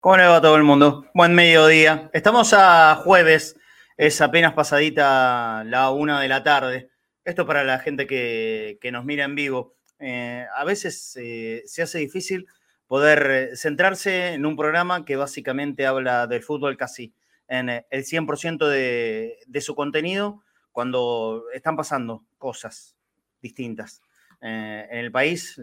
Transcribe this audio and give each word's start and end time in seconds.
¿Cómo 0.00 0.16
le 0.18 0.26
va 0.26 0.42
todo 0.42 0.56
el 0.56 0.64
mundo? 0.64 1.06
Buen 1.14 1.34
mediodía. 1.34 2.10
Estamos 2.12 2.52
a 2.52 2.96
jueves, 2.96 3.56
es 3.96 4.20
apenas 4.20 4.52
pasadita 4.52 5.64
la 5.64 5.90
una 5.90 6.20
de 6.20 6.28
la 6.28 6.42
tarde. 6.42 6.90
Esto 7.24 7.46
para 7.46 7.64
la 7.64 7.78
gente 7.78 8.06
que, 8.06 8.78
nos 8.92 9.06
mira 9.06 9.24
en 9.24 9.34
vivo. 9.34 9.76
Eh, 9.98 10.44
a 10.54 10.62
veces 10.64 11.18
eh, 11.18 11.62
se 11.64 11.80
hace 11.80 12.00
difícil 12.00 12.44
poder 12.86 13.30
eh, 13.30 13.56
centrarse 13.56 14.34
en 14.34 14.44
un 14.44 14.56
programa 14.56 15.06
que 15.06 15.16
básicamente 15.16 15.86
habla 15.86 16.26
del 16.26 16.42
fútbol 16.42 16.76
casi 16.76 17.14
en 17.54 17.68
el 17.68 18.04
100% 18.04 18.68
de, 18.68 19.38
de, 19.46 19.60
su 19.60 19.74
contenido 19.74 20.42
cuando 20.72 21.44
están 21.52 21.76
pasando 21.76 22.24
cosas 22.38 22.96
distintas. 23.40 24.02
en 24.40 24.98
el 24.98 25.10
país, 25.10 25.60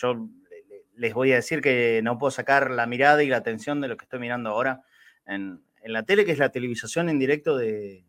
yo 0.00 0.28
les 0.96 1.14
voy 1.14 1.32
a 1.32 1.36
decir 1.36 1.60
que 1.60 2.00
no 2.02 2.18
puedo 2.18 2.30
sacar 2.30 2.70
la 2.70 2.86
mirada 2.86 3.22
y 3.22 3.28
la 3.28 3.36
atención 3.36 3.80
de 3.80 3.88
lo 3.88 3.96
que 3.96 4.04
estoy 4.04 4.18
mirando 4.18 4.50
ahora 4.50 4.82
en, 5.26 5.62
la 5.84 6.02
tele, 6.02 6.24
que 6.24 6.32
es 6.32 6.38
la 6.38 6.50
televisación 6.50 7.08
en 7.08 7.18
directo 7.18 7.56
de, 7.56 8.04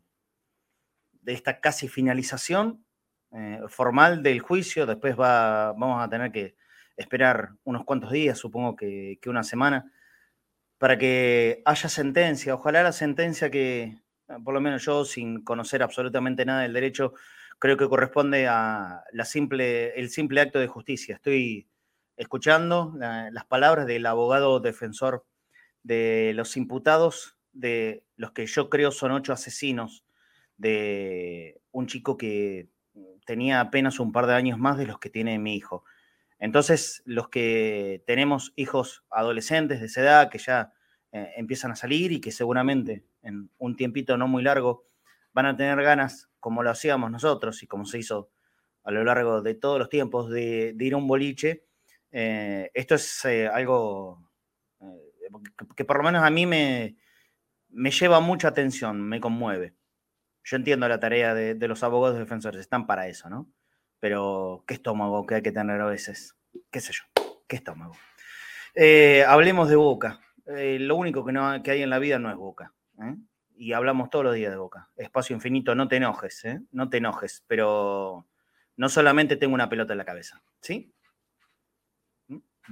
de 1.22 1.34
esta 1.34 1.60
casi 1.60 1.88
finalización 1.88 2.84
eh, 3.32 3.62
formal 3.68 4.24
del 4.24 4.40
juicio. 4.40 4.86
Después 4.86 5.18
va, 5.18 5.74
vamos 5.74 6.04
a 6.04 6.10
tener 6.10 6.32
que 6.32 6.56
esperar 6.98 7.52
unos 7.64 7.86
cuantos 7.86 8.12
días, 8.12 8.38
supongo 8.38 8.76
que, 8.76 9.20
una 9.28 9.44
semana, 9.44 9.92
para 10.80 10.98
que 10.98 11.62
haya 11.66 11.90
sentencia. 11.90 12.56
Ojalá 12.56 12.82
la 12.82 12.94
sentencia 12.94 13.52
que, 13.52 14.00
por 14.44 14.54
lo 14.54 14.62
menos 14.62 14.84
yo, 14.84 15.06
sin 15.06 15.44
conocer 15.44 15.84
absolutamente 15.84 16.46
nada 16.46 16.62
del 16.62 16.74
derecho, 16.74 17.14
creo 17.60 17.78
que 17.78 17.88
corresponde 17.88 18.48
a 18.48 19.04
la 19.12 19.26
simple, 19.26 20.00
el 20.00 20.10
simple 20.10 20.42
acto 20.42 20.58
de 20.58 20.68
justicia. 20.68 21.16
Estoy 21.16 21.68
escuchando 22.16 22.94
las 22.98 23.46
palabras 23.46 23.86
del 23.86 24.06
abogado 24.06 24.60
defensor 24.62 25.26
de 25.84 26.32
los 26.34 26.56
imputados, 26.58 27.38
de 27.52 28.06
los 28.16 28.32
que 28.32 28.46
yo 28.46 28.70
creo 28.70 28.92
son 28.92 29.12
ocho 29.12 29.34
asesinos, 29.34 30.06
de 30.58 31.62
un 31.72 31.88
chico 31.88 32.18
que 32.18 32.70
tenía 33.26 33.60
apenas 33.60 34.00
un 34.00 34.12
par 34.12 34.28
de 34.28 34.34
años 34.34 34.58
más 34.58 34.78
de 34.78 34.86
los 34.88 35.00
que 35.00 35.10
tiene 35.10 35.40
mi 35.40 35.56
hijo. 35.56 35.84
Entonces, 36.40 37.02
los 37.06 37.30
que 37.30 38.04
tenemos 38.08 38.54
hijos 38.56 39.04
adolescentes 39.10 39.80
de 39.80 39.88
esa 39.88 40.02
edad, 40.02 40.30
que 40.30 40.38
ya 40.38 40.74
eh, 41.12 41.34
empiezan 41.38 41.72
a 41.72 41.76
salir 41.76 42.12
y 42.12 42.22
que 42.22 42.32
seguramente 42.32 43.06
en 43.22 43.50
un 43.58 43.76
tiempito 43.76 44.18
no 44.18 44.28
muy 44.28 44.44
largo 44.44 44.86
van 45.34 45.46
a 45.46 45.56
tener 45.56 45.82
ganas, 45.84 46.30
como 46.40 46.64
lo 46.64 46.70
hacíamos 46.70 47.12
nosotros 47.12 47.62
y 47.64 47.68
como 47.68 47.86
se 47.86 48.00
hizo 48.00 48.32
a 48.84 48.92
lo 48.92 49.04
largo 49.04 49.42
de 49.42 49.56
todos 49.56 49.78
los 49.78 49.90
tiempos, 49.90 50.30
de 50.30 50.76
ir 50.80 50.94
a 50.94 50.98
un 50.98 51.08
boliche, 51.08 51.66
eh, 52.12 52.72
esto 52.74 52.96
es 52.96 53.26
eh, 53.26 53.48
algo 53.48 54.30
que, 55.76 55.86
por 55.86 55.98
lo 55.98 56.04
menos 56.04 56.24
a 56.24 56.30
mí 56.30 56.46
me, 56.46 56.96
lleva 57.70 58.20
mucha 58.20 58.50
atención, 58.50 59.02
me 59.02 59.20
conmueve. 59.20 59.76
Yo 60.44 60.58
entiendo 60.58 60.88
la 60.88 61.00
tarea 61.00 61.34
de, 61.34 61.68
los 61.68 61.84
abogados 61.84 62.18
defensores, 62.18 62.62
están 62.62 62.88
para 62.88 63.08
eso, 63.08 63.30
¿no? 63.30 63.52
Pero 64.00 64.64
qué 64.68 64.76
estómago 64.76 65.26
que 65.26 65.36
hay 65.36 65.42
que 65.42 65.52
tener 65.52 65.82
a 65.82 65.86
veces, 65.86 66.36
qué 66.72 66.80
sé 66.80 66.94
yo, 66.94 67.04
qué 67.48 67.58
estómago. 67.58 67.96
hablemos 69.28 69.70
de 69.70 69.76
boca. 69.76 70.20
lo 70.46 70.96
único 70.96 71.26
que, 71.26 71.32
no, 71.32 71.62
que 71.64 71.72
hay 71.72 71.82
en 71.82 71.90
la 71.90 72.00
vida 72.00 72.20
no 72.20 72.30
es 72.30 72.38
boca. 72.38 72.74
Y 73.56 73.74
hablamos 73.74 74.10
todos 74.10 74.26
los 74.26 74.36
días 74.36 74.52
de 74.52 74.58
boca. 74.58 74.90
Espacio 74.96 75.36
infinito, 75.36 75.76
no 75.76 75.88
te 75.88 75.98
enojes, 75.98 76.44
no 76.72 76.90
te 76.90 76.98
enojes, 76.98 77.44
pero 77.48 78.26
no 78.78 78.88
solamente 78.88 79.36
tengo 79.36 79.54
una 79.54 79.70
pelota 79.70 79.94
en 79.94 79.98
la 79.98 80.06
cabeza, 80.06 80.42
¿sí? 80.62 80.94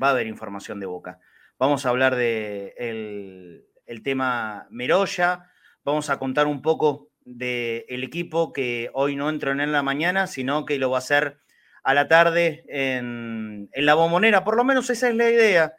va 0.01 0.07
a 0.07 0.11
haber 0.11 0.27
información 0.27 0.79
de 0.79 0.85
Boca. 0.85 1.19
Vamos 1.57 1.85
a 1.85 1.89
hablar 1.89 2.15
del 2.15 2.75
de 2.75 3.65
el 3.85 4.03
tema 4.03 4.67
Meroya, 4.69 5.49
vamos 5.83 6.09
a 6.09 6.19
contar 6.19 6.47
un 6.47 6.61
poco 6.61 7.09
del 7.27 8.03
equipo 8.03 8.53
que 8.53 8.89
hoy 8.93 9.17
no 9.17 9.29
entró 9.29 9.51
en 9.51 9.71
la 9.71 9.83
mañana, 9.83 10.27
sino 10.27 10.65
que 10.65 10.79
lo 10.79 10.89
va 10.89 10.97
a 10.97 10.99
hacer 10.99 11.39
a 11.83 11.93
la 11.93 12.07
tarde 12.07 12.63
en, 12.69 13.69
la 13.73 13.93
bombonera, 13.95 14.45
por 14.45 14.55
lo 14.55 14.63
menos 14.63 14.89
esa 14.89 15.09
es 15.09 15.15
la 15.15 15.29
idea, 15.29 15.73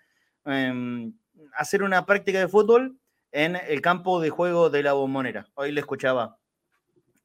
em, 0.44 1.14
hacer 1.54 1.82
una 1.82 2.04
práctica 2.04 2.38
de 2.38 2.48
fútbol 2.48 2.98
en 3.32 3.56
el 3.56 3.80
campo 3.80 4.20
de 4.20 4.28
juego 4.28 4.68
de 4.68 4.82
la 4.82 4.92
bombonera. 4.92 5.46
Hoy 5.54 5.72
le 5.72 5.80
escuchaba 5.80 6.38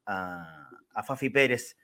a, 0.05 0.69
a 0.93 1.03
Fafi 1.03 1.29
Pérez, 1.29 1.75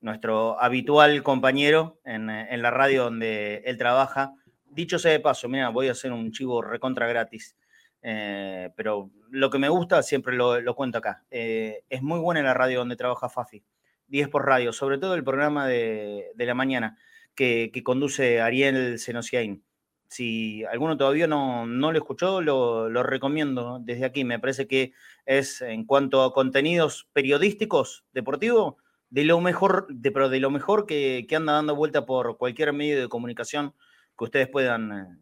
nuestro 0.00 0.62
habitual 0.62 1.22
compañero 1.22 2.00
en, 2.04 2.28
en 2.28 2.62
la 2.62 2.70
radio 2.70 3.04
donde 3.04 3.62
él 3.64 3.78
trabaja, 3.78 4.34
dicho 4.66 4.98
sea 4.98 5.12
de 5.12 5.20
paso, 5.20 5.48
mira, 5.48 5.70
voy 5.70 5.88
a 5.88 5.92
hacer 5.92 6.12
un 6.12 6.32
chivo 6.32 6.60
recontra 6.60 7.06
gratis. 7.06 7.56
Eh, 8.02 8.70
pero 8.76 9.10
lo 9.30 9.50
que 9.50 9.58
me 9.58 9.68
gusta, 9.68 10.02
siempre 10.02 10.36
lo, 10.36 10.74
cuento 10.74 10.98
acá. 10.98 11.24
Eh, 11.30 11.84
es 11.88 12.02
muy 12.02 12.18
buena 12.20 12.42
la 12.42 12.54
radio 12.54 12.78
donde 12.78 12.96
trabaja 12.96 13.28
Fafi. 13.28 13.62
10 14.08 14.28
por 14.28 14.46
radio, 14.46 14.72
sobre 14.72 14.98
todo 14.98 15.14
el 15.14 15.24
programa 15.24 15.66
de, 15.66 16.32
la 16.36 16.54
mañana 16.54 16.96
que, 17.34 17.70
conduce 17.84 18.40
Ariel 18.40 18.98
Senosiain. 18.98 19.62
Si 20.08 20.64
alguno 20.64 20.96
todavía 20.96 21.26
no, 21.26 21.66
lo 21.66 21.92
escuchó, 21.92 22.40
lo, 22.40 23.02
recomiendo 23.02 23.78
desde 23.80 24.06
aquí. 24.06 24.24
Me 24.24 24.38
parece 24.38 24.66
que 24.66 24.92
es, 25.26 25.60
en 25.60 25.84
cuanto 25.84 26.22
a 26.22 26.32
contenidos 26.32 27.08
periodísticos, 27.12 28.04
deportivos, 28.12 28.76
de 29.10 29.24
lo 29.24 29.40
mejor, 29.40 29.86
de, 29.90 30.10
pero 30.10 30.28
de 30.30 30.40
lo 30.40 30.50
mejor 30.50 30.86
que, 30.86 31.26
que 31.28 31.36
anda 31.36 31.54
dando 31.54 31.76
vuelta 31.76 32.06
por 32.06 32.38
cualquier 32.38 32.72
medio 32.72 33.00
de 33.00 33.08
comunicación 33.08 33.74
que 34.18 34.24
ustedes 34.24 34.48
puedan 34.48 34.92
eh, 34.92 35.18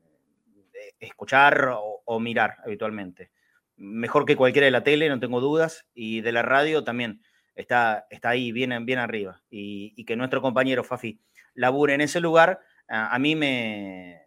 escuchar 1.00 1.70
o, 1.74 2.20
mirar 2.20 2.56
habitualmente. 2.64 3.30
Mejor 3.76 4.24
que 4.24 4.36
cualquiera 4.36 4.66
de 4.66 4.70
la 4.70 4.84
tele, 4.84 5.08
no 5.08 5.20
tengo 5.20 5.40
dudas, 5.40 5.86
y 5.94 6.20
de 6.20 6.32
la 6.32 6.42
radio 6.42 6.84
también 6.84 7.20
está, 7.54 8.06
está 8.10 8.30
ahí, 8.30 8.52
bien, 8.52 8.84
bien 8.86 8.98
arriba. 8.98 9.42
Y, 9.50 10.04
que 10.04 10.16
nuestro 10.16 10.40
compañero 10.40 10.84
Fafi 10.84 11.20
labure 11.54 11.94
en 11.94 12.00
ese 12.00 12.20
lugar, 12.20 12.60
a, 12.88 13.18
mí 13.18 13.34
me, 13.34 14.22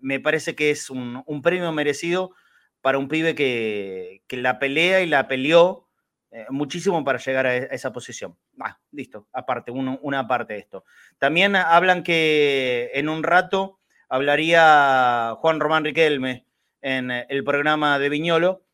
me, 0.00 0.20
parece 0.20 0.54
que 0.54 0.70
es 0.70 0.90
un, 0.90 1.42
premio 1.42 1.70
merecido 1.72 2.32
para 2.80 2.98
un 2.98 3.08
pibe 3.08 3.34
que, 3.34 4.22
la 4.30 4.58
pelea 4.58 5.02
y 5.02 5.06
la 5.06 5.28
peleó 5.28 5.88
eh, 6.30 6.46
muchísimo 6.50 7.04
para 7.04 7.18
llegar 7.18 7.46
a, 7.46 7.56
esa 7.56 7.92
posición. 7.92 8.36
Ah, 8.60 8.78
listo, 8.90 9.28
aparte, 9.32 9.70
una 9.70 10.26
parte 10.26 10.54
de 10.54 10.60
esto. 10.60 10.84
También 11.18 11.54
hablan 11.56 12.02
que 12.02 12.90
en 12.94 13.08
un 13.08 13.22
rato 13.22 13.78
hablaría 14.08 15.34
Juan 15.38 15.60
Román 15.60 15.84
Riquelme 15.84 16.46
en 16.80 17.10
el 17.10 17.44
programa 17.44 17.98
de 17.98 18.08
Viñolo. 18.08 18.64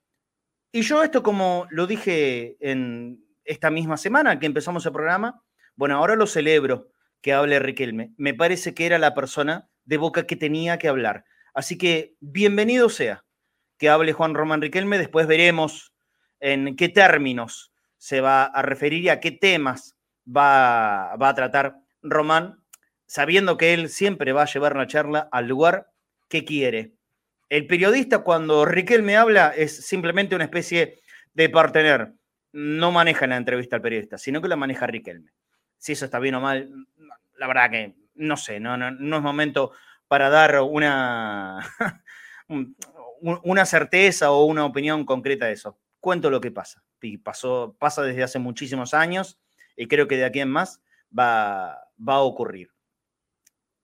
Y 0.72 0.82
yo 0.82 1.02
esto 1.02 1.22
como 1.22 1.66
lo 1.70 1.86
dije 1.86 2.56
en 2.60 3.24
esta 3.44 3.70
misma 3.70 3.96
semana 3.96 4.38
que 4.38 4.46
empezamos 4.46 4.86
el 4.86 4.92
programa, 4.92 5.42
bueno, 5.74 5.96
ahora 5.96 6.16
lo 6.16 6.26
celebro 6.26 6.88
que 7.20 7.32
hable 7.32 7.58
Riquelme. 7.58 8.12
Me 8.16 8.34
parece 8.34 8.74
que 8.74 8.86
era 8.86 8.98
la 8.98 9.14
persona 9.14 9.68
de 9.84 9.96
boca 9.96 10.26
que 10.26 10.36
tenía 10.36 10.78
que 10.78 10.88
hablar. 10.88 11.24
Así 11.54 11.76
que 11.76 12.16
bienvenido 12.20 12.88
sea 12.88 13.24
que 13.78 13.88
hable 13.88 14.12
Juan 14.12 14.34
Román 14.34 14.62
Riquelme. 14.62 14.98
Después 14.98 15.26
veremos 15.26 15.92
en 16.40 16.76
qué 16.76 16.88
términos 16.88 17.72
se 17.98 18.20
va 18.20 18.44
a 18.44 18.62
referir 18.62 19.04
y 19.04 19.08
a 19.08 19.20
qué 19.20 19.30
temas 19.30 19.96
va, 20.26 21.16
va 21.16 21.28
a 21.28 21.34
tratar 21.34 21.76
Román 22.02 22.61
sabiendo 23.12 23.58
que 23.58 23.74
él 23.74 23.90
siempre 23.90 24.32
va 24.32 24.44
a 24.44 24.46
llevar 24.46 24.74
la 24.74 24.86
charla 24.86 25.28
al 25.30 25.46
lugar 25.46 25.92
que 26.30 26.46
quiere. 26.46 26.94
El 27.50 27.66
periodista 27.66 28.20
cuando 28.20 28.64
Riquelme 28.64 29.18
habla 29.18 29.50
es 29.54 29.84
simplemente 29.86 30.34
una 30.34 30.44
especie 30.44 31.02
de 31.34 31.50
partener. 31.50 32.14
No 32.52 32.90
maneja 32.90 33.26
la 33.26 33.36
entrevista 33.36 33.76
al 33.76 33.82
periodista, 33.82 34.16
sino 34.16 34.40
que 34.40 34.48
la 34.48 34.56
maneja 34.56 34.86
Riquelme. 34.86 35.30
Si 35.76 35.92
eso 35.92 36.06
está 36.06 36.20
bien 36.20 36.36
o 36.36 36.40
mal, 36.40 36.70
la 37.36 37.46
verdad 37.46 37.70
que 37.70 37.94
no 38.14 38.38
sé, 38.38 38.60
no, 38.60 38.78
no, 38.78 39.16
es 39.16 39.22
momento 39.22 39.72
para 40.08 40.30
dar 40.30 40.62
una, 40.62 41.60
una 43.20 43.66
certeza 43.66 44.30
o 44.30 44.46
una 44.46 44.64
opinión 44.64 45.04
concreta 45.04 45.44
de 45.44 45.52
eso. 45.52 45.78
Cuento 46.00 46.30
lo 46.30 46.40
que 46.40 46.50
pasa. 46.50 46.82
Y 47.02 47.18
pasó, 47.18 47.76
pasa 47.78 48.00
desde 48.00 48.22
hace 48.22 48.38
muchísimos 48.38 48.94
años 48.94 49.38
y 49.76 49.86
creo 49.86 50.08
que 50.08 50.16
de 50.16 50.24
aquí 50.24 50.40
en 50.40 50.48
más 50.48 50.80
va, 51.12 51.78
va 51.98 52.14
a 52.14 52.20
ocurrir 52.20 52.72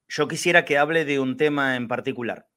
yo 0.09 0.27
quisiera 0.27 0.65
que 0.65 0.79
hable 0.79 1.05
de 1.05 1.21
un 1.21 1.37
tema 1.37 1.77
en 1.77 1.87
particular. 1.87 2.49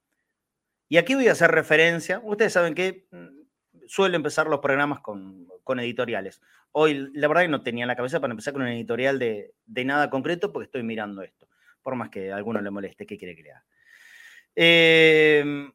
Y 0.88 0.96
aquí 0.96 1.14
voy 1.14 1.28
a 1.28 1.32
hacer 1.32 1.50
referencia, 1.50 2.20
ustedes 2.24 2.52
saben 2.52 2.74
que 2.74 3.06
mm, 3.10 3.86
suelo 3.86 4.16
empezar 4.16 4.46
los 4.46 4.60
programas 4.60 5.00
con, 5.00 5.48
editoriales. 5.78 6.42
Hoy, 6.72 7.10
la 7.14 7.28
verdad 7.28 7.42
que 7.42 7.48
no 7.48 7.62
tenía 7.62 7.84
en 7.84 7.88
la 7.88 7.96
cabeza 7.96 8.20
para 8.20 8.32
empezar 8.32 8.52
con 8.52 8.62
un 8.62 8.68
editorial 8.68 9.18
de, 9.18 9.54
nada 9.66 10.10
concreto 10.10 10.52
porque 10.52 10.66
estoy 10.66 10.82
mirando 10.82 11.22
esto, 11.22 11.48
por 11.82 11.94
más 11.94 12.10
que 12.10 12.30
a 12.30 12.36
alguno 12.36 12.60
le 12.60 12.70
moleste, 12.70 13.06
¿qué 13.06 13.16
quiere 13.16 13.34
que 13.36 13.42
le 13.42 13.52
haga? 13.52 13.64
Em, 14.54 15.72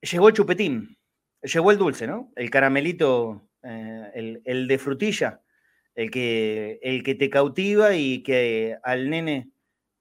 llegó 0.00 0.28
el 0.28 0.34
chupetín, 0.34 0.96
llegó 1.42 1.70
el 1.70 1.78
dulce, 1.78 2.06
¿no? 2.06 2.32
El 2.36 2.48
caramelito, 2.48 3.50
eh, 3.62 4.40
el, 4.44 4.66
de 4.66 4.78
frutilla, 4.78 5.42
el 5.94 6.10
que, 6.10 6.78
el 6.82 7.02
que 7.02 7.14
te 7.14 7.28
cautiva 7.28 7.94
y 7.94 8.22
que 8.22 8.78
al 8.82 9.10
nene 9.10 9.50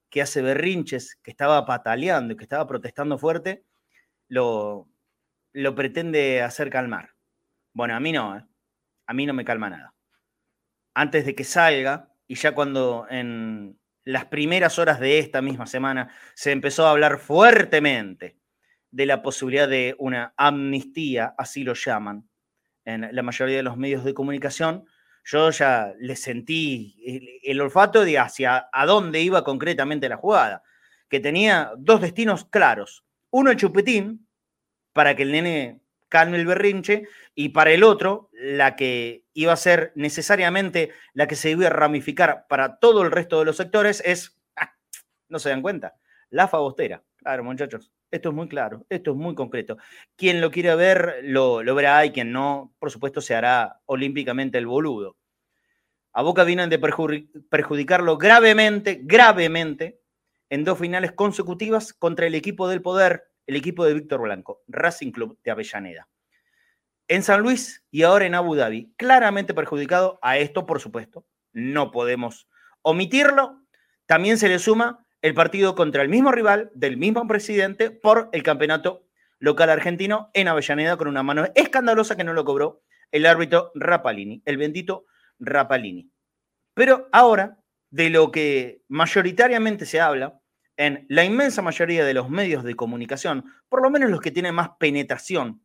que 0.10 0.22
hace 0.22 0.42
berrinches, 0.42 1.16
que 1.24 1.32
estaba 1.32 1.66
pataleando 1.66 2.34
y 2.34 2.38
que 2.38 2.44
estaba 2.44 2.68
protestando 2.68 3.18
fuerte, 3.18 3.64
lo, 4.28 4.90
lo 5.54 5.76
pretende 5.76 6.42
hacer 6.42 6.70
calmar. 6.70 7.12
Bueno, 7.74 7.96
a 7.96 8.00
mí 8.00 8.12
no, 8.12 8.38
¿eh? 8.38 8.46
a 9.08 9.14
mí 9.14 9.26
no 9.26 9.34
me 9.34 9.46
calma 9.46 9.70
nada. 9.70 9.94
Antes 10.94 11.26
de 11.26 11.36
que 11.36 11.44
salga, 11.44 12.12
y 12.28 12.36
ya 12.36 12.54
cuando 12.54 13.08
en 13.10 13.80
las 14.04 14.26
primeras 14.26 14.80
horas 14.80 15.00
de 15.00 15.20
esta 15.20 15.42
misma 15.42 15.66
semana 15.66 16.12
se 16.34 16.52
empezó 16.52 16.86
a 16.86 16.92
hablar 16.92 17.20
fuertemente 17.20 18.38
de 18.92 19.06
la 19.06 19.22
posibilidad 19.22 19.68
de 19.68 19.96
una 20.00 20.34
amnistía, 20.36 21.36
así 21.38 21.64
lo 21.64 21.74
llaman, 21.74 22.28
en 22.86 23.14
la 23.16 23.22
mayoría 23.22 23.58
de 23.58 23.64
los 23.64 23.78
medios 23.78 24.04
de 24.04 24.14
comunicación, 24.14 24.86
yo 25.26 25.50
ya 25.52 25.94
le 26.00 26.16
sentí 26.16 27.42
el, 27.44 27.62
olfato 27.62 28.04
de 28.04 28.18
hacia 28.20 28.70
a 28.72 28.86
dónde 28.86 29.22
iba 29.22 29.44
concretamente 29.44 30.10
la 30.10 30.18
jugada, 30.18 30.64
que 31.10 31.20
tenía 31.20 31.72
dos 31.78 32.02
destinos 32.02 32.46
claros. 32.46 33.04
Uno 33.30 33.52
el 33.52 33.58
chupetín, 33.58 34.28
para 34.94 35.16
que 35.16 35.24
el 35.24 35.32
nene 35.32 35.82
calme 36.10 36.38
el 36.38 36.46
berrinche, 36.46 37.08
y 37.36 37.50
para 37.50 37.72
el 37.72 37.84
otro, 37.84 38.30
la 38.34 38.76
que 38.76 39.24
iba 39.34 39.54
a 39.54 39.58
ser 39.58 39.92
necesariamente 39.96 40.92
la 41.14 41.28
que 41.28 41.36
se 41.36 41.52
iba 41.52 41.68
a 41.68 41.70
ramificar 41.70 42.48
para 42.48 42.80
todo 42.80 43.04
el 43.04 43.12
resto 43.12 43.40
de 43.40 43.46
los 43.46 43.58
sectores 43.58 44.02
es, 44.06 44.40
ah, 44.56 44.76
no 45.28 45.40
se 45.40 45.50
dan 45.50 45.62
cuenta, 45.62 45.96
la 46.30 46.48
fagostera. 46.48 47.04
Claro, 47.18 47.44
muchachos, 47.44 47.92
esto 48.12 48.30
es 48.30 48.36
muy 48.36 48.48
claro, 48.48 48.86
esto 48.90 49.12
es 49.12 49.18
muy 49.18 49.36
concreto. 49.36 49.78
Quien 50.16 50.42
lo 50.42 50.52
quiera 50.52 50.76
ver, 50.76 51.20
lo, 51.24 51.64
verá 51.76 52.06
y 52.06 52.12
quien 52.12 52.32
no, 52.32 52.74
por 52.80 52.92
supuesto, 52.92 53.22
se 53.22 53.36
hará 53.36 53.82
olímpicamente 53.86 54.58
el 54.58 54.68
boludo. 54.68 55.18
A 56.14 56.24
Boca 56.24 56.44
vienen 56.44 56.70
de 56.70 56.80
perjudicarlo 56.80 58.18
gravemente, 58.18 59.00
gravemente, 59.04 60.02
en 60.50 60.64
dos 60.64 60.80
finales 60.80 61.12
consecutivas 61.12 61.94
contra 61.94 62.26
el 62.26 62.34
equipo 62.34 62.68
del 62.68 62.82
poder, 62.82 63.32
el 63.46 63.56
equipo 63.56 63.86
de 63.86 63.94
Víctor 63.94 64.22
Blanco, 64.22 64.64
Racing 64.68 65.12
Club 65.12 65.40
de 65.44 65.52
Avellaneda. 65.52 66.08
En 67.08 67.24
San 67.24 67.42
Luis 67.42 67.86
y 67.92 68.04
ahora 68.04 68.26
en 68.26 68.36
Abu 68.36 68.56
Dhabi, 68.56 68.94
claramente 68.98 69.54
perjudicado 69.54 70.20
a 70.22 70.38
esto, 70.38 70.66
por 70.66 70.80
supuesto, 70.80 71.26
no 71.54 71.92
podemos 71.92 72.48
omitirlo. 72.82 73.62
También 74.06 74.38
se 74.38 74.50
le 74.50 74.60
suma 74.60 75.06
el 75.22 75.34
partido 75.34 75.76
contra 75.76 76.02
el 76.02 76.10
mismo 76.10 76.32
rival 76.32 76.72
del 76.74 76.98
mismo 76.98 77.28
presidente 77.28 77.92
por 77.92 78.30
el 78.32 78.44
campeonato 78.44 79.06
local 79.40 79.70
argentino 79.70 80.30
en 80.34 80.48
Avellaneda 80.48 80.98
con 80.98 81.08
una 81.08 81.24
mano 81.24 81.46
escandalosa 81.56 82.16
que 82.16 82.24
no 82.24 82.34
lo 82.34 82.46
cobró 82.46 82.84
el 83.12 83.26
árbitro 83.26 83.72
Rapalini, 83.76 84.42
el 84.46 84.58
bendito 84.58 85.06
Rapalini. 85.40 86.12
Pero 86.74 87.10
ahora, 87.12 87.60
de 87.90 88.10
lo 88.10 88.32
que 88.32 88.84
mayoritariamente 88.88 89.86
se 89.86 90.00
habla 90.00 90.40
en 90.78 91.06
la 91.10 91.26
inmensa 91.26 91.62
mayoría 91.62 92.06
de 92.06 92.14
los 92.14 92.30
medios 92.30 92.64
de 92.64 92.76
comunicación, 92.76 93.46
por 93.68 93.82
lo 93.82 93.90
menos 93.90 94.10
los 94.10 94.22
que 94.22 94.32
tienen 94.32 94.56
más 94.56 94.70
penetración 94.80 95.62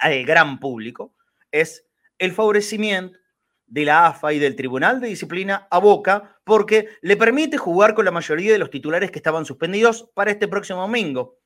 al 0.00 0.24
gran 0.24 0.58
público, 0.58 1.14
es 1.50 1.86
el 2.18 2.32
favorecimiento 2.32 3.18
de 3.66 3.84
la 3.84 4.06
AFA 4.06 4.32
y 4.32 4.38
del 4.38 4.56
Tribunal 4.56 5.00
de 5.00 5.08
Disciplina 5.08 5.66
a 5.70 5.78
Boca 5.78 6.31
porque 6.44 6.88
le 7.02 7.16
permite 7.16 7.56
jugar 7.56 7.94
con 7.94 8.04
la 8.04 8.10
mayoría 8.10 8.52
de 8.52 8.58
los 8.58 8.70
titulares 8.70 9.10
que 9.10 9.18
estaban 9.18 9.44
suspendidos 9.44 10.10
para 10.14 10.30
este 10.30 10.48
próximo 10.48 10.80
domingo. 10.80 11.38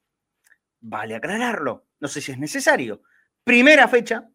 Vale 0.80 1.14
aclararlo, 1.14 1.86
no 2.00 2.08
sé 2.08 2.20
si 2.20 2.32
es 2.32 2.38
necesario. 2.38 3.02
Primera 3.44 3.88
fecha 3.88 4.28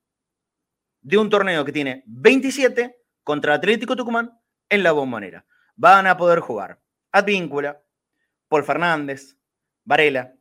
de 1.01 1.17
un 1.17 1.29
torneo 1.29 1.65
que 1.65 1.71
tiene 1.71 2.03
27 2.05 2.99
contra 3.23 3.55
Atlético 3.55 3.95
Tucumán 3.95 4.39
en 4.69 4.83
la 4.83 4.91
bombonera. 4.91 5.45
Van 5.75 6.07
a 6.07 6.17
poder 6.17 6.39
jugar 6.39 6.79
Advíncula, 7.11 7.83
Paul 8.47 8.63
Fernández, 8.63 9.37
Varela, 9.83 10.33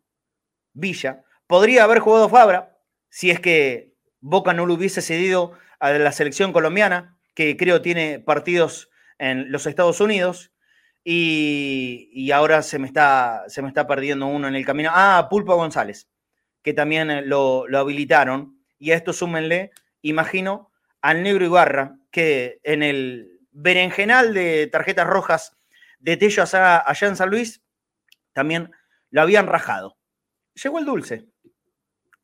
Villa. 0.72 1.24
Podría 1.46 1.84
haber 1.84 2.00
jugado 2.00 2.28
Fabra 2.28 2.78
si 3.08 3.30
es 3.30 3.40
que 3.40 3.96
Boca 4.20 4.52
no 4.52 4.66
lo 4.66 4.74
hubiese 4.74 5.02
cedido 5.02 5.52
a 5.78 5.92
la 5.92 6.12
selección 6.12 6.52
colombiana, 6.52 7.18
que 7.34 7.56
creo 7.56 7.80
tiene 7.80 8.20
partidos 8.20 8.89
en 9.20 9.52
los 9.52 9.66
Estados 9.66 10.00
Unidos. 10.00 10.50
Y, 11.04 12.30
ahora 12.32 12.62
se 12.62 12.78
me, 12.78 12.86
está, 12.86 13.44
se 13.46 13.62
me 13.62 13.68
está 13.68 13.86
perdiendo 13.86 14.26
uno 14.26 14.48
en 14.48 14.56
el 14.56 14.66
camino. 14.66 14.90
Ah, 14.92 15.28
Pulpo 15.30 15.54
González, 15.54 16.08
que 16.62 16.72
también 16.72 17.28
lo, 17.28 17.68
lo 17.68 17.78
habilitaron. 17.78 18.58
Y 18.78 18.90
a 18.90 18.96
esto 18.96 19.12
súmenle, 19.12 19.70
imagino, 20.02 20.72
al 21.02 21.22
negro 21.22 21.44
Ibarra, 21.44 21.96
que 22.10 22.60
en 22.64 22.82
el 22.82 23.40
berenjenal 23.52 24.34
de 24.34 24.66
tarjetas 24.66 25.06
rojas 25.06 25.56
de 25.98 26.16
Tello 26.16 26.44
allá, 26.52 27.08
en 27.08 27.16
San 27.16 27.30
Luis, 27.30 27.62
también 28.32 28.70
lo 29.10 29.20
habían 29.20 29.46
rajado. 29.46 29.98
Llegó 30.62 30.78
el 30.78 30.86
dulce. 30.86 31.26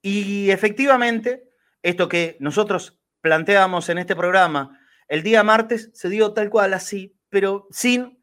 Y 0.00 0.50
efectivamente, 0.50 1.50
esto 1.82 2.08
que 2.08 2.36
nosotros 2.40 2.98
planteamos 3.20 3.88
en 3.88 3.98
este 3.98 4.16
programa 4.16 4.80
el 5.08 5.22
día 5.22 5.42
martes 5.42 5.90
se 5.94 6.08
dio 6.08 6.32
tal 6.32 6.50
cual 6.50 6.74
así, 6.74 7.16
pero 7.28 7.66
sin 7.70 8.22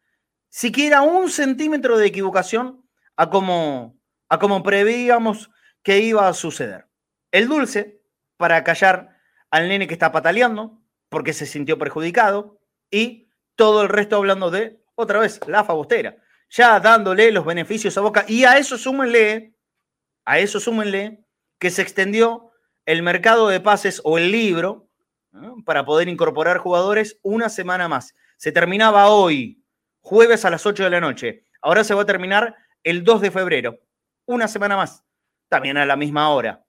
siquiera 0.49 1.01
un 1.01 1.29
centímetro 1.29 1.97
de 1.97 2.07
equivocación 2.07 2.85
a 3.15 3.29
como, 3.29 3.99
a 4.29 4.39
como 4.39 4.63
preveíamos 4.63 5.49
que 5.81 5.99
iba 5.99 6.27
a 6.27 6.33
suceder. 6.33 6.87
El 7.31 7.47
dulce, 7.47 8.01
para 8.37 8.63
callar 8.63 9.17
al 9.49 9.67
nene 9.67 9.87
que 9.87 9.93
está 9.93 10.11
pataleando, 10.11 10.81
porque 11.09 11.33
se 11.33 11.45
sintió 11.45 11.77
perjudicado, 11.77 12.59
y 12.91 13.29
todo 13.55 13.83
el 13.83 13.89
resto 13.89 14.15
hablando 14.15 14.51
de, 14.51 14.83
otra 14.95 15.19
vez, 15.19 15.39
la 15.47 15.63
fagostera, 15.63 16.17
ya 16.49 16.79
dándole 16.79 17.31
los 17.31 17.45
beneficios 17.45 17.97
a 17.97 18.01
Boca, 18.01 18.25
y 18.27 18.45
a 18.45 18.57
eso 18.57 18.77
súmenle, 18.77 19.55
a 20.25 20.39
eso 20.39 20.59
súmenle, 20.59 21.25
que 21.59 21.69
se 21.69 21.81
extendió 21.81 22.51
el 22.85 23.03
mercado 23.03 23.47
de 23.47 23.59
pases 23.59 24.01
o 24.03 24.17
el 24.17 24.31
libro 24.31 24.89
para 25.65 25.85
poder 25.85 26.07
incorporar 26.07 26.57
jugadores 26.57 27.19
una 27.21 27.49
semana 27.49 27.87
más. 27.87 28.15
Se 28.37 28.51
terminaba 28.51 29.07
hoy, 29.07 29.63
jueves 30.01 30.45
a 30.45 30.49
las 30.49 30.65
8 30.65 30.83
de 30.83 30.89
la 30.89 31.01
noche. 31.01 31.43
Ahora 31.61 31.83
se 31.83 31.93
va 31.93 32.03
a 32.03 32.05
terminar 32.05 32.55
el 32.83 33.03
2 33.03 33.21
de 33.21 33.31
febrero, 33.31 33.79
una 34.25 34.47
semana 34.47 34.75
más, 34.75 35.03
también 35.49 35.77
a 35.77 35.85
la 35.85 35.95
misma 35.95 36.29
hora. 36.29 36.65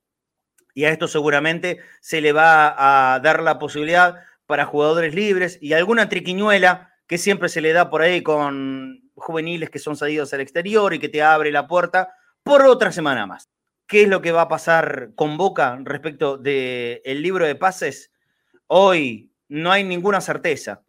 Y 0.74 0.84
a 0.84 0.90
esto 0.90 1.08
seguramente 1.08 1.80
se 2.00 2.20
le 2.20 2.32
va 2.32 3.14
a 3.14 3.20
dar 3.20 3.42
la 3.42 3.58
posibilidad 3.58 4.16
para 4.46 4.66
jugadores 4.66 5.14
libres 5.14 5.58
y 5.60 5.72
alguna 5.72 6.08
triquiñuela 6.08 6.92
que 7.06 7.18
siempre 7.18 7.48
se 7.48 7.60
le 7.60 7.72
da 7.72 7.90
por 7.90 8.02
ahí 8.02 8.22
con 8.22 9.10
juveniles 9.14 9.70
que 9.70 9.78
son 9.78 9.96
salidos 9.96 10.32
al 10.32 10.40
exterior 10.40 10.92
y 10.94 10.98
que 10.98 11.08
te 11.08 11.22
abre 11.22 11.52
la 11.52 11.66
puerta 11.66 12.14
por 12.42 12.62
otra 12.62 12.92
semana 12.92 13.26
más. 13.26 13.48
¿Qué 13.86 14.02
es 14.02 14.08
lo 14.08 14.22
que 14.22 14.32
va 14.32 14.42
a 14.42 14.48
pasar 14.48 15.10
con 15.14 15.36
Boca 15.36 15.78
respecto 15.82 16.38
del 16.38 17.22
libro 17.22 17.46
de 17.46 17.54
pases? 17.54 18.13
Hoy 18.76 19.32
no 19.46 19.70
hay 19.70 19.84
ninguna 19.84 20.20
certeza, 20.20 20.82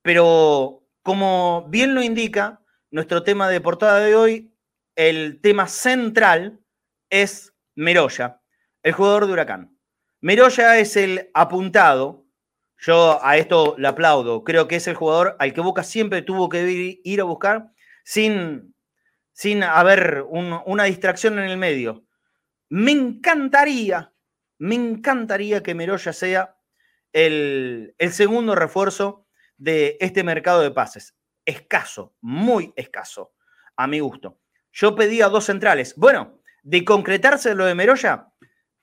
pero 0.00 0.86
como 1.02 1.66
bien 1.68 1.92
lo 1.92 2.00
indica 2.00 2.62
nuestro 2.92 3.24
tema 3.24 3.48
de 3.48 3.60
portada 3.60 3.98
de 3.98 4.14
hoy, 4.14 4.54
el 4.94 5.40
tema 5.40 5.66
central 5.66 6.60
es 7.10 7.52
Meroya, 7.74 8.40
el 8.84 8.92
jugador 8.92 9.26
de 9.26 9.32
Huracán. 9.32 9.76
Meroya 10.20 10.78
es 10.78 10.96
el 10.96 11.28
apuntado, 11.34 12.28
yo 12.78 13.18
a 13.20 13.36
esto 13.36 13.74
le 13.76 13.88
aplaudo, 13.88 14.44
creo 14.44 14.68
que 14.68 14.76
es 14.76 14.86
el 14.86 14.94
jugador 14.94 15.34
al 15.40 15.52
que 15.52 15.60
Boca 15.60 15.82
siempre 15.82 16.22
tuvo 16.22 16.48
que 16.48 17.00
ir 17.02 17.20
a 17.20 17.24
buscar 17.24 17.72
sin, 18.04 18.72
sin 19.32 19.64
haber 19.64 20.22
una 20.28 20.84
distracción 20.84 21.40
en 21.40 21.46
el 21.46 21.56
medio. 21.56 22.04
Me 22.68 22.92
encantaría, 22.92 24.12
me 24.58 24.76
encantaría 24.76 25.64
que 25.64 25.74
Meroya 25.74 26.12
sea 26.12 26.55
el, 27.12 27.94
segundo 28.10 28.54
refuerzo 28.54 29.26
de 29.56 29.96
este 30.00 30.24
mercado 30.24 30.62
de 30.62 30.70
pases. 30.70 31.14
Escaso, 31.44 32.14
muy 32.20 32.72
escaso, 32.76 33.32
a 33.76 33.86
mi 33.86 34.00
gusto. 34.00 34.38
Yo 34.72 34.94
pedía 34.94 35.28
dos 35.28 35.44
centrales. 35.44 35.94
Bueno, 35.96 36.40
de 36.62 36.84
concretarse 36.84 37.54
lo 37.54 37.64
de 37.64 37.74
Meroya, 37.74 38.28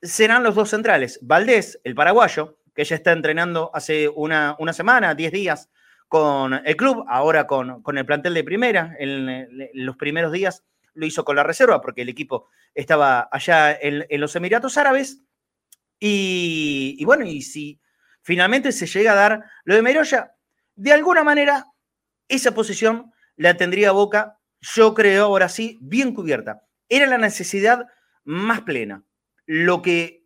serán 0.01 0.43
los 0.43 0.55
dos 0.55 0.69
centrales. 0.69 1.19
Valdés, 1.21 1.79
el 1.83 1.95
paraguayo, 1.95 2.59
que 2.73 2.83
ya 2.83 2.95
está 2.95 3.11
entrenando 3.11 3.71
hace 3.73 4.09
una, 4.09 4.55
semana, 4.71 5.15
10 5.15 5.31
días 5.31 5.69
con 6.07 6.53
el 6.65 6.75
club, 6.75 7.05
ahora 7.07 7.47
con, 7.47 7.81
con 7.83 7.97
el 7.97 8.05
plantel 8.05 8.33
de 8.33 8.43
primera. 8.43 8.95
En, 8.99 9.47
los 9.73 9.95
primeros 9.97 10.31
días 10.31 10.63
lo 10.93 11.05
hizo 11.05 11.25
con 11.25 11.35
la 11.35 11.43
reserva 11.43 11.81
porque 11.81 12.01
el 12.01 12.09
equipo 12.09 12.47
estaba 12.73 13.27
allá 13.31 13.77
en, 13.79 14.05
los 14.19 14.35
Emiratos 14.35 14.77
Árabes. 14.77 15.23
Y, 15.99 17.03
bueno, 17.05 17.25
y 17.25 17.41
si 17.41 17.79
finalmente 18.23 18.71
se 18.71 18.87
llega 18.87 19.11
a 19.11 19.15
dar 19.15 19.45
lo 19.63 19.75
de 19.75 19.81
Meroya, 19.81 20.35
de 20.75 20.93
alguna 20.93 21.23
manera 21.23 21.65
esa 22.27 22.53
posición 22.53 23.11
la 23.35 23.55
tendría 23.57 23.91
Boca, 23.91 24.39
yo 24.61 24.93
creo 24.93 25.25
ahora 25.25 25.49
sí, 25.49 25.77
bien 25.81 26.13
cubierta. 26.13 26.63
Era 26.89 27.05
la 27.05 27.17
necesidad 27.17 27.85
más 28.23 28.61
plena. 28.61 29.03
Lo 29.45 29.81
que 29.81 30.25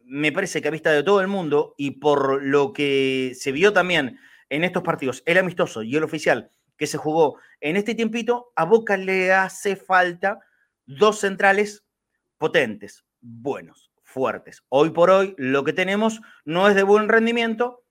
me 0.00 0.32
parece 0.32 0.60
que 0.60 0.68
a 0.68 0.72
vista 0.72 0.90
de 0.90 1.02
todo 1.02 1.20
el 1.20 1.28
mundo 1.28 1.74
y 1.76 1.92
por 1.92 2.42
lo 2.42 2.72
que 2.72 3.32
se 3.34 3.52
vio 3.52 3.72
también 3.72 4.18
en 4.48 4.64
estos 4.64 4.82
partidos, 4.82 5.22
el 5.26 5.38
amistoso 5.38 5.82
y 5.82 5.94
el 5.96 6.02
oficial 6.02 6.50
que 6.76 6.86
se 6.86 6.96
jugó 6.96 7.38
en 7.60 7.76
este 7.76 7.94
tiempito, 7.94 8.52
a 8.56 8.64
Boca 8.64 8.96
le 8.96 9.32
hace 9.32 9.76
falta 9.76 10.38
dos 10.86 11.20
centrales 11.20 11.84
potentes, 12.38 13.04
buenos, 13.20 13.87
fuertes. 14.08 14.64
Hoy 14.70 14.90
por 14.90 15.10
hoy 15.10 15.34
lo 15.36 15.64
que 15.64 15.74
tenemos 15.74 16.20
no 16.44 16.66
es 16.66 16.74
de 16.74 16.82
buen 16.82 17.08
rendimiento, 17.08 17.84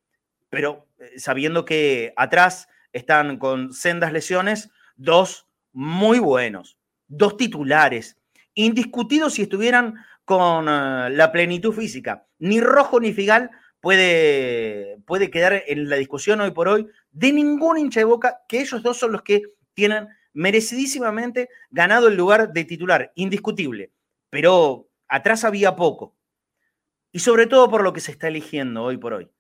pero 0.50 0.88
eh, 0.98 1.20
sabiendo 1.20 1.64
que 1.64 2.14
atrás 2.18 2.68
están 2.92 3.38
con 3.38 3.72
sendas 3.72 4.12
lesiones, 4.12 4.72
dos 4.96 5.48
muy 5.74 6.18
buenos, 6.18 6.78
dos 7.08 7.38
titulares, 7.38 8.18
indiscutidos 8.56 9.36
si 9.36 9.44
estuvieran 9.44 9.94
con 10.26 10.68
eh, 10.68 11.10
la 11.12 11.32
plenitud 11.32 11.72
física. 11.72 12.26
Ni 12.40 12.60
Rojo 12.62 13.00
ni 13.00 13.14
Figal 13.14 13.52
puede, 13.80 14.98
puede 15.06 15.30
quedar 15.30 15.64
en 15.68 15.88
la 15.88 15.98
discusión 15.98 16.42
hoy 16.42 16.52
por 16.52 16.68
hoy 16.68 16.88
de 17.12 17.32
ningún 17.32 17.78
hincha 17.78 18.00
de 18.00 18.06
boca, 18.06 18.40
que 18.50 18.62
ellos 18.62 18.82
dos 18.82 18.98
son 18.98 19.12
los 19.12 19.22
que 19.22 19.44
tienen 19.76 20.08
merecidísimamente 20.34 21.50
ganado 21.70 22.08
el 22.08 22.16
lugar 22.16 22.52
de 22.52 22.66
titular, 22.66 23.12
indiscutible. 23.16 23.92
Pero 24.32 24.88
atrás 25.08 25.44
había 25.44 25.76
poco. 25.76 26.16
Y 27.12 27.20
sobre 27.20 27.48
todo 27.48 27.70
por 27.70 27.84
lo 27.84 27.94
que 27.94 28.02
se 28.02 28.12
está 28.12 28.28
eligiendo 28.28 28.84
hoy 28.84 28.98
por 28.98 29.14
hoy. 29.14 29.32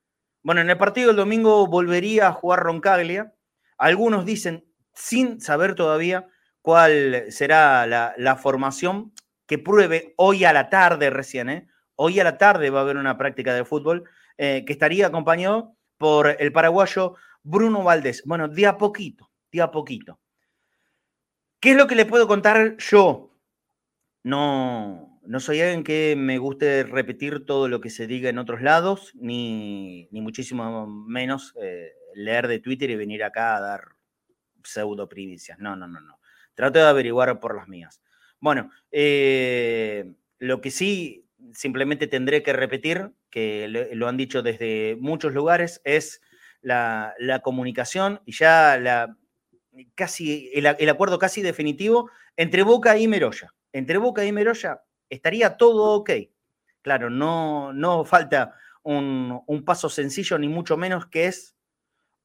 Bueno, 0.41 0.61
en 0.61 0.69
el 0.69 0.77
partido 0.77 1.07
del 1.07 1.17
domingo 1.17 1.67
volvería 1.67 2.27
a 2.27 2.33
jugar 2.33 2.59
Roncaglia. 2.59 3.33
Algunos 3.77 4.25
dicen, 4.25 4.65
sin 4.93 5.41
saber 5.41 5.75
todavía 5.75 6.27
cuál 6.61 7.25
será 7.29 7.85
la, 7.85 8.35
formación 8.35 9.13
que 9.45 9.57
pruebe 9.57 10.13
hoy 10.17 10.45
a 10.45 10.53
la 10.53 10.69
tarde 10.69 11.09
recién. 11.09 11.49
¿eh? 11.49 11.67
Hoy 11.95 12.19
a 12.19 12.23
la 12.23 12.37
tarde 12.37 12.69
va 12.69 12.79
a 12.79 12.81
haber 12.83 12.97
una 12.97 13.17
práctica 13.17 13.53
de 13.53 13.65
fútbol 13.65 14.09
eh, 14.37 14.63
que 14.65 14.73
estaría 14.73 15.07
acompañado 15.07 15.75
por 15.97 16.35
el 16.39 16.51
paraguayo 16.51 17.15
Bruno 17.43 17.83
Valdés. 17.83 18.23
Bueno, 18.25 18.47
de 18.47 18.67
a 18.67 18.77
poquito, 18.77 19.31
de 19.51 19.61
a 19.61 19.71
poquito. 19.71 20.19
¿Qué 21.59 21.71
es 21.71 21.77
lo 21.77 21.87
que 21.87 21.95
le 21.95 22.05
puedo 22.05 22.27
contar 22.27 22.77
yo? 22.77 23.31
No, 24.23 25.06
no 25.27 25.39
soy 25.41 25.61
alguien 25.61 25.83
que 25.83 26.15
me 26.17 26.37
guste 26.37 26.83
repetir 26.83 27.45
todo 27.45 27.67
lo 27.67 27.81
que 27.81 27.89
se 27.89 28.07
diga 28.07 28.29
en 28.29 28.37
otros 28.37 28.61
lados, 28.61 29.11
ni, 29.15 30.07
muchísimo 30.11 30.87
menos 30.87 31.53
eh, 31.61 31.91
leer 32.15 32.47
de 32.47 32.59
Twitter 32.59 32.89
y 32.89 32.95
venir 32.95 33.23
acá 33.23 33.57
a 33.57 33.61
dar 33.61 33.81
pseudo 34.63 35.09
primicias. 35.09 35.59
No, 35.59 35.75
no, 35.75 35.87
no, 35.87 35.99
no. 35.99 36.19
Trato 36.55 36.79
de 36.79 36.85
averiguar 36.85 37.39
por 37.39 37.55
las 37.55 37.67
mías. 37.67 38.01
Bueno, 38.39 38.71
eh, 38.91 40.13
lo 40.39 40.61
que 40.61 40.71
sí 40.71 41.25
simplemente 41.53 42.07
tendré 42.07 42.41
que 42.41 42.53
repetir, 42.53 43.11
que 43.29 43.67
lo 43.67 44.07
han 44.07 44.17
dicho 44.17 44.41
desde 44.41 44.97
muchos 44.99 45.33
lugares, 45.33 45.81
es 45.83 46.21
la, 46.61 47.13
comunicación 47.43 48.21
y 48.25 48.31
ya 48.31 48.77
la, 48.77 49.17
casi, 49.95 50.51
el, 50.53 50.89
acuerdo 50.89 51.19
casi 51.19 51.41
definitivo 51.41 52.09
entre 52.37 52.63
Boca 52.63 52.97
y 52.97 53.07
Meroya. 53.07 53.53
Entre 53.73 53.97
Boca 53.97 54.23
y 54.23 54.31
Meroya 54.31 54.81
estaría 55.09 55.57
todo 55.57 55.93
ok. 55.99 56.11
Claro, 56.81 57.09
no, 57.09 57.73
no 57.73 58.05
falta 58.05 58.55
un, 58.83 59.41
un 59.45 59.65
paso 59.65 59.89
sencillo, 59.89 60.37
ni 60.37 60.47
mucho 60.47 60.77
menos, 60.77 61.07
que 61.07 61.25
es 61.25 61.55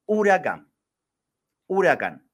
huracán. 0.05 0.71
Huracán. 1.67 2.29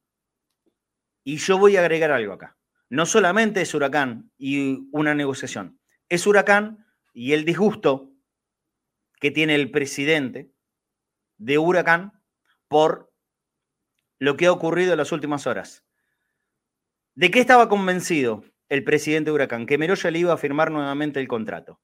Y 1.23 1.37
yo 1.37 1.57
voy 1.57 1.77
a 1.77 1.81
agregar 1.81 2.11
algo 2.11 2.33
acá. 2.33 2.57
No 2.89 3.05
solamente 3.05 3.61
es 3.61 3.73
huracán 3.73 4.31
y 4.37 4.87
una 4.91 5.13
negociación, 5.13 5.79
es 6.09 6.25
huracán 6.25 6.85
y 7.13 7.33
el 7.33 7.45
disgusto 7.45 8.11
que 9.19 9.29
tiene 9.29 9.53
el 9.53 9.69
presidente 9.69 10.51
de 11.37 11.57
huracán 11.59 12.23
por 12.67 13.13
lo 14.17 14.35
que 14.37 14.47
ha 14.47 14.51
ocurrido 14.51 14.93
en 14.93 14.97
las 14.97 15.11
últimas 15.11 15.45
horas. 15.45 15.85
¿De 17.13 17.29
qué 17.29 17.39
estaba 17.39 17.69
convencido 17.69 18.43
el 18.69 18.83
presidente 18.83 19.29
de 19.29 19.35
Huracán? 19.35 19.65
Que 19.65 19.77
Meroya 19.77 20.11
le 20.11 20.19
iba 20.19 20.33
a 20.33 20.37
firmar 20.37 20.71
nuevamente 20.71 21.19
el 21.19 21.27
contrato. 21.27 21.79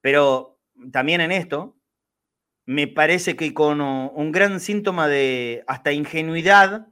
Pero 0.00 0.60
también 0.92 1.20
en 1.20 1.32
esto, 1.32 1.76
me 2.66 2.86
parece 2.86 3.36
que 3.36 3.54
con 3.54 3.80
un 3.80 4.32
gran 4.32 4.60
síntoma 4.60 5.08
de 5.08 5.64
hasta 5.66 5.92
ingenuidad, 5.92 6.88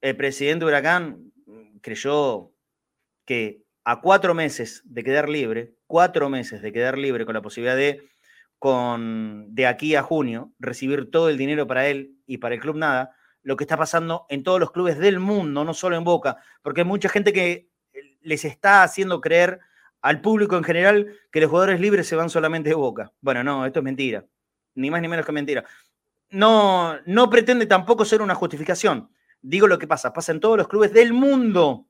el 0.00 0.16
presidente 0.16 0.64
de 0.64 0.68
Huracán 0.68 1.32
creyó 1.80 2.52
que 3.24 3.64
a 3.84 4.00
cuatro 4.00 4.34
meses 4.34 4.82
de 4.84 5.04
quedar 5.04 5.28
libre, 5.28 5.74
cuatro 5.86 6.28
meses 6.28 6.62
de 6.62 6.72
quedar 6.72 6.98
libre 6.98 7.24
con 7.24 7.34
la 7.34 7.42
posibilidad 7.42 7.76
de, 7.76 8.08
con, 8.58 9.54
de 9.54 9.66
aquí 9.66 9.94
a 9.94 10.02
junio, 10.02 10.52
recibir 10.58 11.10
todo 11.10 11.28
el 11.28 11.38
dinero 11.38 11.66
para 11.66 11.86
él 11.86 12.16
y 12.26 12.38
para 12.38 12.54
el 12.54 12.60
club 12.60 12.76
nada, 12.76 13.14
lo 13.42 13.56
que 13.56 13.64
está 13.64 13.76
pasando 13.76 14.26
en 14.28 14.42
todos 14.42 14.60
los 14.60 14.72
clubes 14.72 14.98
del 14.98 15.20
mundo, 15.20 15.64
no 15.64 15.72
solo 15.74 15.96
en 15.96 16.04
Boca, 16.04 16.36
porque 16.62 16.82
hay 16.82 16.86
mucha 16.86 17.08
gente 17.08 17.32
que 17.32 17.67
les 18.28 18.44
está 18.44 18.82
haciendo 18.82 19.20
creer 19.20 19.60
al 20.00 20.20
público 20.20 20.56
en 20.56 20.64
general 20.64 21.14
que 21.32 21.40
los 21.40 21.50
jugadores 21.50 21.80
libres 21.80 22.06
se 22.06 22.16
van 22.16 22.30
solamente 22.30 22.68
de 22.68 22.74
Boca. 22.74 23.12
Bueno, 23.20 23.42
no, 23.42 23.66
esto 23.66 23.80
es 23.80 23.84
mentira, 23.84 24.24
ni 24.74 24.90
más 24.90 25.00
ni 25.00 25.08
menos 25.08 25.26
que 25.26 25.32
mentira. 25.32 25.64
No, 26.30 26.96
no 27.06 27.30
pretende 27.30 27.66
tampoco 27.66 28.04
ser 28.04 28.22
una 28.22 28.34
justificación. 28.34 29.10
Digo 29.40 29.66
lo 29.66 29.78
que 29.78 29.86
pasa, 29.86 30.12
pasa 30.12 30.32
en 30.32 30.40
todos 30.40 30.56
los 30.56 30.68
clubes 30.68 30.92
del 30.92 31.12
mundo, 31.12 31.86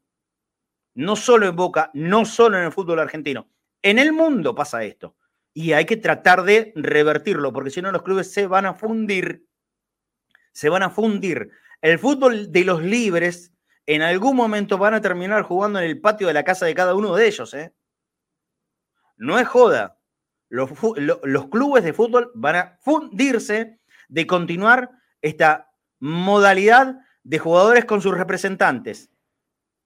no 0.94 1.16
solo 1.16 1.46
en 1.46 1.56
Boca, 1.56 1.90
no 1.94 2.24
solo 2.24 2.58
en 2.58 2.64
el 2.64 2.72
fútbol 2.72 3.00
argentino. 3.00 3.50
En 3.82 3.98
el 3.98 4.12
mundo 4.12 4.54
pasa 4.54 4.84
esto. 4.84 5.16
Y 5.52 5.72
hay 5.72 5.86
que 5.86 5.96
tratar 5.96 6.44
de 6.44 6.72
revertirlo, 6.76 7.52
porque 7.52 7.70
si 7.70 7.82
no 7.82 7.90
los 7.90 8.02
clubes 8.02 8.32
se 8.32 8.46
van 8.46 8.66
a 8.66 8.74
fundir 8.74 9.48
se 10.58 10.68
van 10.68 10.82
a 10.82 10.90
fundir. 10.90 11.50
El 11.80 12.00
fútbol 12.00 12.50
de 12.50 12.64
los 12.64 12.82
libres 12.82 13.52
en 13.88 14.02
algún 14.02 14.36
momento 14.36 14.76
van 14.76 14.92
a 14.92 15.00
terminar 15.00 15.42
jugando 15.44 15.78
en 15.78 15.86
el 15.86 15.98
patio 15.98 16.26
de 16.26 16.34
la 16.34 16.44
casa 16.44 16.66
de 16.66 16.74
cada 16.74 16.94
uno 16.94 17.16
de 17.16 17.26
ellos. 17.26 17.54
¿eh? 17.54 17.72
No 19.16 19.38
es 19.38 19.48
joda. 19.48 19.98
Los, 20.50 20.68
clubes 21.50 21.84
de 21.84 21.94
fútbol 21.94 22.30
van 22.34 22.56
a 22.56 22.78
fundirse 22.82 23.80
de 24.08 24.26
continuar 24.26 24.90
esta 25.22 25.70
modalidad 26.00 26.96
de 27.22 27.38
jugadores 27.38 27.86
con 27.86 28.02
sus 28.02 28.16
representantes, 28.16 29.10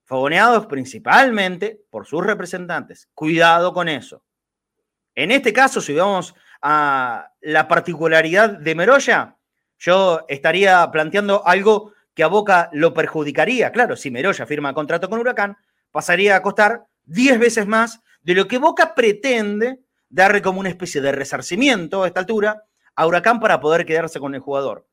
fogoneados 0.03 0.67
principalmente 0.67 1.85
por 1.89 2.05
sus 2.05 2.27
representantes. 2.27 3.09
Cuidado 3.15 3.73
con 3.73 3.89
eso. 3.89 4.25
En 5.15 5.31
este 5.31 5.53
caso, 5.53 5.81
si 5.81 5.95
vamos 5.95 6.35
a 6.61 7.31
la 7.41 7.69
particularidad 7.69 8.51
de 8.51 8.75
Meroya, 8.75 9.37
yo 9.79 10.25
estaría 10.29 10.91
planteando 10.91 11.47
algo 11.47 11.92
que 12.15 12.23
a 12.23 12.29
Boca 12.29 12.71
lo 12.73 12.95
perjudicaría. 12.95 13.73
Claro, 13.73 13.97
si 13.97 14.11
Meroya 14.11 14.47
firma 14.47 14.75
contrato 14.75 15.09
con 15.09 15.19
Huracán, 15.19 15.57
pasaría 15.91 16.37
a 16.37 16.43
costar 16.43 16.87
10 17.05 17.39
veces 17.39 17.67
más 17.67 18.01
de 18.23 18.35
lo 18.35 18.47
que 18.47 18.59
Boca 18.59 18.95
pretende 18.95 19.81
darle 20.09 20.43
como 20.43 20.61
una 20.61 20.69
especie 20.69 21.01
de 21.01 21.13
resarcimiento 21.13 22.03
a 22.03 22.07
esta 22.07 22.21
altura 22.21 22.65
a 22.95 23.07
Huracán 23.07 23.41
para 23.41 23.61
poder 23.61 23.87
quedarse 23.87 24.21
con 24.21 24.35
el 24.35 24.41
jugador. 24.41 24.87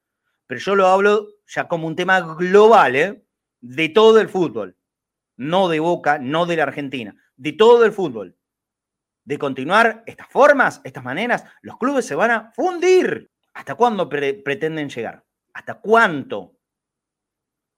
Pero 0.48 0.62
yo 0.62 0.76
lo 0.76 0.88
hablo 0.88 1.28
ya 1.46 1.68
como 1.68 1.88
un 1.88 1.96
tema 1.96 2.22
global, 2.22 2.96
¿eh? 2.96 3.24
de 3.62 3.90
todo 3.90 4.20
el 4.20 4.30
fútbol. 4.30 4.78
No 5.36 5.70
de 5.70 5.80
Boca, 5.80 6.18
no 6.20 6.46
de 6.46 6.56
la 6.56 6.64
Argentina, 6.64 7.16
de 7.36 7.54
todo 7.54 7.86
el 7.86 7.92
fútbol. 7.92 8.36
De 9.24 9.38
continuar 9.38 10.04
estas 10.06 10.28
formas, 10.28 10.82
estas 10.84 11.04
maneras, 11.04 11.44
los 11.62 11.78
clubes 11.78 12.06
se 12.06 12.16
van 12.16 12.32
a 12.32 12.52
fundir. 12.56 13.30
¿Hasta 13.54 13.76
cuándo 13.76 14.10
pretenden 14.10 14.90
llegar? 14.90 15.24
¿Hasta 15.54 15.76
cuánto 15.76 16.59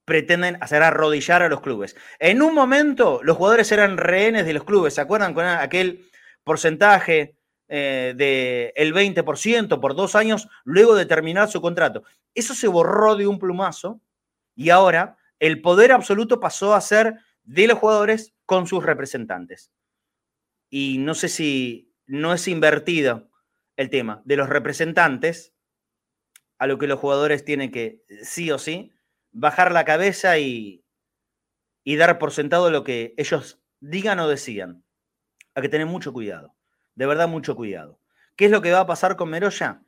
pretenden 0.05 0.57
hacer 0.61 0.83
arrodillar 0.83 1.43
a 1.43 1.49
los 1.49 1.61
clubes? 1.61 1.95
En 2.19 2.41
un 2.41 2.53
momento 2.53 3.21
los 3.23 3.37
jugadores 3.37 3.71
eran 3.71 3.97
rehenes 3.97 4.45
de 4.45 4.53
los 4.53 4.63
clubes, 4.63 4.95
¿se 4.95 5.01
acuerdan 5.01 5.33
con 5.33 5.45
aquel 5.45 6.09
porcentaje 6.43 7.35
eh, 7.67 8.13
del 8.75 8.93
20% 8.93 9.79
por 9.79 9.95
dos 9.95 10.15
años 10.15 10.47
luego 10.63 10.95
de 10.95 11.05
terminar 11.05 11.49
su 11.49 11.61
contrato? 11.61 12.03
Eso 12.33 12.53
se 12.53 12.67
borró 12.67 13.15
de 13.15 13.27
un 13.27 13.39
plumazo 13.39 14.01
y 14.55 14.69
ahora 14.69 15.17
el 15.39 15.61
poder 15.61 15.91
absoluto 15.91 16.39
pasó 16.39 16.75
a 16.75 16.81
ser 16.81 17.15
de 17.43 17.67
los 17.67 17.79
jugadores 17.79 18.33
con 18.45 18.67
sus 18.67 18.83
representantes. 18.83 19.71
Y 20.69 20.97
no 20.99 21.15
sé 21.15 21.29
si 21.29 21.93
no 22.05 22.33
es 22.33 22.47
invertido 22.47 23.29
el 23.75 23.89
tema 23.89 24.21
de 24.25 24.37
los 24.37 24.49
representantes 24.49 25.53
a 26.59 26.67
lo 26.67 26.77
que 26.77 26.87
los 26.87 26.99
jugadores 26.99 27.43
tienen 27.43 27.71
que, 27.71 28.03
sí 28.21 28.51
o 28.51 28.59
sí, 28.59 28.91
bajar 29.31 29.71
la 29.71 29.85
cabeza 29.85 30.37
y, 30.37 30.83
dar 31.85 32.19
por 32.19 32.31
sentado 32.31 32.69
lo 32.69 32.83
que 32.83 33.13
ellos 33.17 33.59
digan 33.79 34.19
o 34.19 34.27
decían. 34.27 34.83
Hay 35.55 35.63
que 35.63 35.69
tener 35.69 35.87
mucho 35.87 36.13
cuidado, 36.13 36.55
de 36.95 37.05
verdad 37.05 37.27
mucho 37.27 37.55
cuidado. 37.55 37.99
¿Qué 38.35 38.45
es 38.45 38.51
lo 38.51 38.61
que 38.61 38.71
va 38.71 38.81
a 38.81 38.87
pasar 38.87 39.17
con 39.17 39.29
Meroya? 39.29 39.83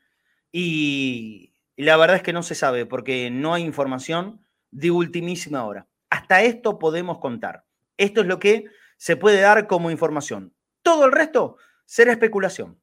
Y, 0.52 1.54
y 1.76 1.84
la 1.84 1.98
verdad 1.98 2.18
es 2.18 2.24
que 2.24 2.34
no 2.34 2.44
se 2.44 2.56
sabe 2.56 2.86
porque 2.86 3.32
no 3.32 3.54
hay 3.54 3.64
información 3.64 4.46
de 4.72 4.92
ultimísima 4.92 5.66
hora. 5.66 5.88
Hasta 6.10 6.42
esto 6.44 6.78
podemos 6.80 7.20
contar. 7.20 7.66
Esto 7.98 8.22
es 8.22 8.28
lo 8.28 8.40
que 8.40 8.66
se 8.98 9.16
puede 9.16 9.42
dar 9.42 9.68
como 9.68 9.92
información. 9.92 10.54
Todo 10.82 11.06
el 11.06 11.12
resto 11.12 11.58
será 11.86 12.12
especulación. 12.12 12.80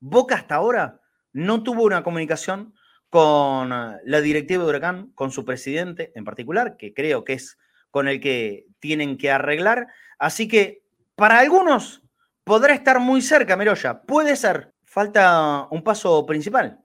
Boca 0.00 0.34
hasta 0.34 0.56
ahora 0.56 1.00
no 1.32 1.62
tuvo 1.62 1.84
una 1.84 2.02
comunicación 2.02 2.74
con 3.10 3.68
la 3.68 4.20
directiva 4.20 4.64
de 4.64 4.68
Huracán, 4.68 5.12
con 5.14 5.30
su 5.30 5.44
presidente 5.44 6.12
en 6.14 6.24
particular, 6.24 6.76
que 6.76 6.92
creo 6.92 7.24
que 7.24 7.34
es 7.34 7.58
con 7.90 8.08
el 8.08 8.20
que 8.20 8.66
tienen 8.78 9.16
que 9.16 9.30
arreglar. 9.30 9.86
Así 10.18 10.48
que 10.48 10.82
para 11.14 11.38
algunos 11.38 12.02
podrá 12.44 12.74
estar 12.74 13.00
muy 13.00 13.22
cerca 13.22 13.56
Meroya, 13.56 14.02
puede 14.02 14.36
ser. 14.36 14.72
Falta 14.84 15.66
un 15.70 15.82
paso 15.82 16.24
principal. 16.24 16.80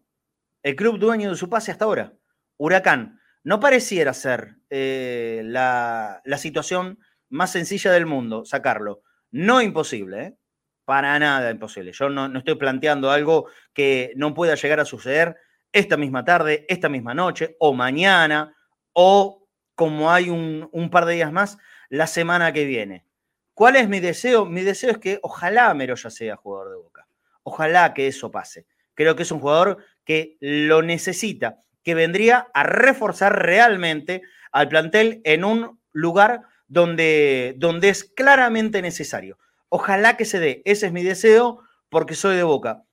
El 0.63 0.75
club 0.75 0.99
dueño 0.99 1.29
de 1.29 1.35
su 1.35 1.49
pase 1.49 1.71
hasta 1.71 1.85
ahora, 1.85 2.13
Huracán. 2.57 3.19
No 3.43 3.59
pareciera 3.59 4.13
ser 4.13 4.55
eh, 4.69 5.41
la, 5.45 6.21
situación 6.37 6.99
más 7.29 7.51
sencilla 7.51 7.91
del 7.91 8.05
mundo, 8.05 8.45
sacarlo. 8.45 9.01
No 9.31 9.61
imposible, 9.61 10.23
¿eh? 10.23 10.37
para 10.85 11.17
nada 11.19 11.49
imposible. 11.49 11.93
Yo 11.93 12.09
no, 12.09 12.37
estoy 12.37 12.55
planteando 12.55 13.11
algo 13.11 13.47
que 13.73 14.13
no 14.15 14.33
pueda 14.33 14.55
llegar 14.55 14.79
a 14.79 14.85
suceder 14.85 15.37
esta 15.73 15.97
misma 15.97 16.23
tarde, 16.25 16.65
esta 16.67 16.89
misma 16.89 17.13
noche, 17.13 17.55
o 17.59 17.73
mañana, 17.73 18.55
o 18.93 19.47
como 19.75 20.11
hay 20.11 20.29
un, 20.29 20.89
par 20.91 21.05
de 21.05 21.15
días 21.15 21.31
más, 21.31 21.57
la 21.89 22.07
semana 22.07 22.53
que 22.53 22.65
viene. 22.65 23.05
¿Cuál 23.53 23.75
es 23.75 23.89
mi 23.89 23.99
deseo? 23.99 24.45
Mi 24.45 24.61
deseo 24.61 24.91
es 24.91 24.97
que 24.97 25.19
ojalá 25.23 25.73
Meroya 25.73 26.09
sea 26.09 26.35
jugador 26.35 26.69
de 26.71 26.77
Boca. 26.77 27.07
Ojalá 27.43 27.93
que 27.93 28.07
eso 28.07 28.31
pase. 28.31 28.65
Creo 28.93 29.15
que 29.15 29.23
es 29.23 29.31
un 29.31 29.39
jugador 29.39 29.83
que 30.05 30.37
lo 30.39 30.81
necesita, 30.81 31.63
que 31.83 31.95
vendría 31.95 32.47
a 32.53 32.63
reforzar 32.63 33.43
realmente 33.43 34.21
al 34.51 34.67
plantel 34.67 35.21
en 35.23 35.43
un 35.43 35.79
lugar 35.91 36.43
donde, 36.67 37.55
donde 37.57 37.89
es 37.89 38.03
claramente 38.03 38.81
necesario. 38.81 39.37
Ojalá 39.69 40.17
que 40.17 40.25
se 40.25 40.39
dé. 40.39 40.61
Ese 40.65 40.87
es 40.87 40.93
mi 40.93 41.03
deseo 41.03 41.61
porque 41.89 42.13
soy 42.15 42.35
de 42.35 42.43
Boca. 42.43 42.83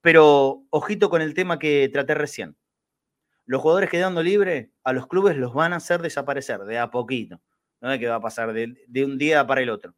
Pero 0.00 0.64
ojito 0.70 1.10
con 1.10 1.22
el 1.22 1.34
tema 1.34 1.58
que 1.58 1.88
traté 1.92 2.14
recién. 2.14 2.56
Los 3.44 3.62
jugadores 3.62 3.90
quedando 3.90 4.22
libres, 4.22 4.68
a 4.84 4.92
los 4.92 5.06
clubes 5.06 5.36
los 5.36 5.52
van 5.52 5.72
a 5.72 5.76
hacer 5.76 6.00
desaparecer 6.02 6.60
de 6.60 6.78
a 6.78 6.90
poquito. 6.90 7.40
No 7.80 7.92
es 7.92 7.98
que 7.98 8.08
va 8.08 8.16
a 8.16 8.20
pasar 8.20 8.52
de, 8.52 9.04
un 9.04 9.18
día 9.18 9.46
para 9.46 9.62
el 9.62 9.70
otro. 9.70 9.94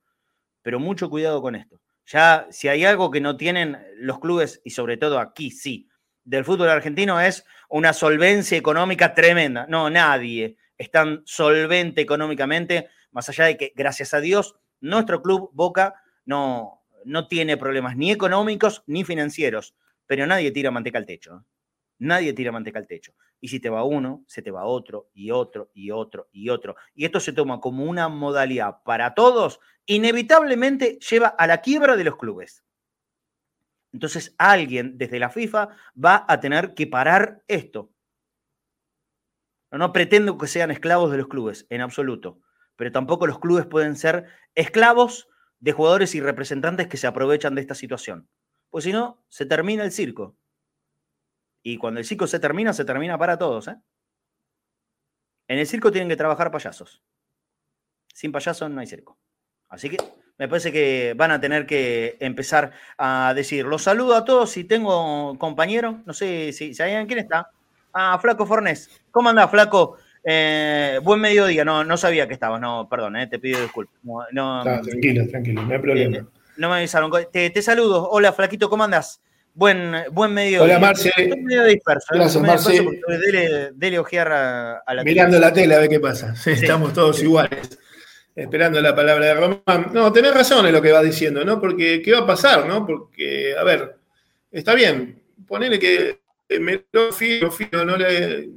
Pero 0.62 0.80
mucho 0.80 1.10
cuidado 1.10 1.42
con 1.42 1.54
esto. 1.54 1.80
Ya, 2.06 2.46
si 2.50 2.68
hay 2.68 2.84
algo 2.84 3.10
que 3.10 3.20
no 3.20 3.36
tienen 3.36 3.78
los 3.96 4.20
clubes, 4.20 4.60
y 4.64 4.70
sobre 4.70 4.96
todo 4.96 5.18
aquí 5.18 5.50
sí, 5.50 5.88
del 6.24 6.44
fútbol 6.44 6.68
argentino, 6.68 7.20
es 7.20 7.44
una 7.68 7.92
solvencia 7.92 8.56
económica 8.56 9.14
tremenda. 9.14 9.66
No, 9.68 9.90
nadie 9.90 10.56
es 10.78 10.90
tan 10.90 11.22
solvente 11.24 12.00
económicamente, 12.00 12.88
más 13.12 13.28
allá 13.28 13.44
de 13.44 13.56
que, 13.56 13.72
gracias 13.76 14.14
a 14.14 14.20
Dios, 14.20 14.56
nuestro 14.80 15.22
club 15.22 15.50
Boca 15.52 15.94
no, 16.24 16.82
no 17.04 17.28
tiene 17.28 17.56
problemas 17.56 17.96
ni 17.96 18.10
económicos 18.10 18.82
ni 18.86 19.04
financieros, 19.04 19.74
pero 20.06 20.26
nadie 20.26 20.50
tira 20.50 20.70
manteca 20.70 20.98
al 20.98 21.06
techo. 21.06 21.36
¿eh? 21.36 21.40
Nadie 21.98 22.32
tira 22.32 22.52
manteca 22.52 22.78
al 22.78 22.86
techo. 22.86 23.14
Y 23.40 23.48
si 23.48 23.60
te 23.60 23.70
va 23.70 23.84
uno, 23.84 24.24
se 24.26 24.42
te 24.42 24.50
va 24.50 24.64
otro 24.64 25.10
y 25.14 25.30
otro 25.30 25.70
y 25.74 25.90
otro 25.90 26.28
y 26.32 26.48
otro. 26.48 26.76
Y 26.94 27.04
esto 27.04 27.20
se 27.20 27.32
toma 27.32 27.60
como 27.60 27.84
una 27.84 28.08
modalidad 28.08 28.82
para 28.84 29.14
todos, 29.14 29.60
inevitablemente 29.86 30.98
lleva 30.98 31.28
a 31.28 31.46
la 31.46 31.60
quiebra 31.60 31.96
de 31.96 32.04
los 32.04 32.16
clubes. 32.16 32.64
Entonces 33.92 34.34
alguien 34.38 34.96
desde 34.96 35.18
la 35.18 35.28
FIFA 35.28 35.68
va 36.02 36.24
a 36.26 36.40
tener 36.40 36.74
que 36.74 36.86
parar 36.86 37.42
esto. 37.46 37.92
No, 39.70 39.78
no 39.78 39.92
pretendo 39.92 40.38
que 40.38 40.46
sean 40.46 40.70
esclavos 40.70 41.10
de 41.10 41.18
los 41.18 41.28
clubes, 41.28 41.66
en 41.70 41.80
absoluto. 41.80 42.40
Pero 42.76 42.92
tampoco 42.92 43.26
los 43.26 43.38
clubes 43.38 43.66
pueden 43.66 43.96
ser 43.96 44.26
esclavos 44.54 45.28
de 45.60 45.72
jugadores 45.72 46.14
y 46.14 46.20
representantes 46.20 46.88
que 46.88 46.96
se 46.96 47.06
aprovechan 47.06 47.54
de 47.54 47.60
esta 47.60 47.74
situación. 47.74 48.28
Pues 48.72 48.84
si 48.84 48.92
no, 48.92 49.22
se 49.28 49.44
termina 49.44 49.84
el 49.84 49.92
circo. 49.92 50.34
Y 51.62 51.76
cuando 51.76 52.00
el 52.00 52.06
circo 52.06 52.26
se 52.26 52.40
termina, 52.40 52.72
se 52.72 52.86
termina 52.86 53.18
para 53.18 53.36
todos. 53.36 53.68
¿eh? 53.68 53.76
En 55.46 55.58
el 55.58 55.66
circo 55.66 55.92
tienen 55.92 56.08
que 56.08 56.16
trabajar 56.16 56.50
payasos. 56.50 57.02
Sin 58.14 58.32
payasos 58.32 58.70
no 58.70 58.80
hay 58.80 58.86
circo. 58.86 59.18
Así 59.68 59.90
que 59.90 59.98
me 60.38 60.48
parece 60.48 60.72
que 60.72 61.12
van 61.14 61.32
a 61.32 61.40
tener 61.40 61.66
que 61.66 62.16
empezar 62.18 62.72
a 62.96 63.34
decir, 63.36 63.66
los 63.66 63.82
saludo 63.82 64.16
a 64.16 64.24
todos 64.24 64.50
si 64.50 64.64
tengo 64.64 65.38
compañero, 65.38 66.00
no 66.06 66.14
sé 66.14 66.54
si, 66.54 66.72
si 66.72 66.82
quién 66.82 67.18
está. 67.18 67.50
Ah, 67.92 68.18
Flaco 68.22 68.46
Fornés. 68.46 69.02
¿Cómo 69.10 69.28
anda, 69.28 69.48
Flaco? 69.48 69.98
Eh, 70.24 70.98
buen 71.02 71.20
mediodía, 71.20 71.62
no, 71.62 71.84
no 71.84 71.98
sabía 71.98 72.26
que 72.26 72.32
estabas, 72.32 72.58
no, 72.58 72.88
perdón, 72.88 73.16
eh, 73.16 73.26
te 73.26 73.38
pido 73.38 73.60
disculpas. 73.60 73.96
No, 74.32 74.62
tranquilo, 74.62 75.28
tranquilo, 75.28 75.62
no 75.62 75.74
hay 75.74 75.78
problema. 75.78 76.16
Eh, 76.16 76.24
no 76.62 76.70
me 76.70 76.76
avisaron. 76.76 77.10
Te, 77.32 77.50
te, 77.50 77.60
saludo. 77.60 78.08
Hola, 78.08 78.32
Flaquito, 78.32 78.70
¿cómo 78.70 78.84
andas? 78.84 79.20
Buen, 79.52 79.92
buen 80.12 80.32
mediodía. 80.32 80.62
Hola, 80.62 80.78
Marce. 80.78 81.10
Estoy 81.16 81.42
medio 81.42 81.64
disperso. 81.64 82.06
Gracias, 82.10 82.42
Marce. 82.42 82.86
Dele, 83.08 83.72
dele, 83.74 83.98
ojear 83.98 84.32
a, 84.32 84.94
la 84.94 85.02
Mirando 85.02 85.40
la 85.40 85.52
tele 85.52 85.74
a 85.74 85.80
ver 85.80 85.88
qué 85.88 85.98
pasa. 85.98 86.36
Sí, 86.36 86.50
estamos 86.50 86.92
todos 86.92 87.20
iguales. 87.20 87.78
Esperando 88.34 88.80
la 88.80 88.94
palabra 88.94 89.26
de 89.26 89.34
Román. 89.34 89.90
No, 89.92 90.12
tenés 90.12 90.32
razón 90.32 90.64
en 90.64 90.72
lo 90.72 90.80
que 90.80 90.92
va 90.92 91.02
diciendo, 91.02 91.44
¿no? 91.44 91.60
Porque, 91.60 92.00
¿qué 92.00 92.12
va 92.12 92.20
a 92.20 92.26
pasar, 92.26 92.64
no? 92.66 92.86
Porque, 92.86 93.56
a 93.58 93.64
ver, 93.64 93.96
está 94.52 94.74
bien. 94.74 95.20
Ponele 95.46 95.80
que 95.80 96.20
me 96.60 96.84
lo 96.92 97.12
fío, 97.12 97.50
no 97.84 97.96
le 97.96 98.48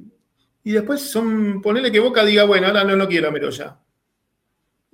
y 0.63 0.71
después 0.71 0.99
son, 1.01 1.61
ponerle 1.61 1.91
que 1.91 1.99
Boca 1.99 2.25
diga, 2.25 2.43
bueno, 2.43 2.67
ahora 2.67 2.83
no 2.83 2.95
lo 2.95 3.07
quiero 3.07 3.27
a 3.27 3.31
Meroya. 3.31 3.77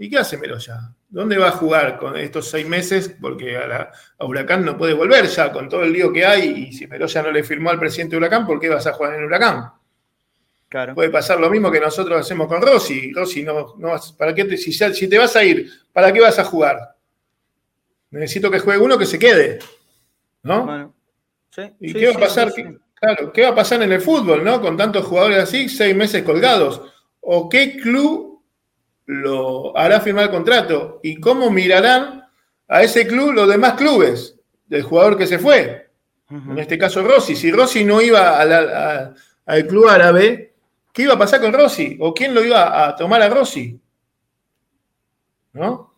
¿Y 0.01 0.09
qué 0.09 0.17
hace 0.17 0.35
Meroya? 0.35 0.95
¿Dónde 1.09 1.37
va 1.37 1.49
a 1.49 1.51
jugar 1.51 1.99
con 1.99 2.17
estos 2.17 2.49
seis 2.49 2.67
meses? 2.67 3.15
Porque 3.21 3.55
a, 3.55 3.91
Huracán 4.17 4.65
no 4.65 4.75
puede 4.75 4.93
volver 4.93 5.27
ya 5.27 5.51
con 5.51 5.69
todo 5.69 5.83
el 5.83 5.93
lío 5.93 6.11
que 6.11 6.25
hay. 6.25 6.69
Y 6.69 6.73
si 6.73 6.87
Meroya 6.87 7.21
no 7.21 7.29
le 7.29 7.43
firmó 7.43 7.69
al 7.69 7.77
presidente 7.77 8.15
de 8.15 8.17
Huracán, 8.17 8.47
¿por 8.47 8.59
qué 8.59 8.67
vas 8.67 8.87
a 8.87 8.93
jugar 8.93 9.13
en 9.13 9.25
Huracán? 9.25 9.73
Claro. 10.69 10.95
Puede 10.95 11.11
pasar 11.11 11.39
lo 11.39 11.51
mismo 11.51 11.69
que 11.69 11.79
nosotros 11.79 12.19
hacemos 12.19 12.47
con 12.47 12.63
Rossi. 12.63 13.13
Rossi, 13.13 13.43
no, 13.43 13.75
no 13.77 13.93
¿para 14.17 14.33
qué 14.33 14.45
te, 14.45 14.57
si, 14.57 14.73
si, 14.73 15.07
te 15.07 15.19
vas 15.19 15.35
a 15.35 15.43
ir, 15.43 15.69
¿para 15.93 16.11
qué 16.11 16.19
vas 16.19 16.39
a 16.39 16.45
jugar? 16.45 16.95
Necesito 18.09 18.49
que 18.49 18.57
juegue 18.57 18.81
uno 18.81 18.97
que 18.97 19.05
se 19.05 19.19
quede. 19.19 19.59
¿No? 20.41 20.65
Bueno, 20.65 20.95
sí, 21.51 21.61
¿Y 21.79 21.93
qué 21.93 22.07
va 22.07 22.15
a 22.15 22.19
pasar? 22.19 22.51
Claro, 22.95 23.31
¿qué 23.31 23.43
va 23.43 23.49
a 23.49 23.55
pasar 23.55 23.83
en 23.83 23.91
el 23.91 24.01
fútbol, 24.01 24.43
no? 24.43 24.61
Con 24.61 24.75
tantos 24.75 25.05
jugadores 25.05 25.43
así, 25.43 25.69
seis 25.69 25.95
meses 25.95 26.23
colgados. 26.23 26.81
¿O 27.19 27.47
qué 27.47 27.77
club 27.77 28.30
lo 29.11 29.77
hará 29.77 29.99
firmar 29.99 30.25
el 30.25 30.31
contrato? 30.31 30.99
¿Y 31.03 31.19
cómo 31.19 31.51
mirarán 31.51 32.23
a 32.67 32.81
ese 32.81 33.05
club 33.05 33.33
los 33.33 33.49
demás 33.49 33.73
clubes 33.73 34.39
del 34.67 34.83
jugador 34.83 35.17
que 35.17 35.27
se 35.27 35.37
fue? 35.37 35.89
En 36.29 36.57
este 36.57 36.77
caso 36.77 37.03
Rossi. 37.03 37.35
Si 37.35 37.51
Rossi 37.51 37.83
no 37.83 38.01
iba 38.01 38.39
al 38.39 39.67
club 39.67 39.89
árabe, 39.89 40.53
¿qué 40.93 41.03
iba 41.03 41.15
a 41.15 41.19
pasar 41.19 41.41
con 41.41 41.51
Rossi? 41.51 41.97
¿O 41.99 42.13
quién 42.13 42.33
lo 42.33 42.41
iba 42.41 42.87
a 42.87 42.95
tomar 42.95 43.21
a 43.21 43.29
Rossi? 43.29 43.77
¿No? 45.51 45.93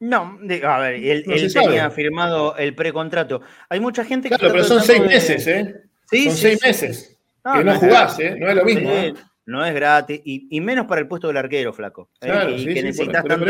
No, 0.00 0.38
a 0.64 0.78
ver, 0.80 0.94
él, 1.02 1.24
tenía 1.24 1.90
firmado 1.90 2.56
el 2.58 2.74
precontrato. 2.74 3.40
Hay 3.70 3.80
mucha 3.80 4.04
gente 4.04 4.28
que. 4.28 4.36
Claro, 4.36 4.52
pero 4.52 4.64
son 4.64 4.82
seis 4.82 5.00
meses, 5.00 5.46
¿eh? 5.46 5.82
Son 6.10 6.36
seis 6.36 6.62
meses. 6.62 7.18
que 7.42 7.64
no, 7.64 7.74
jugás, 7.76 8.20
¿eh? 8.20 8.36
No 8.38 8.50
es 8.50 8.54
lo 8.54 8.64
mismo. 8.66 8.90
¿eh? 8.90 9.14
No 9.46 9.64
es 9.64 9.74
gratis. 9.74 10.20
Y, 10.24 10.60
menos 10.60 10.86
para 10.86 11.00
el 11.00 11.08
puesto 11.08 11.28
del 11.28 11.36
arquero, 11.36 11.72
flaco. 11.72 12.10
¿eh? 12.20 12.56
y 12.56 12.64
que 12.66 12.82
necesitas 12.82 13.24
tanto 13.24 13.46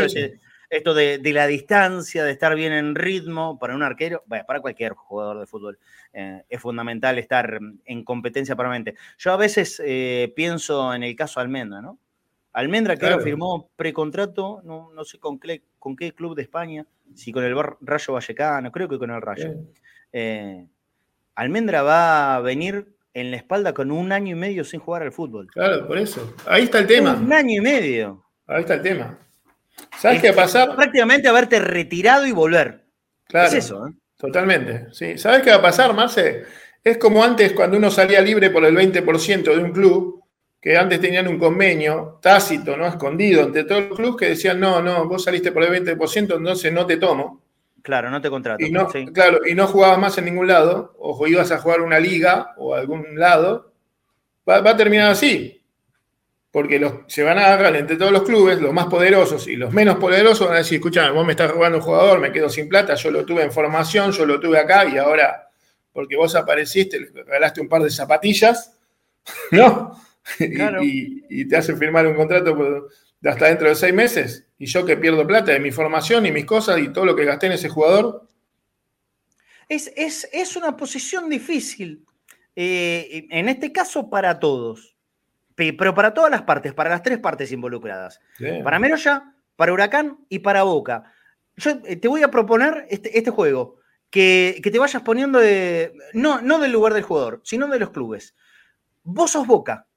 esto 0.69 0.93
de, 0.93 1.19
la 1.31 1.47
distancia, 1.47 2.23
de 2.23 2.31
estar 2.31 2.55
bien 2.55 2.73
en 2.73 2.95
ritmo 2.95 3.59
para 3.59 3.75
un 3.75 3.83
arquero, 3.83 4.23
para 4.27 4.59
cualquier 4.59 4.93
jugador 4.93 5.39
de 5.39 5.45
fútbol, 5.45 5.77
es 6.11 6.59
fundamental 6.59 7.17
estar 7.19 7.59
en 7.85 8.03
competencia 8.03 8.55
permanente. 8.55 8.95
Yo 9.17 9.31
a 9.31 9.37
veces 9.37 9.81
pienso 10.35 10.93
en 10.93 11.03
el 11.03 11.15
caso 11.15 11.39
Almendra, 11.39 11.81
¿no? 11.81 11.99
Almendra 12.51 12.95
que 12.95 13.05
ahora 13.05 13.21
firmó 13.21 13.69
precontrato, 13.75 14.61
no, 14.63 14.89
no 14.93 15.03
sé 15.03 15.19
con 15.19 15.39
qué, 15.39 15.61
con 15.77 15.95
qué 15.95 16.13
club 16.13 16.35
de 16.35 16.41
España, 16.41 16.85
si 17.13 17.31
con 17.31 17.43
el 17.43 17.55
Rayo 17.81 18.13
Vallecano, 18.13 18.71
creo 18.71 18.89
que 18.89 18.97
con 18.97 19.11
el 19.11 19.21
Rayo. 19.21 19.53
Almendra 21.35 21.83
va 21.83 22.35
a 22.35 22.39
venir 22.39 22.94
en 23.15 23.31
la 23.31 23.37
espalda 23.37 23.73
con 23.73 23.91
un 23.91 24.11
año 24.11 24.35
y 24.35 24.39
medio 24.39 24.63
sin 24.63 24.81
jugar 24.81 25.01
al 25.01 25.11
fútbol. 25.11 25.47
Claro, 25.47 25.87
por 25.87 25.97
eso. 25.97 26.35
Ahí 26.45 26.65
está 26.65 26.79
el 26.79 26.87
tema. 26.87 27.13
Un 27.13 27.31
año 27.31 27.57
y 27.57 27.61
medio. 27.61 28.23
Ahí 28.45 28.59
está 28.59 28.75
el 28.75 28.81
tema. 28.81 29.17
¿Sabes 29.97 30.21
qué 30.21 30.27
va 30.31 30.43
a 30.43 30.45
pasar? 30.45 30.75
Prácticamente 30.75 31.29
haberte 31.29 31.59
retirado 31.59 32.27
y 32.27 32.33
volver. 32.33 32.83
Claro. 33.27 33.47
Es 33.47 33.53
eso, 33.53 33.87
¿eh? 33.87 33.91
Totalmente. 34.17 34.87
Sí. 34.91 35.17
¿Sabes 35.17 35.41
qué 35.41 35.49
va 35.49 35.57
a 35.57 35.61
pasar, 35.61 35.93
Marce? 35.93 36.43
Es 36.83 36.97
como 36.97 37.23
antes 37.23 37.53
cuando 37.53 37.77
uno 37.77 37.89
salía 37.89 38.21
libre 38.21 38.49
por 38.49 38.65
el 38.65 38.75
20% 38.75 39.43
de 39.43 39.63
un 39.63 39.71
club, 39.71 40.21
que 40.61 40.77
antes 40.77 40.99
tenían 40.99 41.27
un 41.27 41.39
convenio 41.39 42.19
tácito, 42.21 42.75
¿no? 42.75 42.85
Escondido 42.85 43.43
entre 43.43 43.63
todos 43.63 43.89
los 43.89 43.97
clubes 43.97 44.15
que 44.17 44.29
decían, 44.29 44.59
no, 44.59 44.81
no, 44.81 45.07
vos 45.07 45.23
saliste 45.23 45.51
por 45.51 45.63
el 45.63 45.85
20%, 45.85 46.35
entonces 46.35 46.73
no 46.73 46.85
te 46.85 46.97
tomo. 46.97 47.44
Claro, 47.85 48.09
no 48.09 48.19
te 48.19 48.31
contrato. 48.31 48.65
Y 48.65 48.71
no, 48.71 48.87
Claro, 49.13 49.45
y 49.45 49.53
no 49.53 49.67
jugabas 49.67 49.99
más 49.99 50.17
en 50.17 50.25
ningún 50.25 50.47
lado, 50.47 50.95
o 50.97 51.27
ibas 51.27 51.51
a 51.51 51.59
jugar 51.59 51.81
una 51.81 51.99
liga 51.99 52.55
o 52.57 52.73
algún 52.73 53.19
lado, 53.19 53.73
va, 54.49 54.57
a 54.57 54.75
terminar 54.75 55.11
así. 55.11 55.63
Porque 56.49 56.79
los, 56.79 56.93
se 57.05 57.21
van 57.21 57.37
a 57.37 57.45
agarrar 57.45 57.75
entre 57.75 57.95
todos 57.95 58.11
los 58.11 58.23
clubes, 58.23 58.59
los 58.59 58.73
más 58.73 58.87
poderosos 58.87 59.47
y 59.47 59.55
los 59.55 59.71
menos 59.71 59.97
poderosos 59.97 60.47
van 60.47 60.55
a 60.55 60.59
decir, 60.59 60.77
escucha, 60.77 61.11
vos 61.11 61.27
me 61.27 61.33
estás 61.33 61.51
robando 61.51 61.77
un 61.77 61.83
jugador, 61.83 62.19
me 62.19 62.31
quedo 62.31 62.49
sin 62.49 62.67
plata, 62.67 62.95
yo 62.95 63.11
lo 63.11 63.23
tuve 63.23 63.43
en 63.43 63.51
formación, 63.51 64.11
yo 64.11 64.25
lo 64.25 64.39
tuve 64.39 64.57
acá 64.57 64.85
y 64.87 64.97
ahora 64.97 65.47
porque 65.93 66.17
vos 66.17 66.33
apareciste, 66.33 66.99
le 66.99 67.23
regalaste 67.23 67.61
un 67.61 67.69
par 67.69 67.83
de 67.83 67.91
zapatillas, 67.91 68.75
¿no? 69.51 69.91
Y, 70.39 71.47
te 71.47 71.55
hace 71.55 71.75
firmar 71.75 72.07
un 72.07 72.15
contrato 72.15 72.87
hasta 73.23 73.47
dentro 73.47 73.69
de 73.69 73.75
seis 73.75 73.93
meses, 73.93 74.47
y 74.57 74.65
yo 74.65 74.85
que 74.85 74.97
pierdo 74.97 75.25
plata 75.25 75.51
de 75.51 75.59
mi 75.59 75.71
formación 75.71 76.25
y 76.25 76.31
mis 76.31 76.45
cosas 76.45 76.79
y 76.79 76.89
todo 76.89 77.05
lo 77.05 77.15
que 77.15 77.25
gasté 77.25 77.47
en 77.47 77.53
ese 77.53 77.69
jugador. 77.69 78.27
Es, 79.67 79.91
es, 79.95 80.55
una 80.55 80.77
posición 80.77 81.27
difícil, 81.27 82.05
eh, 82.55 83.27
en 83.31 83.49
este 83.49 83.71
caso 83.71 84.09
para 84.09 84.39
todos, 84.39 84.95
pero 85.55 85.95
para 85.95 86.13
todas 86.13 86.29
las 86.29 86.43
partes, 86.43 86.73
para 86.73 86.91
las 86.91 87.01
tres 87.01 87.17
partes 87.17 87.51
involucradas. 87.51 88.19
Para 88.63 88.77
Meroya, 88.77 89.33
para 89.55 89.73
Huracán 89.73 90.19
y 90.29 90.39
para 90.39 90.63
Boca. 90.63 91.11
Yo 91.57 91.71
eh, 91.85 91.95
te 91.95 92.07
voy 92.07 92.21
a 92.21 92.29
proponer 92.29 92.85
este, 92.89 93.17
este 93.17 93.31
juego, 93.31 93.79
que, 94.09 94.61
te 94.63 94.79
vayas 94.79 95.01
poniendo 95.01 95.39
de, 95.39 95.93
no, 96.13 96.41
no 96.41 96.59
del 96.59 96.71
lugar 96.71 96.93
del 96.93 97.03
jugador, 97.03 97.41
sino 97.43 97.67
de 97.67 97.79
los 97.79 97.89
clubes. 97.89 98.35
Vos 99.03 99.31
sos 99.31 99.45
Boca. 99.45 99.87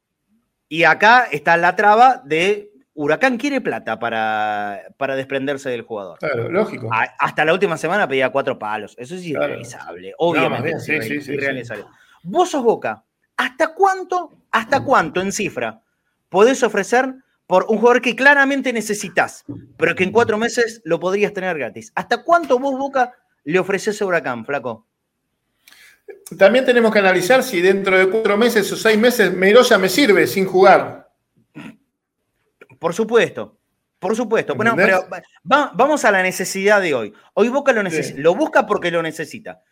Y 0.68 0.85
acá 0.85 1.28
está 1.31 1.57
la 1.57 1.76
traba 1.76 2.22
de 2.24 2.72
Huracán 3.00 3.37
quiere 3.38 3.61
plata 3.61 4.00
para, 4.00 4.82
para 4.96 5.14
desprenderse 5.14 5.70
del 5.70 5.82
jugador. 5.82 6.18
Claro, 6.18 6.50
lógico. 6.50 6.90
hasta 6.92 7.44
la 7.44 7.52
última 7.52 7.76
semana 7.76 8.08
pedía 8.08 8.30
cuatro 8.30 8.58
palos. 8.58 8.96
Eso 8.98 9.14
es 9.14 9.24
irrealizable. 9.24 10.14
Obviamente. 10.18 10.96
es 10.96 11.28
irrealizable. 11.28 11.84
Vos 12.24 12.50
sos 12.50 12.64
Boca. 12.64 13.04
¿Hasta 13.37 13.72
cuánto, 13.72 14.32
hasta 14.50 14.82
cuánto 14.82 15.20
en 15.20 15.30
cifra 15.30 15.80
podés 16.28 16.64
ofrecer 16.64 17.14
por 17.46 17.66
un 17.68 17.78
jugador 17.78 18.02
que 18.02 18.16
claramente 18.16 18.72
necesitas, 18.72 19.44
pero 19.76 19.94
que 19.94 20.02
en 20.02 20.11
cuatro 20.11 20.37
meses 20.37 20.82
lo 20.84 20.98
podrías 20.98 21.32
tener 21.32 21.56
gratis? 21.56 21.92
¿Hasta 21.94 22.24
cuánto 22.24 22.58
vos, 22.58 22.76
Boca, 22.76 23.12
le 23.44 23.61
ofreces 23.61 24.02
a 24.02 24.06
Huracán, 24.06 24.44
flaco? 24.44 24.88
También 26.37 26.64
tenemos 26.64 26.92
que 26.92 26.98
analizar 26.98 27.44
si 27.44 27.61
dentro 27.61 27.96
de 27.96 28.11
cuatro 28.11 28.37
meses 28.37 28.70
o 28.72 28.76
seis 28.76 28.98
meses 28.98 29.32
Meroya 29.32 29.78
me 29.78 29.88
sirve 29.88 30.26
sin 30.26 30.46
jugar. 30.46 31.08
Por 32.78 32.94
supuesto, 32.94 33.56
por 33.98 34.14
supuesto. 34.14 34.54
Bueno, 34.54 34.74
pero 34.76 35.06
vamos 35.42 36.04
a 36.04 36.10
la 36.10 36.22
necesidad 36.22 36.80
de 36.80 36.94
hoy. 36.94 37.12
Hoy 37.34 37.48
Boca 37.48 37.72
lo 37.72 37.82
necesita, 37.82 38.20
lo 38.20 38.34
busca 38.34 38.66
porque 38.66 38.90
lo 38.90 39.02
necesita. 39.02 39.62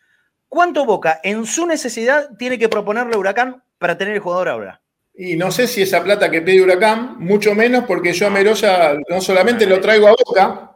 ¿Cuánto 0.49 0.85
Boca 0.85 1.19
en 1.23 1.45
su 1.45 1.65
necesidad 1.65 2.29
tiene 2.37 2.57
que 2.57 2.69
proponerle 2.69 3.15
a 3.15 3.17
Huracán 3.17 3.63
para 3.77 3.97
tener 3.97 4.15
el 4.15 4.19
jugador 4.19 4.49
ahora? 4.49 4.81
Y 5.13 5.35
no 5.35 5.51
sé 5.51 5.67
si 5.67 5.81
esa 5.81 6.03
plata 6.03 6.29
que 6.29 6.41
pide 6.41 6.61
Huracán, 6.61 7.17
mucho 7.19 7.55
menos 7.55 7.85
porque 7.85 8.13
yo 8.13 8.27
a 8.27 8.29
Meroya 8.29 8.93
no 9.09 9.19
solamente 9.19 9.65
lo 9.65 9.81
traigo 9.81 10.07
a 10.07 10.11
Boca 10.11 10.71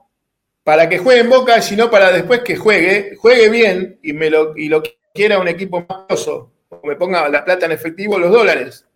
para 0.64 0.90
que 0.90 0.98
juegue 0.98 1.22
en 1.22 1.30
Boca, 1.30 1.62
sino 1.62 1.90
para 1.90 2.12
después 2.12 2.42
que 2.42 2.56
juegue, 2.56 3.16
juegue 3.18 3.50
bien 3.50 4.00
y, 4.02 4.14
me 4.14 4.30
lo, 4.30 4.56
y 4.58 4.68
lo 4.68 4.82
quiera 5.14 5.40
un 5.40 5.48
equipo 5.48 5.86
más 5.88 6.28
o 6.28 6.52
me 6.84 6.96
ponga 6.96 7.28
la 7.30 7.44
plata 7.44 7.66
en 7.66 7.74
efectivo 7.74 8.18
los 8.18 8.32
dólares, 8.32 8.88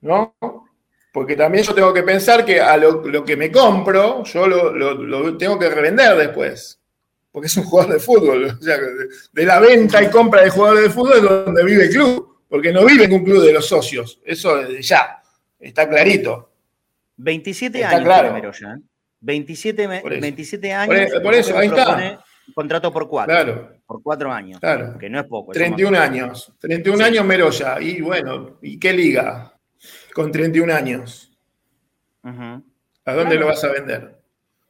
¿no? 0.00 0.34
Porque 1.12 1.36
también 1.36 1.64
yo 1.64 1.74
tengo 1.74 1.92
que 1.92 2.02
pensar 2.02 2.44
que 2.44 2.60
a 2.60 2.76
lo, 2.76 3.24
que 3.24 3.36
me 3.36 3.50
compro, 3.50 4.22
yo 4.24 4.46
lo, 4.46 5.36
tengo 5.36 5.58
que 5.58 5.68
revender 5.68 6.16
después. 6.16 6.80
Porque 7.30 7.46
es 7.46 7.56
un 7.56 7.64
jugador 7.64 7.94
de 7.94 8.00
fútbol. 8.00 8.44
O 8.60 8.62
sea, 8.62 8.78
de, 9.32 9.44
la 9.44 9.60
venta 9.60 10.02
y 10.02 10.10
compra 10.10 10.42
de 10.42 10.50
jugadores 10.50 10.84
de 10.84 10.90
fútbol 10.90 11.16
es 11.16 11.22
donde 11.22 11.64
vive 11.64 11.84
el 11.84 11.90
club. 11.90 12.38
Porque 12.48 12.72
no 12.72 12.84
vive 12.84 13.04
en 13.04 13.12
un 13.12 13.24
club 13.24 13.42
de 13.42 13.52
los 13.52 13.66
socios. 13.66 14.20
Eso 14.24 14.66
ya. 14.80 15.22
Está 15.58 15.88
clarito. 15.88 16.50
27 17.16 17.84
años 17.84 18.02
claro. 18.02 18.28
primero 18.30 18.52
ya. 18.52 18.78
27, 19.20 19.86
27 20.20 20.72
años. 20.72 21.10
Por, 21.22 21.34
eso, 21.34 21.58
ahí 21.58 21.68
está. 21.68 22.22
Contrato 22.54 22.92
por 22.92 23.08
cuatro. 23.08 23.34
Claro. 23.34 23.72
Por 23.86 24.02
cuatro 24.02 24.32
años. 24.32 24.60
Claro. 24.60 24.96
Que 24.98 25.10
no 25.10 25.20
es 25.20 25.26
poco. 25.26 25.52
31 25.52 25.98
años. 25.98 26.52
31 26.60 27.04
años 27.04 27.24
Meroya. 27.24 27.80
Y 27.80 28.00
bueno, 28.00 28.58
¿y 28.62 28.78
qué 28.78 28.92
liga? 28.92 29.57
Con 30.18 30.32
31 30.32 30.74
años. 30.74 31.30
¿A 32.24 33.14
dónde 33.14 33.36
lo 33.36 33.46
vas 33.46 33.62
a 33.62 33.70
vender? 33.70 34.20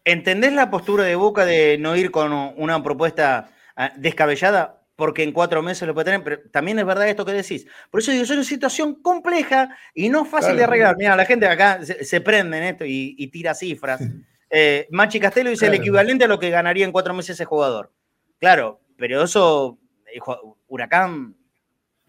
¿Entendés 0.04 0.52
la 0.52 0.70
postura 0.70 1.04
de 1.04 1.14
Boca 1.14 1.46
de 1.46 1.78
no 1.78 1.96
ir 1.96 2.10
con 2.10 2.34
una 2.34 2.82
propuesta 2.82 3.48
ah, 3.74 3.90
descabellada? 3.96 4.82
Porque 4.94 5.22
en 5.22 5.32
cuatro 5.32 5.62
meses 5.62 5.88
lo 5.88 5.94
puede 5.94 6.04
tener, 6.04 6.22
pero 6.22 6.50
también 6.50 6.78
es 6.78 6.84
verdad 6.84 7.08
esto 7.08 7.24
que 7.24 7.32
decís. 7.32 7.66
Por 7.90 8.00
eso 8.00 8.10
digo, 8.10 8.24
es 8.24 8.30
una 8.30 8.44
situación 8.44 8.96
compleja 8.96 9.74
y 9.94 10.10
no 10.10 10.26
fácil 10.26 10.54
de 10.54 10.64
arreglar. 10.64 10.96
Mira, 10.98 11.16
la 11.16 11.24
gente 11.24 11.46
acá 11.46 11.80
se, 11.82 12.20
prende 12.20 12.58
en 12.58 12.64
esto 12.64 12.84
y, 12.86 13.26
tira 13.28 13.54
cifras. 13.54 14.02
Eh, 14.50 14.86
Machi 14.90 15.18
Castelo 15.18 15.48
dice 15.48 15.66
el 15.66 15.74
equivalente 15.74 16.24
a 16.24 16.28
lo 16.28 16.38
que 16.38 16.50
ganaría 16.50 16.84
en 16.84 16.92
cuatro 16.92 17.14
meses 17.14 17.36
ese 17.36 17.46
jugador. 17.46 17.90
Claro, 18.38 18.82
pero 18.98 19.22
eso, 19.22 19.78
eh, 20.12 20.20
Huracán 20.66 21.36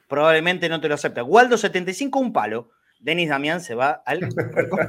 probablemente 0.09 0.67
no 0.67 0.81
te 0.81 0.89
lo 0.89 0.95
acepta. 0.95 1.23
Waldo 1.23 1.57
75, 1.57 2.19
un 2.19 2.33
palo. 2.33 2.71
Denis 2.99 3.29
Damián 3.29 3.61
se 3.61 3.75
va 3.75 4.03
al 4.05 4.27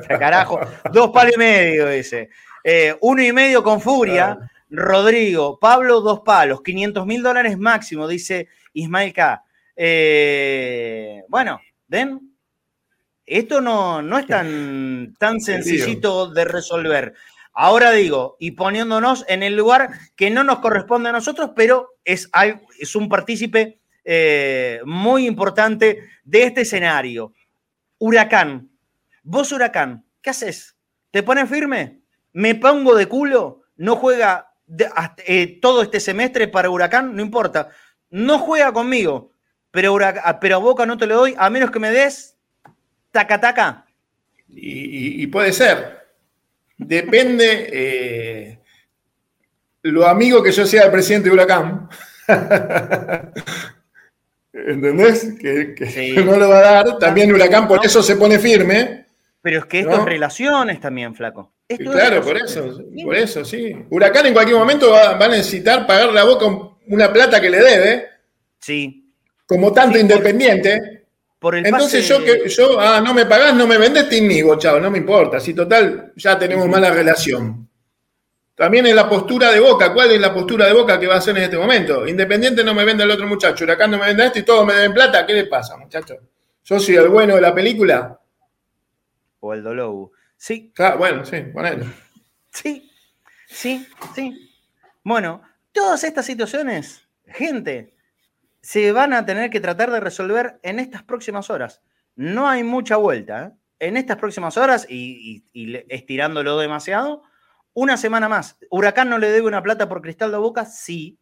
carajo. 0.09 0.61
Dos 0.93 1.11
palos 1.11 1.35
y 1.37 1.39
medio 1.39 1.89
ese. 1.89 2.29
Eh, 2.65 2.95
uno 3.01 3.23
y 3.23 3.33
medio 3.33 3.63
con 3.63 3.81
Furia. 3.81 4.39
Rodrigo, 4.69 5.59
Pablo, 5.59 6.01
dos 6.01 6.21
palos. 6.21 6.63
500 6.63 7.07
mil 7.07 7.23
dólares 7.23 7.57
máximo, 7.59 8.07
dice 8.07 8.49
Ismael 8.73 9.13
K. 9.13 9.45
Eh, 9.77 11.23
bueno, 11.29 11.61
¿ven? 11.89 12.21
Esto 13.25 13.61
no, 13.61 14.03
no 14.03 14.19
es 14.19 14.27
tan, 14.27 15.15
tan 15.19 15.41
sencillito 15.41 16.31
de 16.31 16.45
resolver. 16.45 17.15
Ahora 17.53 17.93
digo, 17.93 18.37
y 18.39 18.53
poniéndonos 18.53 19.25
en 19.29 19.43
el 19.43 19.57
lugar 19.57 19.91
que 20.17 20.31
no 20.31 20.45
nos 20.45 20.61
corresponde 20.61 21.09
a 21.09 21.13
nosotros, 21.13 21.51
pero 21.55 21.95
es, 22.05 22.29
es 22.79 22.97
un 22.97 23.09
partícipe 23.09 23.81
eh, 24.05 24.81
muy 24.85 25.27
importante 25.27 26.09
de 26.25 26.43
este 26.45 26.63
escenario. 26.63 27.33
Huracán. 28.01 28.71
Vos, 29.23 29.53
Huracán, 29.53 30.05
¿qué 30.23 30.31
haces? 30.31 30.75
¿Te 31.11 31.23
pones 31.23 31.49
firme? 31.49 32.01
¿Me 32.33 32.55
pongo 32.55 32.97
de 32.97 33.07
culo? 33.07 33.63
¿No 33.77 33.95
juega 33.97 34.53
eh, 35.27 35.59
todo 35.61 35.83
este 35.83 36.01
semestre 36.01 36.49
para 36.49 36.71
Huracán? 36.71 37.15
No 37.15 37.23
importa. 37.23 37.69
No 38.09 38.39
juega 38.39 38.73
conmigo, 38.73 39.33
pero, 39.71 39.97
pero 40.41 40.57
a 40.57 40.59
Boca 40.59 40.87
no 40.87 40.97
te 40.97 41.07
lo 41.07 41.17
doy, 41.17 41.35
a 41.39 41.51
menos 41.51 41.71
que 41.71 41.79
me 41.79 41.91
des 41.91 42.37
taca 43.13 43.41
taca. 43.41 43.87
Y, 44.49 45.27
puede 45.29 45.53
ser. 45.53 46.01
Depende 46.77 47.69
eh, 47.73 48.59
lo 49.83 50.07
amigo 50.07 50.43
que 50.43 50.53
yo 50.53 50.67
sea 50.67 50.85
el 50.85 50.91
presidente 50.91 51.29
de 51.29 51.35
Huracán. 51.35 51.89
¿Entendés? 54.67 55.35
Que, 55.41 55.75
no 56.25 56.37
lo 56.37 56.49
va 56.49 56.59
a 56.59 56.63
dar. 56.63 56.99
También 56.99 57.33
Huracán 57.33 57.69
por 57.69 57.85
eso 57.85 58.03
se 58.03 58.17
pone 58.17 58.39
firme. 58.39 59.07
Pero 59.43 59.61
es 59.61 59.65
que 59.67 59.81
esto 59.81 59.93
es 59.93 60.05
relaciones 60.05 60.81
también, 60.81 61.15
flaco. 61.15 61.55
claro, 61.79 62.23
por 62.23 62.37
eso, 62.37 62.83
por 63.03 63.17
eso, 63.17 63.45
sí. 63.45 63.75
Huracán 63.89 64.27
en 64.27 64.35
cualquier 64.35 64.59
momento 64.59 64.91
va, 64.91 65.17
a 65.17 65.29
necesitar 65.29 65.87
pagar 65.87 66.13
la 66.13 66.25
boca 66.25 66.47
una 66.89 67.13
plata 67.13 67.41
que 67.41 67.49
le 67.49 67.59
debe. 67.59 68.07
Sí. 68.59 69.15
Como 69.47 69.73
tanto 69.73 69.99
independiente. 69.99 71.07
Por 71.39 71.57
el 71.57 71.65
Entonces 71.65 72.07
yo 72.07 72.23
que 72.23 72.47
yo, 72.51 72.79
ah, 72.79 73.01
no 73.01 73.15
me 73.15 73.25
pagás, 73.25 73.55
no 73.55 73.67
me 73.67 73.79
vendés, 73.79 74.11
te 74.11 74.19
inhibo, 74.19 74.59
chao, 74.59 74.79
no 74.79 74.91
me 74.91 74.99
importa. 74.99 75.41
Si 75.41 75.55
total, 75.55 76.13
ya 76.17 76.39
tenemos 76.39 76.69
mala 76.69 76.91
relación. 76.91 77.70
También 78.61 78.85
es 78.85 78.95
la 78.95 79.09
postura 79.09 79.51
de 79.53 79.59
Boca. 79.59 79.91
¿Cuál 79.95 80.11
es 80.11 80.21
la 80.21 80.35
postura 80.35 80.67
de 80.67 80.75
Boca 80.75 81.01
que 81.01 81.07
va 81.07 81.15
a 81.15 81.17
hacer 81.17 81.35
en 81.35 81.45
este 81.45 81.57
momento? 81.57 82.07
Independiente 82.07 82.63
no 82.63 82.75
me 82.75 82.85
vende 82.85 83.05
el 83.05 83.11
otro 83.11 83.27
muchacho, 83.27 83.65
Huracán 83.65 83.91
no 83.91 83.97
me 83.97 84.05
vende 84.05 84.27
esto 84.27 84.39
y 84.39 84.43
todos 84.43 84.67
me 84.67 84.75
den 84.75 84.93
plata. 84.93 85.25
¿Qué 85.25 85.33
le 85.33 85.47
pasa, 85.47 85.79
muchachos? 85.79 86.19
¿Yo 86.63 86.79
soy 86.79 86.97
el 86.97 87.09
bueno 87.09 87.37
de 87.37 87.41
la 87.41 87.55
película? 87.55 88.21
O 89.41 89.55
el 89.55 89.63
Dolobu. 89.63 90.13
Sí. 90.37 90.75
bueno, 90.99 91.25
sí, 91.25 91.41
ponelo. 91.41 91.87
Sí, 92.51 92.91
sí, 93.47 93.89
sí. 94.15 94.53
Bueno, 95.05 95.41
todas 95.73 96.05
estas 96.05 96.27
situaciones, 96.27 97.09
gente, 97.29 97.95
se 98.61 98.93
van 98.93 99.15
a 99.15 99.25
tener 99.25 99.49
que 99.49 99.61
tratar 99.61 99.91
de 99.91 100.01
resolver 100.01 100.61
en 100.63 100.81
estas 100.81 101.03
próximas 101.03 101.49
horas. 101.49 101.81
No 102.15 102.47
hay 102.47 102.63
mucha 102.63 102.97
vuelta. 102.97 103.47
¿eh? 103.47 103.87
En 103.89 103.97
estas 103.97 104.19
próximas 104.19 104.59
horas, 104.59 104.87
y 104.87 105.45
estirándolo 105.89 106.59
demasiado, 106.59 107.23
una 107.75 107.97
semana 107.97 108.29
más. 108.29 108.59
¿Huracán 108.71 109.09
no 109.09 109.19
le 109.19 109.31
debe 109.31 109.47
una 109.47 109.63
plata 109.63 109.89
por 109.89 110.03
Cristal 110.03 110.31
de 110.31 110.39
Boca? 110.39 110.65
Sí. 110.65 111.19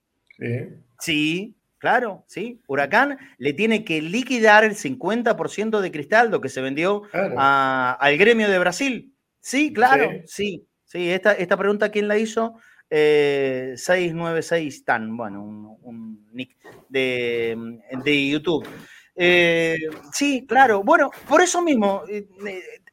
Sí. 0.99 1.57
claro, 1.79 2.25
sí. 2.27 2.61
Huracán 2.67 3.19
le 3.39 3.53
tiene 3.53 3.85
que 3.85 4.03
liquidar 4.03 4.65
el 4.65 4.75
50% 4.75 5.81
de 5.81 5.93
Cristaldo 5.93 6.41
que 6.41 6.49
se 6.49 6.61
vendió 6.61 7.03
al 7.13 8.19
gremio 8.19 8.49
de 8.51 8.59
Brasil. 8.59 9.15
Sí, 9.41 9.73
claro, 9.73 10.11
sí. 10.27 10.65
Sí, 10.85 11.11
esta, 11.11 11.33
esta 11.33 11.57
pregunta, 11.59 11.91
¿quién 11.91 12.09
la 12.09 12.17
hizo? 12.17 12.55
696 12.91 14.79
eh, 14.79 14.83
Tan, 14.85 15.17
bueno, 15.17 15.43
un, 15.83 16.27
nick 16.33 16.57
de, 16.89 17.57
YouTube. 18.31 18.67
Eh, 19.15 19.77
sí, 20.13 20.47
claro. 20.47 20.83
Bueno, 20.83 21.11
por 21.29 21.43
eso 21.43 21.61
mismo, 21.61 22.05
eh, 22.09 22.27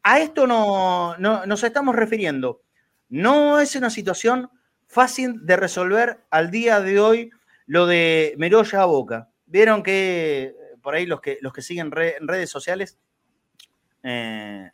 a 0.03 0.19
esto 0.19 0.45
no, 0.45 1.15
nos 1.17 1.63
estamos 1.63 1.95
refiriendo. 1.95 2.61
No 3.09 3.59
es 3.59 3.75
una 3.75 3.89
situación 3.89 4.49
fácil 4.87 5.45
de 5.45 5.57
resolver 5.57 6.25
al 6.29 6.51
día 6.51 6.79
de 6.79 6.99
hoy 6.99 7.31
lo 7.65 7.85
de 7.85 8.35
Meroya 8.37 8.81
a 8.81 8.85
Boca. 8.85 9.29
vieron 9.45 9.83
que 9.83 10.55
por 10.81 10.95
ahí 10.95 11.05
los 11.05 11.21
que, 11.21 11.39
los 11.41 11.51
que 11.51 11.61
siguen 11.61 11.91
en 11.95 12.27
redes 12.27 12.49
sociales 12.49 12.99
eh, 14.03 14.69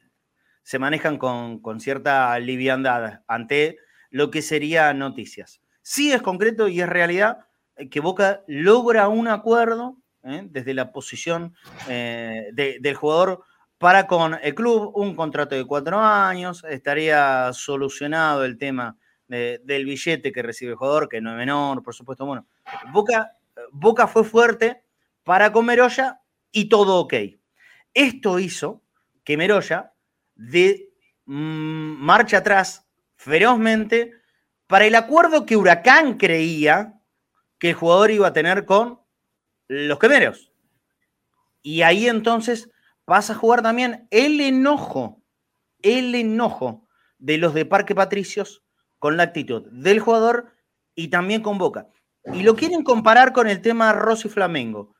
se 0.64 0.80
manejan 0.80 1.18
con, 1.18 1.60
con, 1.62 1.80
cierta 1.80 2.38
liviandad 2.40 3.22
ante 3.28 3.78
lo 4.10 4.30
que 4.30 4.42
sería 4.42 4.94
noticias. 4.94 5.62
Sí 5.82 6.12
es 6.12 6.22
concreto 6.22 6.68
y 6.68 6.82
es 6.82 6.90
realidad 6.90 7.46
que 7.90 8.00
Boca 8.00 8.44
logra 8.48 9.08
un 9.08 9.28
acuerdo 9.28 9.98
¿eh? 10.24 10.44
desde 10.50 10.74
la 10.74 10.92
posición 10.92 11.56
eh, 11.88 12.50
del 12.54 12.96
jugador 12.96 13.44
para 13.82 14.06
con 14.06 14.38
el 14.44 14.54
club, 14.54 14.92
un 14.94 15.16
contrato 15.16 15.56
de 15.56 15.66
cuatro 15.66 16.00
años, 16.00 16.64
estaría 16.70 17.52
solucionado 17.52 18.46
el 18.46 18.60
tema 18.60 18.96
del 19.28 19.86
billete 19.86 20.32
que 20.32 20.44
recibe 20.44 20.74
el 20.74 20.78
jugador, 20.78 21.10
que 21.10 21.20
no 21.20 21.32
es 21.32 21.38
menor, 21.38 21.82
por 21.82 21.96
supuesto. 21.96 22.28
Bueno, 22.28 22.46
Boca, 22.92 23.38
Boca 23.72 24.06
fue 24.06 24.24
fuerte 24.24 24.84
para 25.24 25.52
con 25.52 25.66
Meroya 25.66 26.22
y 26.52 26.70
todo 26.70 27.00
ok. 27.00 27.16
Esto 27.92 28.38
hizo 28.38 28.84
que 29.24 29.36
Meroya 29.36 29.94
de 30.36 30.92
mm, 31.26 31.34
marcha 31.34 32.38
atrás 32.38 32.88
ferozmente 33.16 34.14
para 34.68 34.86
el 34.86 34.94
acuerdo 34.94 35.48
que 35.48 35.58
Huracán 35.58 36.20
creía 36.20 37.02
que 37.58 37.70
el 37.70 37.76
jugador 37.76 38.12
iba 38.12 38.28
a 38.28 38.34
tener 38.34 38.66
con 38.66 39.00
los 39.68 39.98
quemeros. 39.98 40.52
Y 41.64 41.82
ahí 41.82 42.08
entonces 42.08 42.71
pasa 43.12 43.34
a 43.34 43.36
jugar 43.36 43.62
también 43.62 44.08
el 44.10 44.40
enojo, 44.40 45.22
el 45.82 46.16
enojo 46.16 46.88
de 47.18 47.38
los 47.38 47.54
de 47.54 47.66
Parque 47.66 47.94
Patricios 47.94 48.64
con 49.00 49.18
la 49.18 49.24
actitud 49.24 49.68
del 49.70 50.00
jugador 50.00 50.54
y 50.96 51.10
también 51.10 51.42
con 51.42 51.58
Boca. 51.58 51.90
Y 52.34 52.44
lo 52.44 52.56
quieren 52.56 52.86
comparar 52.86 53.34
con 53.34 53.50
el 53.50 53.62
tema 53.62 53.92
Rossi 53.92 54.30
Flamengo. 54.30 54.96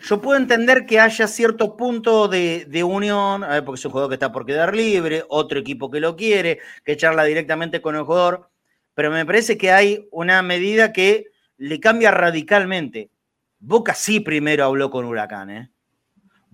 Yo 0.00 0.20
puedo 0.20 0.38
entender 0.38 0.86
que 0.86 1.00
haya 1.00 1.26
cierto 1.26 1.76
punto 1.76 2.28
de, 2.28 2.84
unión, 2.84 3.44
porque 3.64 3.80
es 3.80 3.84
un 3.84 3.90
jugador 3.90 4.10
que 4.10 4.14
está 4.14 4.30
por 4.30 4.46
quedar 4.46 4.76
libre, 4.76 5.24
otro 5.28 5.58
equipo 5.58 5.90
que 5.90 5.98
lo 5.98 6.14
quiere, 6.14 6.60
que 6.84 6.96
charla 6.96 7.24
directamente 7.24 7.82
con 7.82 7.96
el 7.96 8.04
jugador, 8.04 8.48
pero 8.94 9.10
me 9.10 9.26
parece 9.26 9.58
que 9.58 9.72
hay 9.72 10.06
una 10.12 10.40
medida 10.42 10.92
que 10.92 11.32
le 11.56 11.80
cambia 11.80 12.12
radicalmente. 12.12 13.10
Boca 13.58 13.92
sí 13.92 14.20
primero 14.20 14.64
habló 14.64 14.88
con 14.88 15.04
Huracán, 15.04 15.50
¿eh? 15.50 15.72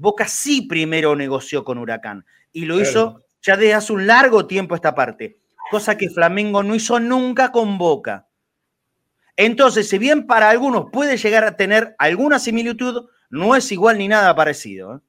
Boca 0.02 0.26
sí 0.26 0.62
primero 0.62 1.14
negoció 1.14 1.62
con 1.62 1.78
Huracán 1.78 2.26
y 2.50 2.64
lo 2.64 2.80
hizo 2.80 3.24
ya 3.40 3.56
desde 3.56 3.74
hace 3.74 3.92
un 3.92 4.08
largo 4.08 4.48
tiempo 4.48 4.74
esta 4.74 4.96
parte, 4.96 5.38
cosa 5.70 5.96
que 5.96 6.10
Flamengo 6.10 6.64
no 6.64 6.74
hizo 6.74 6.98
nunca 6.98 7.52
con 7.52 7.78
Boca. 7.78 8.26
Entonces, 9.36 9.88
si 9.88 9.98
bien 9.98 10.26
para 10.26 10.50
algunos 10.50 10.86
puede 10.90 11.16
llegar 11.16 11.44
a 11.44 11.56
tener 11.56 11.94
alguna 12.00 12.40
similitud, 12.40 13.08
no 13.30 13.54
es 13.54 13.70
igual 13.70 13.96
ni 13.96 14.08
nada 14.08 14.34
parecido. 14.34 14.96
¿eh? 14.96 15.00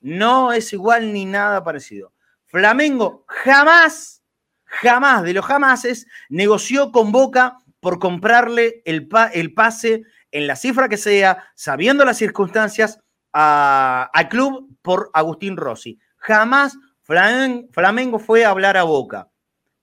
No 0.00 0.52
es 0.52 0.72
igual 0.72 1.12
ni 1.12 1.24
nada 1.24 1.64
parecido. 1.64 2.12
Flamengo 2.44 3.24
jamás, 3.26 4.22
jamás 4.64 5.24
de 5.24 5.32
los 5.32 5.44
jamases 5.44 6.06
negoció 6.28 6.92
con 6.92 7.10
Boca 7.10 7.58
por 7.80 7.98
comprarle 7.98 8.80
el, 8.84 9.08
el 9.32 9.54
pase 9.54 10.04
en 10.30 10.46
la 10.46 10.54
cifra 10.54 10.88
que 10.88 10.98
sea, 10.98 11.48
sabiendo 11.56 12.04
las 12.04 12.18
circunstancias, 12.18 13.00
al 13.38 14.28
club 14.28 14.78
por 14.80 15.10
Agustín 15.12 15.56
Rossi. 15.56 15.98
Jamás 16.16 16.78
Flamengo 17.02 18.18
fue 18.18 18.44
a 18.44 18.50
hablar 18.50 18.76
a 18.76 18.84
Boca. 18.84 19.28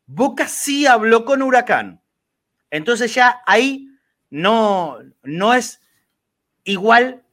Boca 0.06 0.48
sí 0.48 0.88
habló 0.88 1.24
con 1.24 1.42
Huracán. 1.42 2.02
Entonces 2.72 3.14
ya 3.14 3.42
ahí 3.46 3.88
no, 4.30 4.98
no 5.22 5.54
es 5.54 5.82
igual 6.64 7.24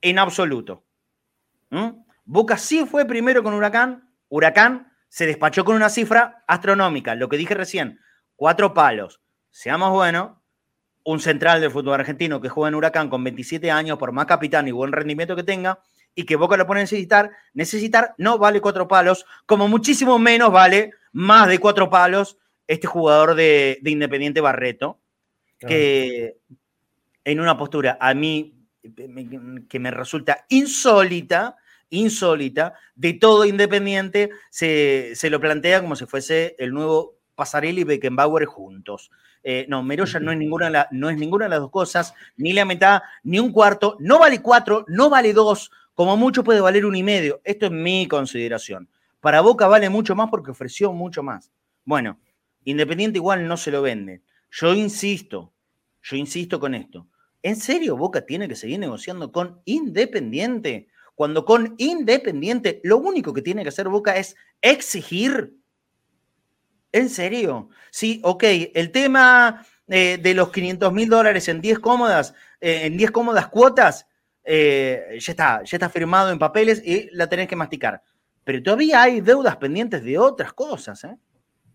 en 0.00 0.18
absoluto. 0.18 0.84
¿Mm? 1.70 1.88
Boca 2.24 2.56
sí 2.56 2.86
fue 2.86 3.04
primero 3.04 3.42
con 3.42 3.54
Huracán. 3.54 4.08
Huracán 4.28 4.92
se 5.08 5.26
despachó 5.26 5.64
con 5.64 5.74
una 5.74 5.88
cifra 5.88 6.44
astronómica, 6.46 7.14
lo 7.14 7.28
que 7.28 7.36
dije 7.36 7.54
recién, 7.54 7.98
cuatro 8.36 8.72
palos. 8.72 9.20
Seamos 9.50 9.90
buenos, 9.90 10.37
un 11.08 11.20
central 11.20 11.62
del 11.62 11.70
fútbol 11.70 11.94
argentino 11.94 12.38
que 12.38 12.50
juega 12.50 12.68
en 12.68 12.74
Huracán 12.74 13.08
con 13.08 13.24
27 13.24 13.70
años, 13.70 13.96
por 13.96 14.12
más 14.12 14.26
capitán 14.26 14.68
y 14.68 14.72
buen 14.72 14.92
rendimiento 14.92 15.34
que 15.34 15.42
tenga, 15.42 15.80
y 16.14 16.24
que 16.24 16.36
Boca 16.36 16.58
lo 16.58 16.66
pone 16.66 16.80
a 16.80 16.82
necesitar, 16.82 17.30
necesitar 17.54 18.14
no 18.18 18.36
vale 18.36 18.60
cuatro 18.60 18.86
palos, 18.86 19.24
como 19.46 19.68
muchísimo 19.68 20.18
menos 20.18 20.52
vale 20.52 20.90
más 21.12 21.48
de 21.48 21.60
cuatro 21.60 21.88
palos 21.88 22.36
este 22.66 22.86
jugador 22.86 23.34
de, 23.36 23.80
Independiente 23.86 24.42
Barreto, 24.42 25.00
que 25.58 26.36
en 27.24 27.40
una 27.40 27.56
postura 27.56 27.96
a 27.98 28.12
mí 28.12 28.54
que 29.70 29.78
me 29.78 29.90
resulta 29.90 30.44
insólita, 30.50 31.56
insólita, 31.88 32.74
de 32.94 33.14
todo 33.14 33.46
Independiente, 33.46 34.28
se, 34.50 35.12
se 35.14 35.30
lo 35.30 35.40
plantea 35.40 35.80
como 35.80 35.96
si 35.96 36.04
fuese 36.04 36.54
el 36.58 36.74
nuevo 36.74 37.16
Pasarelli 37.34 37.80
y 37.80 37.84
Beckenbauer 37.84 38.44
juntos. 38.44 39.10
Eh, 39.42 39.66
no, 39.68 39.82
Meroya 39.82 40.20
no 40.20 40.32
es, 40.32 40.38
ninguna, 40.38 40.88
no 40.90 41.10
es 41.10 41.16
ninguna 41.16 41.46
de 41.46 41.50
las 41.50 41.60
dos 41.60 41.70
cosas, 41.70 42.14
ni 42.36 42.52
la 42.52 42.64
mitad, 42.64 43.02
ni 43.22 43.38
un 43.38 43.52
cuarto, 43.52 43.96
no 44.00 44.18
vale 44.18 44.42
cuatro, 44.42 44.84
no 44.88 45.08
vale 45.08 45.32
dos, 45.32 45.70
como 45.94 46.16
mucho 46.16 46.44
puede 46.44 46.60
valer 46.60 46.86
un 46.86 46.96
y 46.96 47.02
medio. 47.02 47.40
Esto 47.44 47.66
es 47.66 47.72
mi 47.72 48.06
consideración. 48.06 48.88
Para 49.20 49.40
Boca 49.40 49.66
vale 49.66 49.88
mucho 49.88 50.14
más 50.14 50.30
porque 50.30 50.52
ofreció 50.52 50.92
mucho 50.92 51.22
más. 51.22 51.50
Bueno, 51.84 52.20
Independiente 52.64 53.18
igual 53.18 53.48
no 53.48 53.56
se 53.56 53.70
lo 53.70 53.82
vende. 53.82 54.22
Yo 54.50 54.74
insisto, 54.74 55.52
yo 56.02 56.16
insisto 56.16 56.60
con 56.60 56.74
esto. 56.74 57.08
¿En 57.42 57.56
serio 57.56 57.96
Boca 57.96 58.24
tiene 58.26 58.48
que 58.48 58.56
seguir 58.56 58.78
negociando 58.78 59.32
con 59.32 59.60
Independiente? 59.64 60.88
Cuando 61.14 61.44
con 61.44 61.74
Independiente 61.78 62.80
lo 62.84 62.98
único 62.98 63.32
que 63.32 63.42
tiene 63.42 63.62
que 63.62 63.70
hacer 63.70 63.88
Boca 63.88 64.16
es 64.16 64.36
exigir 64.60 65.57
¿En 66.92 67.10
serio? 67.10 67.68
Sí, 67.90 68.20
ok. 68.24 68.44
El 68.74 68.90
tema 68.90 69.64
eh, 69.86 70.18
de 70.20 70.34
los 70.34 70.50
500 70.50 70.92
mil 70.92 71.08
dólares 71.08 71.48
en 71.48 71.60
10 71.60 71.78
cómodas, 71.78 72.34
eh, 72.60 72.82
en 72.84 72.96
10 72.96 73.10
cómodas 73.10 73.48
cuotas, 73.48 74.06
eh, 74.44 75.18
ya 75.20 75.32
está, 75.32 75.62
ya 75.62 75.76
está 75.76 75.88
firmado 75.90 76.30
en 76.30 76.38
papeles 76.38 76.82
y 76.84 77.10
la 77.12 77.28
tenés 77.28 77.48
que 77.48 77.56
masticar. 77.56 78.02
Pero 78.44 78.62
todavía 78.62 79.02
hay 79.02 79.20
deudas 79.20 79.56
pendientes 79.56 80.02
de 80.02 80.18
otras 80.18 80.52
cosas, 80.54 81.04
¿eh? 81.04 81.18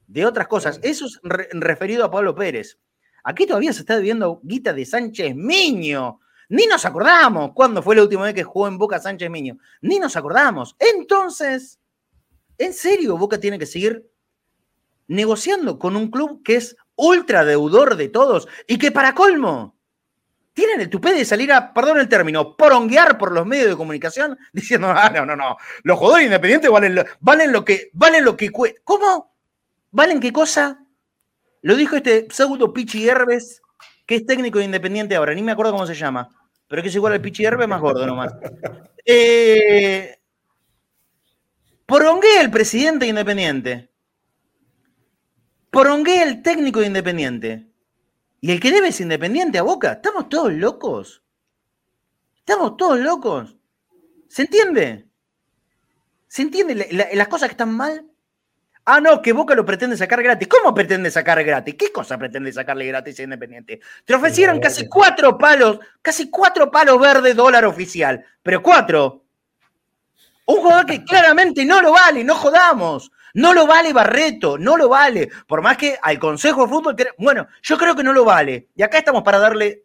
De 0.08 0.26
otras 0.26 0.48
cosas. 0.48 0.80
Eso 0.82 1.06
es 1.06 1.20
referido 1.52 2.04
a 2.04 2.12
Pablo 2.12 2.34
Pérez. 2.34 2.80
Aquí 3.24 3.46
todavía 3.46 3.72
se 3.74 3.82
está 3.82 3.96
debiendo 3.96 4.42
guita 4.44 4.74
de 4.74 4.86
Sánchez 4.86 5.36
Miño. 5.36 6.20
Ni 6.50 6.66
nos 6.66 6.86
acordamos 6.86 7.52
cuándo 7.54 7.82
fue 7.82 7.96
la 7.96 8.04
última 8.04 8.24
vez 8.24 8.34
que 8.34 8.44
jugó 8.44 8.68
en 8.68 8.78
Boca 8.78 9.00
Sánchez 9.00 9.30
Miño. 9.30 9.58
Ni 9.82 10.00
nos 10.00 10.16
acordamos. 10.16 10.76
Entonces, 10.78 11.80
¿en 12.58 12.74
serio 12.74 13.18
Boca 13.18 13.40
tiene 13.40 13.58
que 13.58 13.66
seguir 13.66 14.13
negociando 15.08 15.80
con 15.80 15.96
un 15.96 16.10
club 16.10 16.42
que 16.44 16.56
es 16.56 16.76
ultra 16.96 17.44
deudor 17.46 17.96
de 17.96 18.10
todos 18.10 18.48
y 18.68 18.78
que 18.78 18.92
para 18.92 19.16
colmo 19.16 19.76
tienen 20.54 20.82
el 20.82 20.90
tupé 20.90 21.14
de 21.14 21.26
salir 21.26 21.52
a, 21.52 21.74
perdón 21.74 22.00
el 22.00 22.08
término, 22.08 22.56
poronguear 22.56 23.18
por 23.18 23.32
los 23.32 23.46
medios 23.46 23.70
de 23.70 23.76
comunicación 23.76 24.38
diciendo, 24.54 24.88
ah, 24.90 25.10
no, 25.14 25.26
no, 25.26 25.36
no, 25.36 25.58
los 25.84 25.98
jugadores 25.98 26.26
independientes 26.26 26.70
valen 26.70 26.96
lo, 26.96 27.06
valen 27.20 27.52
lo 27.52 27.66
que, 27.66 27.90
valen 27.94 28.24
lo 28.24 28.38
que 28.38 28.52
¿Cómo? 28.52 29.34
¿Valen 29.92 30.20
qué 30.20 30.32
cosa? 30.32 30.80
Lo 31.62 31.76
dijo 31.76 31.96
este 31.96 32.28
pseudo 32.30 32.74
Pichi 32.74 33.08
Herbes, 33.08 33.62
que 34.06 34.16
es 34.16 34.26
técnico 34.26 34.60
de 34.60 34.66
Independiente 34.66 35.16
ahora, 35.16 35.34
ni 35.34 35.42
me 35.42 35.52
acuerdo 35.52 35.72
cómo 35.72 35.86
se 35.86 35.96
llama, 35.96 36.30
pero 36.68 36.82
que 36.82 36.90
es 36.90 36.96
igual 36.96 37.14
al 37.14 37.22
Pichi 37.22 37.46
Herbes 37.46 37.68
más 37.68 37.82
gordo 37.82 38.06
nomás. 38.06 38.34
Eh, 39.06 40.18
poronguea 41.86 42.40
el 42.40 42.50
presidente 42.50 43.06
Independiente. 43.06 43.93
Porongué 45.74 46.22
el 46.22 46.44
técnico 46.44 46.82
de 46.82 46.86
Independiente. 46.86 47.68
Y 48.40 48.52
el 48.52 48.60
que 48.60 48.72
debe 48.72 48.90
es 48.90 49.02
Independiente 49.02 49.58
a 49.58 49.64
Boca. 49.64 49.94
¿Estamos 49.94 50.30
todos 50.30 50.54
locos? 50.54 51.24
¿Estamos 52.38 52.78
todos 52.78 53.00
locos? 53.00 53.58
¿Se 54.28 54.44
entiende? 54.44 55.08
¿Se 56.28 56.44
entiende 56.44 57.10
las 57.14 57.28
cosas 57.28 57.48
que 57.50 57.54
están 57.54 57.74
mal? 57.74 58.06
Ah, 58.86 59.02
no, 59.02 59.20
que 59.20 59.34
Boca 59.34 59.56
lo 59.56 59.66
pretende 59.66 59.98
sacar 59.98 60.22
gratis. 60.22 60.48
¿Cómo 60.48 60.76
pretende 60.76 61.10
sacar 61.10 61.44
gratis? 61.44 61.74
¿Qué 61.74 61.92
cosa 61.92 62.20
pretende 62.20 62.54
sacarle 62.54 62.86
gratis 62.86 63.20
a 63.20 63.24
Independiente? 63.24 63.80
Te 64.06 64.14
ofrecieron 64.14 64.60
casi 64.60 64.88
cuatro 64.88 65.40
palos, 65.40 65.80
casi 66.04 66.30
cuatro 66.30 66.70
palos 66.70 67.02
verdes 67.02 67.36
dólar 67.36 67.66
oficial. 67.66 68.24
Pero 68.44 68.62
cuatro. 68.62 69.26
Un 70.46 70.58
jugador 70.58 70.86
que 70.86 71.04
claramente 71.10 71.66
no 71.66 71.82
lo 71.82 71.94
vale, 71.94 72.24
no 72.24 72.36
jodamos. 72.36 73.12
No 73.34 73.54
lo 73.54 73.66
vale 73.66 73.94
Barreto, 73.94 74.58
no 74.58 74.78
lo 74.78 74.90
vale. 74.90 75.30
Por 75.48 75.62
más 75.62 75.78
que 75.78 75.98
al 76.02 76.20
Consejo 76.20 76.64
de 76.64 76.70
Fútbol, 76.70 76.96
bueno, 77.18 77.48
yo 77.62 77.78
creo 77.78 77.96
que 77.96 78.04
no 78.04 78.14
lo 78.14 78.24
vale. 78.24 78.70
Y 78.76 78.84
acá 78.84 79.00
estamos 79.00 79.24
para 79.24 79.40
darle 79.40 79.84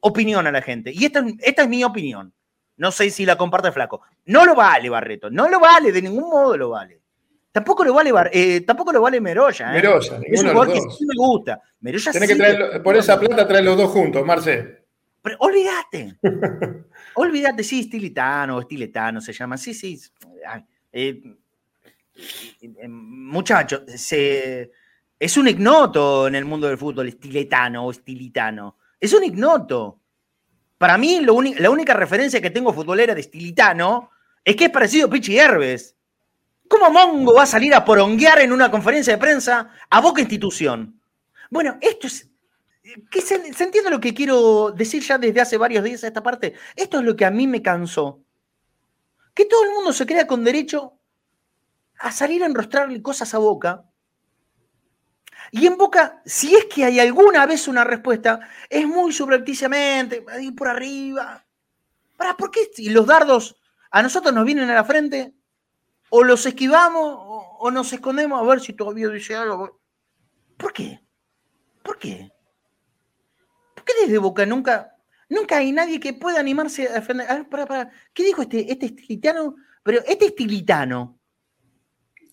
opinión 0.00 0.46
a 0.46 0.52
la 0.52 0.62
gente. 0.62 0.92
Y 0.94 1.06
esta, 1.06 1.24
esta 1.40 1.62
es 1.62 1.68
mi 1.68 1.82
opinión. 1.82 2.32
No 2.76 2.90
sé 2.90 3.10
si 3.10 3.26
la 3.26 3.36
comparte 3.36 3.72
Flaco. 3.72 4.02
No 4.26 4.44
lo 4.44 4.54
vale 4.54 4.88
Barreto, 4.88 5.30
no 5.30 5.48
lo 5.48 5.60
vale, 5.60 5.92
de 5.92 6.02
ningún 6.02 6.30
modo 6.30 6.56
lo 6.56 6.70
vale. 6.70 7.00
Tampoco 7.52 7.84
lo 7.84 7.92
vale, 7.92 8.12
eh, 8.32 8.60
tampoco 8.60 8.92
lo 8.92 9.02
vale 9.02 9.20
Meroya. 9.20 9.70
¿eh? 9.70 9.74
Meroya, 9.74 10.20
es 10.24 10.42
un 10.42 10.50
jugador 10.50 10.72
que 10.72 10.80
sí 10.80 11.04
me 11.04 11.14
gusta. 11.16 11.60
Meroya 11.80 12.12
Tiene 12.12 12.26
que 12.28 12.36
traer, 12.36 12.82
por 12.82 12.96
esa 12.96 13.18
plata 13.18 13.46
traer 13.46 13.64
los 13.64 13.76
dos 13.76 13.90
juntos, 13.90 14.24
Marce. 14.24 14.84
Pero 15.20 15.36
olvídate. 15.40 16.16
olvídate, 17.14 17.64
sí, 17.64 17.80
estilitano, 17.80 18.60
estiletano 18.60 19.20
se 19.20 19.32
llama. 19.32 19.58
Sí, 19.58 19.74
sí. 19.74 20.00
Eh, 20.92 21.20
eh, 22.60 22.88
muchacho, 22.88 23.84
es 23.86 25.36
un 25.36 25.48
ignoto 25.48 26.26
en 26.28 26.34
el 26.34 26.44
mundo 26.44 26.66
del 26.66 26.78
fútbol, 26.78 27.08
estiletano 27.08 27.84
o 27.84 27.90
estilitano. 27.90 28.78
Es 28.98 29.12
un 29.12 29.24
ignoto. 29.24 30.00
Para 30.78 30.96
mí, 30.96 31.20
la 31.20 31.70
única 31.70 31.92
referencia 31.92 32.40
que 32.40 32.50
tengo 32.50 32.72
futbolera 32.72 33.14
de 33.14 33.20
estilitano 33.20 34.10
es 34.42 34.56
que 34.56 34.64
es 34.64 34.70
parecido 34.70 35.06
a 35.06 35.10
Pichi 35.10 35.38
Herbes. 35.38 35.94
¿Cómo 36.68 36.90
Mongo 36.90 37.34
va 37.34 37.42
a 37.42 37.46
salir 37.46 37.74
a 37.74 37.84
poronguear 37.84 38.40
en 38.40 38.52
una 38.52 38.70
conferencia 38.70 39.12
de 39.12 39.18
prensa 39.18 39.72
a 39.90 40.00
Boca 40.00 40.20
Institución? 40.20 40.98
Bueno, 41.50 41.76
esto 41.80 42.06
es. 42.06 42.30
Que 43.10 43.20
se, 43.20 43.52
se, 43.52 43.64
entiende 43.64 43.90
lo 43.90 44.00
que 44.00 44.14
quiero 44.14 44.70
decir 44.70 45.02
ya 45.02 45.18
desde 45.18 45.40
hace 45.40 45.58
varios 45.58 45.84
días 45.84 46.02
a 46.02 46.06
esta 46.06 46.22
parte. 46.22 46.54
Esto 46.74 47.00
es 47.00 47.04
lo 47.04 47.14
que 47.14 47.24
a 47.24 47.30
mí 47.30 47.46
me 47.46 47.60
cansó. 47.60 48.20
Que 49.34 49.44
todo 49.44 49.64
el 49.64 49.70
mundo 49.70 49.92
se 49.92 50.06
crea 50.06 50.26
con 50.26 50.42
derecho 50.42 50.99
a 52.00 52.10
salir 52.10 52.42
a 52.42 52.46
enrostrarle 52.46 53.00
cosas 53.02 53.32
a 53.34 53.38
Boca. 53.38 53.84
Y 55.52 55.66
en 55.66 55.76
Boca, 55.76 56.22
si 56.24 56.54
es 56.54 56.64
que 56.64 56.84
hay 56.84 56.98
alguna 56.98 57.44
vez 57.46 57.68
una 57.68 57.84
respuesta, 57.84 58.40
es 58.68 58.86
muy 58.86 59.12
subrepticiamente, 59.12 60.24
ahí 60.28 60.50
por 60.50 60.68
arriba. 60.68 61.44
¿Para 62.16 62.36
por 62.36 62.50
qué? 62.50 62.70
Y 62.78 62.90
los 62.90 63.06
dardos 63.06 63.56
a 63.90 64.02
nosotros 64.02 64.32
nos 64.34 64.44
vienen 64.44 64.70
a 64.70 64.74
la 64.74 64.84
frente, 64.84 65.34
o 66.08 66.24
los 66.24 66.44
esquivamos 66.46 67.18
o, 67.62 67.70
nos 67.70 67.92
escondemos 67.92 68.40
a 68.40 68.44
ver 68.44 68.60
si 68.60 68.72
todavía 68.72 69.08
dice 69.08 69.36
algo. 69.36 69.80
¿Por 70.56 70.72
qué? 70.72 71.00
¿Por 71.82 71.98
qué? 71.98 72.32
¿Por 73.74 73.84
qué 73.84 73.92
desde 74.02 74.18
Boca 74.18 74.46
nunca, 74.46 74.96
nunca 75.28 75.58
hay 75.58 75.72
nadie 75.72 76.00
que 76.00 76.14
pueda 76.14 76.40
animarse 76.40 76.88
a 76.88 76.94
defender? 76.94 77.30
A 77.30 77.34
ver, 77.34 77.48
para. 77.48 77.90
¿Qué 78.14 78.24
dijo 78.24 78.42
este, 78.42 78.72
este 78.72 78.86
estilitano? 78.86 79.56
Pero 79.82 80.00
este 80.06 80.26
estilitano. 80.26 81.19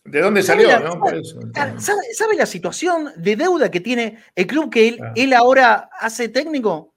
¿De 0.07 0.21
dónde 0.21 0.41
salió? 0.41 0.69
Sabe, 1.77 2.35
la 2.35 2.45
situación 2.45 3.11
de 3.17 3.35
deuda 3.35 3.69
que 3.69 3.81
tiene 3.81 4.23
el 4.35 4.47
club 4.47 4.71
que 4.71 4.87
él, 4.87 4.99
él 5.15 5.33
ahora 5.33 5.89
hace 5.99 6.29
técnico 6.29 6.95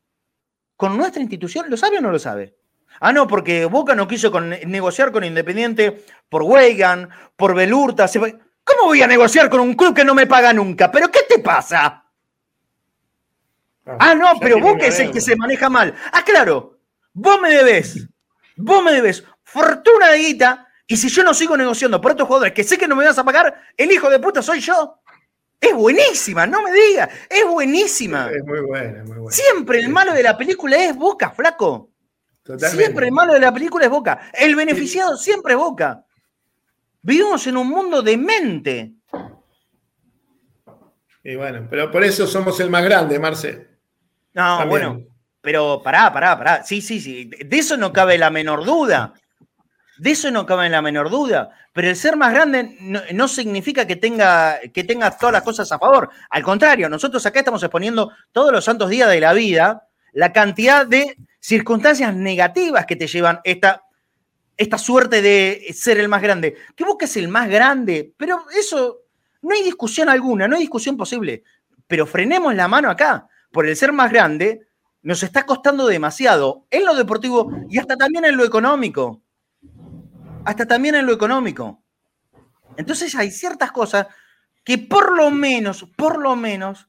con 0.81 0.97
nuestra 0.97 1.21
institución? 1.21 1.67
¿Lo 1.69 1.77
sabe 1.77 1.99
o 1.99 2.01
no 2.01 2.11
lo 2.11 2.19
sabe? 2.19 2.57
Ah, 3.01 3.13
no, 3.13 3.27
porque 3.27 3.67
Boca 3.67 3.95
no 3.95 4.09
quiso 4.09 4.31
negociar 4.41 5.13
con 5.13 5.25
Independiente 5.25 6.05
por 6.29 6.43
Weigan, 6.43 7.11
por 7.37 7.55
Belurta. 7.55 8.09
¿Cómo 8.65 8.85
voy 8.85 9.03
a 9.03 9.07
negociar 9.07 9.51
con 9.51 9.61
un 9.61 9.75
club 9.75 9.95
que 9.95 10.05
no 10.05 10.15
me 10.15 10.27
paga 10.27 10.53
nunca? 10.53 10.91
¿Pero 10.91 11.11
qué 11.11 11.21
te 11.29 11.39
pasa? 11.41 12.05
Ah, 13.85 13.97
ah 13.99 14.15
no, 14.15 14.39
pero 14.41 14.61
Boca 14.61 14.87
es 14.87 15.01
el 15.01 15.11
que 15.11 15.21
se 15.21 15.37
maneja 15.37 15.69
mal. 15.69 15.95
Ah, 16.13 16.23
claro, 16.25 16.79
vos 17.13 17.41
me 17.41 17.51
debes, 17.51 18.09
vos 18.57 18.83
me 18.83 18.93
debes 18.93 19.25
fortuna 19.43 20.11
de 20.11 20.19
guita, 20.19 20.69
y 20.91 20.97
si 20.97 21.09
yo 21.09 21.23
no 21.23 21.33
sigo 21.33 21.57
negociando 21.57 22.01
por 22.01 22.11
otros 22.11 22.27
jugadores 22.27 22.53
que 22.53 22.65
sé 22.65 22.77
que 22.77 22.89
no 22.89 22.97
me 22.97 23.05
vas 23.05 23.17
a 23.17 23.23
pagar, 23.23 23.63
el 23.77 23.93
hijo 23.93 24.11
de 24.11 24.19
puta 24.19 24.43
soy 24.43 24.59
yo. 24.59 25.01
Es 25.61 25.73
buenísima, 25.73 26.49
no 26.49 26.63
me 26.63 26.73
digas, 26.73 27.09
es 27.29 27.47
buenísima. 27.47 28.29
Es 28.29 28.45
muy 28.45 28.59
buena, 28.59 29.05
muy 29.05 29.19
buena. 29.19 29.31
Siempre 29.31 29.79
el 29.79 29.89
malo 29.89 30.13
de 30.13 30.25
la 30.25 30.37
película 30.37 30.77
es 30.85 30.97
Boca, 30.97 31.31
flaco. 31.31 31.91
Siempre 32.59 33.07
el 33.07 33.13
malo 33.13 33.35
de 33.35 33.39
la 33.39 33.55
película 33.55 33.85
es 33.85 33.91
Boca. 33.91 34.33
El 34.33 34.57
beneficiado 34.57 35.17
siempre 35.17 35.53
es 35.53 35.61
Boca. 35.61 36.05
Vivimos 37.03 37.47
en 37.47 37.57
un 37.57 37.69
mundo 37.69 38.03
demente. 38.03 38.95
Y 41.23 41.37
bueno, 41.37 41.69
pero 41.71 41.93
por 41.93 42.03
eso 42.03 42.27
somos 42.27 42.59
el 42.59 42.69
más 42.69 42.83
grande, 42.83 43.17
Marce. 43.21 43.69
No, 44.35 44.67
bueno, 44.67 45.05
pero 45.41 45.81
pará, 45.85 46.13
pará, 46.13 46.37
pará. 46.37 46.65
Sí, 46.65 46.83
sí, 46.83 47.01
sí. 47.01 47.27
De 47.27 47.59
eso 47.59 47.77
no 47.77 47.93
cabe 47.93 48.19
la 48.19 48.31
menor 48.31 48.65
duda. 48.65 49.15
De 50.01 50.13
eso 50.13 50.31
no 50.31 50.47
cabe 50.47 50.71
la 50.71 50.81
menor 50.81 51.11
duda. 51.11 51.51
Pero 51.75 51.91
el 51.91 51.95
ser 51.95 52.17
más 52.17 52.33
grande 52.33 52.75
no, 53.13 53.29
significa 53.29 53.87
que 53.87 53.97
tenga, 53.97 54.59
que 54.73 54.83
tenga 54.83 55.11
todas 55.11 55.35
las 55.35 55.43
cosas 55.43 55.71
a 55.71 55.79
favor. 55.79 56.09
Al 56.31 56.43
contrario, 56.43 56.89
nosotros 56.89 57.27
acá 57.27 57.41
estamos 57.41 57.63
exponiendo 57.63 58.11
todos 58.33 58.51
los 58.51 58.65
santos 58.65 58.89
días 58.89 59.11
de 59.11 59.21
la 59.21 59.35
vida 59.35 59.89
la 60.15 60.33
cantidad 60.33 60.87
de 60.87 61.19
circunstancias 61.39 62.15
negativas 62.17 62.87
que 62.87 62.97
te 62.97 63.07
llevan 63.07 63.41
esta, 63.45 63.83
esta 64.57 64.79
suerte 64.79 65.21
de 65.21 65.67
ser 65.75 65.99
el 65.99 66.09
más 66.09 66.23
grande. 66.23 66.57
Que 66.75 66.85
busques 66.85 67.15
el 67.19 67.29
más 67.29 67.51
grande, 67.51 68.15
pero 68.17 68.47
eso 68.59 69.01
no 69.43 69.55
hay 69.55 69.63
discusión 69.63 70.09
alguna, 70.09 70.49
no 70.49 70.57
hay 70.57 70.63
discusión 70.63 70.97
posible. 70.97 71.45
Pero 71.87 72.07
frenemos 72.07 72.55
la 72.55 72.69
mano 72.69 72.89
acá. 72.89 73.29
Por 73.53 73.67
el 73.67 73.77
ser 73.77 73.93
más 73.93 74.11
grande, 74.11 74.67
nos 75.03 75.23
está 75.23 75.45
costando 75.45 75.87
demasiado 75.87 76.65
en 76.71 76.87
lo 76.87 76.95
deportivo 76.95 77.53
y 77.69 77.79
hasta 77.79 77.99
también 77.99 78.25
en 78.25 78.39
lo 78.39 78.47
económico. 78.47 79.21
Hasta 80.45 80.67
también 80.67 80.95
en 80.95 81.07
lo 81.07 81.13
económico. 81.13 81.83
Entonces 82.77 83.15
hay 83.15 83.31
ciertas 83.31 83.73
cosas 83.73 84.07
que 84.65 84.79
por 84.79 85.17
lo 85.17 85.31
menos, 85.31 85.87
por 85.97 86.19
lo 86.19 86.37
menos, 86.37 86.89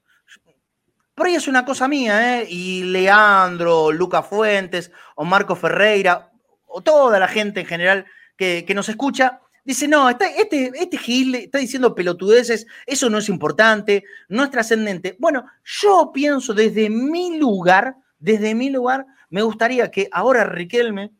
por 1.13 1.27
ahí 1.27 1.35
es 1.35 1.47
una 1.47 1.65
cosa 1.65 1.87
mía, 1.87 2.39
¿eh? 2.39 2.47
Y 2.49 2.83
Leandro, 2.83 3.91
Luca 3.91 4.23
Fuentes, 4.23 4.91
o 5.15 5.25
Marco 5.25 5.55
Ferreira, 5.55 6.31
o 6.65 6.81
toda 6.81 7.19
la 7.19 7.27
gente 7.27 7.61
en 7.61 7.65
general 7.65 8.05
que, 8.37 8.65
nos 8.73 8.89
escucha, 8.89 9.41
dice, 9.63 9.87
no, 9.87 10.09
este, 10.09 10.71
este 10.73 10.97
Gil 10.97 11.35
está 11.35 11.59
diciendo 11.59 11.93
pelotudeces, 11.93 12.65
eso 12.85 13.09
no 13.09 13.19
es 13.19 13.29
importante, 13.29 14.03
no 14.29 14.43
es 14.43 14.49
trascendente. 14.49 15.15
Bueno, 15.19 15.45
yo 15.63 16.11
pienso 16.13 16.53
desde 16.53 16.89
mi 16.89 17.37
lugar, 17.37 17.97
desde 18.17 18.55
mi 18.55 18.69
lugar, 18.69 19.05
me 19.29 19.43
gustaría 19.43 19.91
que 19.91 20.09
ahora 20.11 20.45
Riquelme, 20.45 21.11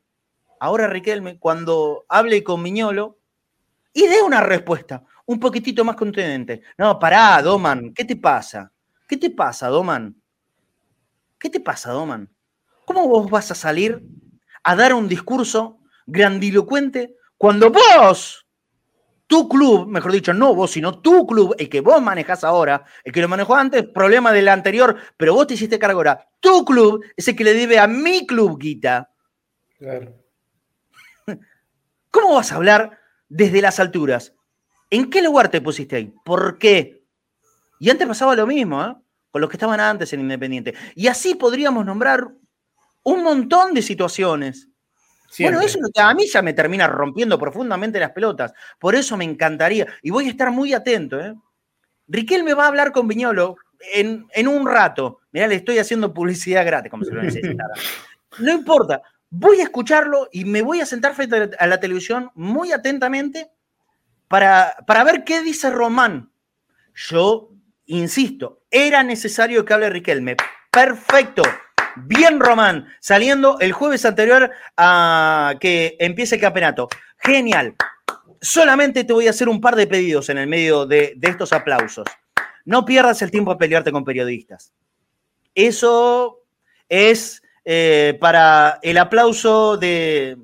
ahora 0.62 0.86
Riquelme, 0.86 1.40
cuando 1.40 2.06
hable 2.08 2.44
con 2.44 2.62
Miñolo, 2.62 3.18
y 3.94 4.08
dé 4.08 4.22
una 4.22 4.42
respuesta 4.42 5.04
un 5.26 5.40
poquitito 5.40 5.84
más 5.84 5.96
contundente. 5.96 6.62
No, 6.78 7.00
pará, 7.00 7.42
Doman, 7.42 7.94
¿qué 7.96 8.06
te 8.06 8.16
pasa? 8.16 8.72
¿Qué 9.08 9.18
te 9.18 9.32
pasa, 9.32 9.70
Doman? 9.70 10.16
¿Qué 11.40 11.50
te 11.50 11.60
pasa, 11.60 11.92
Doman? 11.92 12.30
¿Cómo 12.86 13.08
vos 13.08 13.30
vas 13.30 13.50
a 13.50 13.56
salir 13.56 14.04
a 14.64 14.76
dar 14.76 14.94
un 14.94 15.08
discurso 15.08 15.80
grandilocuente 16.06 17.16
cuando 17.38 17.72
vos, 17.72 18.46
tu 19.26 19.50
club, 19.50 19.88
mejor 19.88 20.12
dicho, 20.12 20.32
no 20.32 20.54
vos, 20.54 20.70
sino 20.70 21.00
tu 21.00 21.26
club, 21.26 21.56
el 21.58 21.70
que 21.70 21.82
vos 21.82 22.00
manejás 22.04 22.44
ahora, 22.44 22.86
el 23.04 23.12
que 23.12 23.22
lo 23.22 23.28
manejó 23.28 23.56
antes, 23.56 23.88
problema 23.88 24.32
del 24.32 24.48
anterior, 24.48 24.96
pero 25.18 25.34
vos 25.34 25.48
te 25.48 25.56
hiciste 25.56 25.80
cargo 25.80 26.00
ahora, 26.00 26.30
tu 26.40 26.64
club 26.64 27.04
es 27.16 27.28
el 27.28 27.36
que 27.36 27.46
le 27.46 27.56
debe 27.56 27.80
a 27.80 27.88
mi 27.88 28.28
club 28.28 28.60
guita. 28.60 29.10
Claro. 29.80 30.21
¿Cómo 32.12 32.36
vas 32.36 32.52
a 32.52 32.56
hablar 32.56 33.00
desde 33.30 33.62
las 33.62 33.80
alturas? 33.80 34.36
¿En 34.90 35.10
qué 35.10 35.22
lugar 35.22 35.50
te 35.50 35.62
pusiste 35.62 35.96
ahí? 35.96 36.14
¿Por 36.24 36.58
qué? 36.58 37.06
Y 37.80 37.90
antes 37.90 38.08
pasaba 38.08 38.36
lo 38.36 38.46
mismo, 38.46 38.84
¿eh? 38.84 38.96
con 39.32 39.42
los 39.42 39.50
que 39.50 39.56
estaban 39.56 39.80
antes 39.80 40.12
en 40.14 40.20
Independiente. 40.20 40.74
Y 40.94 41.08
así 41.08 41.36
podríamos 41.36 41.86
nombrar 41.86 42.28
un 43.04 43.24
montón 43.24 43.74
de 43.74 43.82
situaciones. 43.82 44.68
Bueno, 45.40 45.62
eso 45.62 45.78
es 45.78 45.84
lo 45.84 45.90
que 45.94 46.02
a 46.02 46.14
mí 46.14 46.28
ya 46.28 46.42
me 46.42 46.54
termina 46.54 46.88
rompiendo 46.88 47.40
profundamente 47.40 48.00
las 48.00 48.12
pelotas. 48.12 48.54
Por 48.78 48.96
eso 48.96 49.16
me 49.16 49.24
encantaría, 49.24 49.88
y 50.02 50.10
voy 50.10 50.28
a 50.28 50.32
estar 50.32 50.52
muy 50.52 50.74
atento. 50.74 51.20
¿eh? 51.22 51.34
Riquel 52.08 52.44
me 52.44 52.54
va 52.54 52.66
a 52.66 52.68
hablar 52.68 52.92
con 52.92 53.08
Viñolo 53.08 53.56
en, 53.94 54.28
en 54.34 54.48
un 54.50 54.68
rato. 54.68 55.22
Mirá, 55.32 55.48
le 55.48 55.56
estoy 55.56 55.80
haciendo 55.80 56.14
publicidad 56.14 56.66
gratis, 56.66 56.92
como 56.92 57.06
si 57.06 57.12
lo 57.12 57.22
necesitara. 57.24 57.74
No 58.40 58.52
importa, 58.52 59.02
voy 59.32 59.60
a 59.60 59.64
escucharlo 59.64 60.30
y 60.32 60.46
me 60.46 60.62
voy 60.62 60.80
a 60.82 60.86
sentar 60.86 61.16
frente 61.16 61.50
a 61.58 61.68
la 61.68 61.80
televisión 61.80 62.30
muy 62.36 62.72
atentamente 62.72 63.50
para, 64.28 64.78
para 64.86 65.04
ver 65.04 65.24
qué 65.24 65.42
dice 65.42 65.72
Román. 65.72 66.32
Yo 66.94 67.52
Insisto, 67.92 68.62
era 68.72 69.04
necesario 69.04 69.66
que 69.66 69.74
hable 69.74 69.90
Riquelme. 69.90 70.38
Perfecto. 70.72 71.44
Bien, 71.98 72.40
Román, 72.40 72.88
saliendo 73.02 73.60
el 73.60 73.74
jueves 73.74 74.06
anterior 74.06 74.50
a 74.78 75.56
que 75.60 75.98
empiece 76.00 76.36
el 76.36 76.42
campeonato. 76.42 76.88
Genial. 77.18 77.76
Solamente 78.40 79.04
te 79.04 79.12
voy 79.12 79.28
a 79.28 79.32
hacer 79.32 79.50
un 79.50 79.60
par 79.60 79.76
de 79.76 79.88
pedidos 79.88 80.30
en 80.30 80.38
el 80.38 80.48
medio 80.48 80.86
de, 80.86 81.18
estos 81.22 81.52
aplausos. 81.52 82.08
No 82.64 82.86
pierdas 82.86 83.22
el 83.24 83.30
tiempo 83.30 83.52
a 83.52 83.58
pelearte 83.58 83.92
con 83.92 84.06
periodistas. 84.06 84.72
Eso 85.54 86.46
es 86.88 87.41
eh, 87.64 88.18
para 88.20 88.80
el 88.82 88.98
aplauso 88.98 89.78
de, 89.78 90.38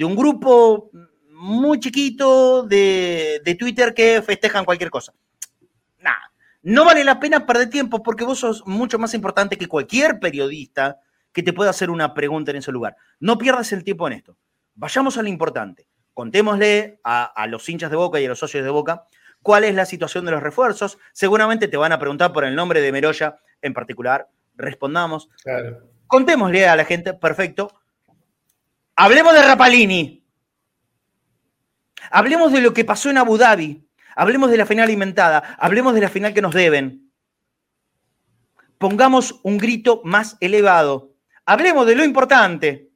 un 0.00 0.16
grupo 0.16 0.90
muy 1.30 1.80
chiquito 1.80 2.62
de, 2.62 3.56
Twitter 3.58 3.94
que 3.94 4.22
festejan 4.22 4.64
cualquier 4.64 4.90
cosa. 4.90 5.12
Nada. 5.98 6.32
No 6.62 6.84
vale 6.84 7.04
la 7.04 7.18
pena 7.18 7.44
perder 7.46 7.68
tiempo 7.68 8.02
porque 8.02 8.24
vos 8.24 8.38
sos 8.38 8.66
mucho 8.66 8.98
más 8.98 9.14
importante 9.14 9.58
que 9.58 9.66
cualquier 9.66 10.20
periodista 10.20 11.00
que 11.32 11.42
te 11.42 11.52
pueda 11.52 11.70
hacer 11.70 11.90
una 11.90 12.14
pregunta 12.14 12.52
en 12.52 12.58
ese 12.58 12.70
lugar. 12.70 12.96
No 13.18 13.38
pierdas 13.38 13.72
el 13.72 13.82
tiempo 13.82 14.06
en 14.06 14.14
esto. 14.14 14.36
Vayamos 14.74 15.18
a 15.18 15.22
lo 15.22 15.28
importante. 15.28 15.88
Contémosle 16.14 17.00
a, 17.02 17.46
los 17.48 17.68
hinchas 17.68 17.90
de 17.90 17.96
Boca 17.96 18.20
y 18.20 18.26
a 18.26 18.28
los 18.28 18.38
socios 18.38 18.64
de 18.64 18.70
Boca 18.70 19.06
cuál 19.42 19.64
es 19.64 19.74
la 19.74 19.86
situación 19.86 20.24
de 20.24 20.30
los 20.30 20.42
refuerzos. 20.42 20.98
Seguramente 21.12 21.66
te 21.66 21.76
van 21.76 21.92
a 21.92 21.98
preguntar 21.98 22.32
por 22.32 22.44
el 22.44 22.54
nombre 22.54 22.80
de 22.80 22.92
Meroya 22.92 23.38
en 23.60 23.72
particular. 23.72 24.28
Respondamos. 24.54 25.28
Contémosle 26.12 26.68
a 26.68 26.76
la 26.76 26.84
gente, 26.84 27.14
perfecto. 27.14 27.72
Hablemos 28.96 29.32
de 29.32 29.42
Rapalini. 29.42 30.22
Hablemos 32.10 32.52
de 32.52 32.60
lo 32.60 32.74
que 32.74 32.84
pasó 32.84 33.08
en 33.08 33.16
Abu 33.16 33.38
Dhabi. 33.38 33.88
Hablemos 34.14 34.50
de 34.50 34.58
la 34.58 34.66
final 34.66 34.90
inventada. 34.90 35.56
Hablemos 35.58 35.94
de 35.94 36.02
la 36.02 36.10
final 36.10 36.34
que 36.34 36.42
nos 36.42 36.52
deben. 36.52 37.10
Pongamos 38.76 39.40
un 39.42 39.56
grito 39.56 40.02
más 40.04 40.36
elevado. 40.40 41.14
Hablemos 41.46 41.86
de 41.86 41.96
lo 41.96 42.04
importante. 42.04 42.90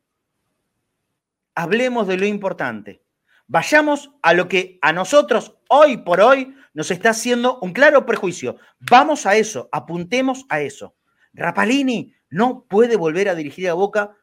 Hablemos 1.55 2.07
de 2.07 2.19
lo 2.19 2.27
importante. 2.27 3.03
Vayamos 3.47 4.11
a 4.21 4.35
lo 4.35 4.47
que 4.47 4.79
a 4.83 4.93
nosotros 4.93 5.57
hoy 5.71 5.97
por 5.97 6.21
hoy 6.21 6.55
nos 6.75 6.91
está 6.91 7.11
haciendo 7.11 7.61
un 7.61 7.73
claro 7.73 8.05
perjuicio. 8.05 8.59
Vamos 8.79 9.25
a 9.25 9.37
eso, 9.37 9.71
apuntemos 9.73 10.45
a 10.51 10.61
eso. 10.61 10.95
Rapalini 11.33 12.16
no 12.31 12.65
puede 12.69 12.97
volver 12.97 13.29
a 13.29 13.35
dirigir 13.35 13.69
a 13.69 13.75
Boca, 13.75 14.17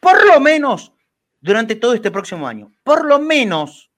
por 0.00 0.26
lo 0.26 0.40
menos 0.40 0.92
durante 1.40 1.76
todo 1.76 1.94
este 1.94 2.10
próximo 2.10 2.46
año. 2.46 2.72
Por 2.82 3.04
lo 3.04 3.18
menos. 3.18 3.90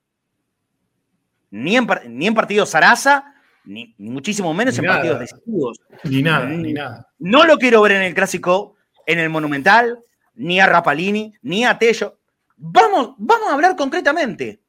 Ni 1.50 1.76
en, 1.76 1.86
ni 2.08 2.26
en 2.26 2.34
partidos 2.34 2.70
Sarasa, 2.70 3.34
ni, 3.64 3.94
muchísimo 3.98 4.52
menos 4.52 4.78
en 4.78 4.86
partidos 4.86 5.20
decisivos. 5.20 5.80
Ni 6.04 6.22
nada, 6.22 6.46
ni 6.46 6.72
nada. 6.72 7.08
No 7.18 7.44
lo 7.44 7.56
quiero 7.56 7.82
ver 7.82 7.92
en 7.92 8.02
el 8.02 8.14
clásico, 8.14 8.76
en 9.06 9.18
el 9.18 9.30
Monumental, 9.30 10.00
ni 10.34 10.60
a 10.60 10.66
Rapalini, 10.66 11.34
ni 11.42 11.64
a 11.64 11.78
Tello. 11.78 12.18
Vamos, 12.56 13.14
vamos 13.18 13.48
a 13.48 13.54
hablar 13.54 13.76
concretamente. 13.76 14.60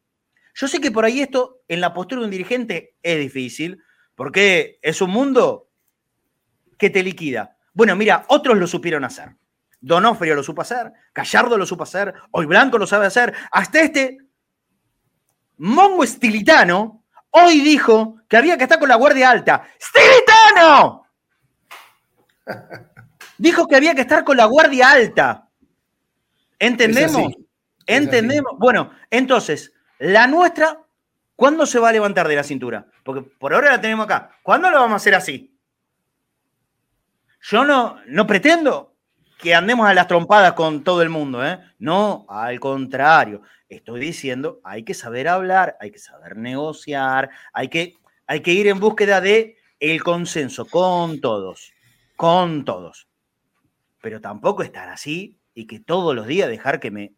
Yo 0.53 0.67
sé 0.67 0.79
que 0.79 0.91
por 0.91 1.05
ahí 1.05 1.21
esto 1.21 1.61
en 1.67 1.81
la 1.81 1.93
postura 1.93 2.21
de 2.21 2.25
un 2.25 2.31
dirigente 2.31 2.95
es 3.03 3.19
difícil, 3.19 3.83
porque 4.15 4.79
es 4.81 5.01
un 5.01 5.11
mundo 5.11 5.69
que 6.77 6.89
te 6.89 7.03
liquida. 7.03 7.56
Bueno, 7.77 7.95
mira, 7.95 8.25
otros 8.29 8.57
lo 8.57 8.65
supieron 8.65 9.03
hacer. 9.03 9.35
Donofrio 9.79 10.33
lo 10.33 10.41
supo 10.41 10.63
hacer, 10.63 10.91
Gallardo 11.13 11.59
lo 11.59 11.65
supo 11.67 11.83
hacer, 11.83 12.11
Hoy 12.31 12.47
Blanco 12.47 12.79
lo 12.79 12.87
sabe 12.87 13.05
hacer, 13.05 13.35
hasta 13.51 13.81
este 13.81 14.17
mongo 15.57 16.03
estilitano 16.03 17.03
hoy 17.29 17.61
dijo 17.61 18.15
que 18.27 18.35
había 18.35 18.57
que 18.57 18.63
estar 18.63 18.79
con 18.79 18.89
la 18.89 18.95
guardia 18.95 19.29
alta. 19.29 19.67
¡Stilitano! 19.79 21.05
Dijo 23.37 23.67
que 23.67 23.75
había 23.75 23.93
que 23.93 24.01
estar 24.01 24.23
con 24.23 24.37
la 24.37 24.45
guardia 24.45 24.89
alta. 24.89 25.47
¿Entendemos? 26.57 27.31
¿Entendemos? 27.85 28.53
Bueno, 28.57 28.89
entonces, 29.11 29.71
la 29.99 30.25
nuestra, 30.25 30.79
¿cuándo 31.35 31.67
se 31.67 31.77
va 31.77 31.89
a 31.89 31.93
levantar 31.93 32.27
de 32.27 32.37
la 32.37 32.43
cintura? 32.43 32.87
Porque 33.03 33.21
por 33.21 33.53
ahora 33.53 33.69
la 33.69 33.81
tenemos 33.81 34.05
acá. 34.05 34.31
¿Cuándo 34.41 34.71
lo 34.71 34.79
vamos 34.79 34.93
a 34.93 34.95
hacer 34.95 35.13
así? 35.13 35.56
Yo 37.49 37.63
no, 37.63 37.97
no 38.07 38.27
pretendo 38.27 38.93
que 39.39 39.55
andemos 39.55 39.87
a 39.87 39.93
las 39.93 40.07
trompadas 40.07 40.51
con 40.51 40.83
todo 40.83 41.01
el 41.01 41.09
mundo, 41.09 41.45
¿eh? 41.45 41.57
No, 41.79 42.25
al 42.27 42.59
contrario. 42.59 43.41
Estoy 43.69 44.01
diciendo, 44.01 44.59
hay 44.65 44.83
que 44.83 44.93
saber 44.93 45.29
hablar, 45.29 45.77
hay 45.79 45.91
que 45.91 45.99
saber 45.99 46.35
negociar, 46.35 47.29
hay 47.53 47.69
que, 47.69 47.93
hay 48.25 48.41
que 48.41 48.51
ir 48.51 48.67
en 48.67 48.81
búsqueda 48.81 49.21
de 49.21 49.55
el 49.79 50.03
consenso 50.03 50.65
con 50.65 51.21
todos, 51.21 51.71
con 52.17 52.65
todos. 52.65 53.07
Pero 54.01 54.19
tampoco 54.19 54.61
estar 54.61 54.89
así 54.89 55.39
y 55.53 55.67
que 55.67 55.79
todos 55.79 56.13
los 56.13 56.27
días 56.27 56.49
dejar 56.49 56.81
que 56.81 56.91
me 56.91 57.13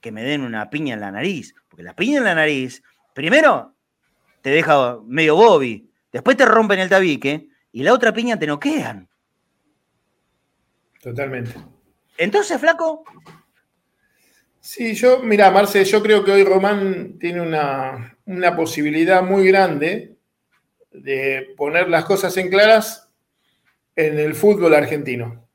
que 0.00 0.12
me 0.12 0.22
den 0.22 0.42
una 0.42 0.70
piña 0.70 0.94
en 0.94 1.00
la 1.00 1.10
nariz. 1.10 1.56
Porque 1.68 1.82
la 1.82 1.96
piña 1.96 2.18
en 2.18 2.24
la 2.24 2.36
nariz, 2.36 2.84
primero 3.14 3.74
te 4.42 4.50
deja 4.50 4.98
medio 5.04 5.34
bobby, 5.34 5.90
después 6.12 6.36
te 6.36 6.44
rompen 6.44 6.78
el 6.78 6.88
tabique 6.88 7.48
y 7.72 7.82
la 7.82 7.92
otra 7.92 8.12
piña 8.12 8.38
te 8.38 8.46
noquean. 8.46 9.08
Totalmente. 11.06 11.52
Entonces, 12.18 12.60
flaco. 12.60 13.04
Sí, 14.58 14.92
yo, 14.94 15.20
mira, 15.20 15.52
Marce, 15.52 15.84
yo 15.84 16.02
creo 16.02 16.24
que 16.24 16.32
hoy 16.32 16.42
Román 16.42 17.16
tiene 17.20 17.42
una, 17.42 18.18
una 18.24 18.56
posibilidad 18.56 19.22
muy 19.22 19.46
grande 19.46 20.16
de 20.90 21.54
poner 21.56 21.88
las 21.88 22.06
cosas 22.06 22.36
en 22.38 22.50
claras 22.50 23.08
en 23.94 24.18
el 24.18 24.34
fútbol 24.34 24.74
argentino. 24.74 25.48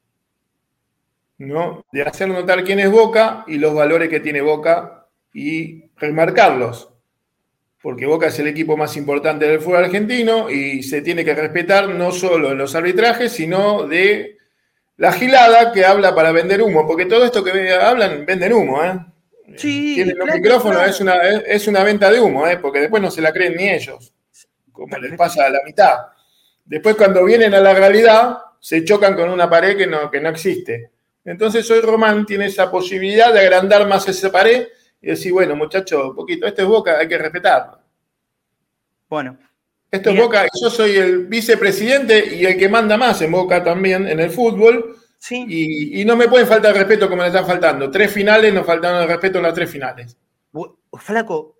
¿no? 1.37 1.85
De 1.91 2.03
hacer 2.03 2.29
notar 2.29 2.63
quién 2.63 2.79
es 2.79 2.89
Boca 2.89 3.43
y 3.45 3.57
los 3.57 3.73
valores 3.73 4.07
que 4.07 4.21
tiene 4.21 4.39
Boca 4.39 5.05
y 5.33 5.89
remarcarlos. 5.97 6.93
Porque 7.81 8.05
Boca 8.05 8.27
es 8.27 8.39
el 8.39 8.47
equipo 8.47 8.77
más 8.77 8.95
importante 8.95 9.49
del 9.49 9.59
fútbol 9.59 9.83
argentino 9.83 10.49
y 10.49 10.81
se 10.81 11.01
tiene 11.01 11.25
que 11.25 11.35
respetar 11.35 11.89
no 11.89 12.13
solo 12.13 12.53
en 12.53 12.57
los 12.57 12.73
arbitrajes, 12.73 13.33
sino 13.33 13.85
de 13.85 14.37
la 15.01 15.11
gilada 15.13 15.71
que 15.71 15.83
habla 15.83 16.13
para 16.13 16.31
vender 16.31 16.61
humo. 16.61 16.85
Porque 16.85 17.07
todo 17.07 17.25
esto 17.25 17.43
que 17.43 17.73
hablan, 17.73 18.23
venden 18.23 18.53
humo, 18.53 18.83
¿eh? 18.83 18.99
Sí, 19.57 19.95
Tienen 19.95 20.15
los 20.15 20.29
micrófonos, 20.31 20.87
es 20.87 21.01
una, 21.01 21.15
es 21.23 21.67
una 21.67 21.83
venta 21.83 22.11
de 22.11 22.21
humo, 22.21 22.47
¿eh? 22.47 22.57
porque 22.57 22.81
después 22.81 23.01
no 23.01 23.09
se 23.09 23.19
la 23.19 23.33
creen 23.33 23.55
ni 23.57 23.67
ellos, 23.67 24.13
como 24.71 24.95
les 24.97 25.17
pasa 25.17 25.47
a 25.47 25.49
la 25.49 25.59
mitad. 25.65 25.95
Después 26.63 26.95
cuando 26.95 27.25
vienen 27.25 27.53
a 27.55 27.59
la 27.59 27.73
realidad, 27.73 28.37
se 28.59 28.85
chocan 28.85 29.15
con 29.15 29.29
una 29.29 29.49
pared 29.49 29.75
que 29.75 29.87
no, 29.87 30.09
que 30.09 30.21
no 30.21 30.29
existe. 30.29 30.91
Entonces 31.25 31.69
hoy 31.69 31.81
Román 31.81 32.25
tiene 32.25 32.45
esa 32.45 32.71
posibilidad 32.71 33.33
de 33.33 33.41
agrandar 33.41 33.85
más 33.87 34.07
esa 34.07 34.31
pared 34.31 34.67
y 35.01 35.07
decir, 35.07 35.33
bueno, 35.33 35.55
muchachos, 35.55 36.13
poquito, 36.15 36.45
esto 36.45 36.61
es 36.61 36.67
Boca, 36.67 36.99
hay 36.99 37.07
que 37.07 37.17
respetarlo. 37.17 37.79
Bueno. 39.09 39.37
Esto 39.91 40.09
es 40.11 40.17
Boca, 40.17 40.47
yo 40.59 40.69
soy 40.69 40.95
el 40.95 41.27
vicepresidente 41.27 42.35
y 42.35 42.45
el 42.45 42.57
que 42.57 42.69
manda 42.69 42.97
más 42.97 43.21
en 43.21 43.31
Boca 43.31 43.63
también 43.63 44.07
en 44.07 44.19
el 44.19 44.31
fútbol. 44.31 44.97
Sí. 45.19 45.45
Y, 45.47 46.05
no 46.05 46.15
me 46.15 46.27
pueden 46.27 46.47
faltar 46.47 46.73
respeto 46.73 47.07
como 47.09 47.21
le 47.21 47.27
están 47.27 47.45
faltando. 47.45 47.91
Tres 47.91 48.11
finales, 48.11 48.53
nos 48.53 48.65
faltaron 48.65 49.01
el 49.01 49.07
respeto 49.07 49.37
en 49.37 49.43
las 49.43 49.53
tres 49.53 49.69
finales. 49.69 50.17
Flaco, 50.97 51.55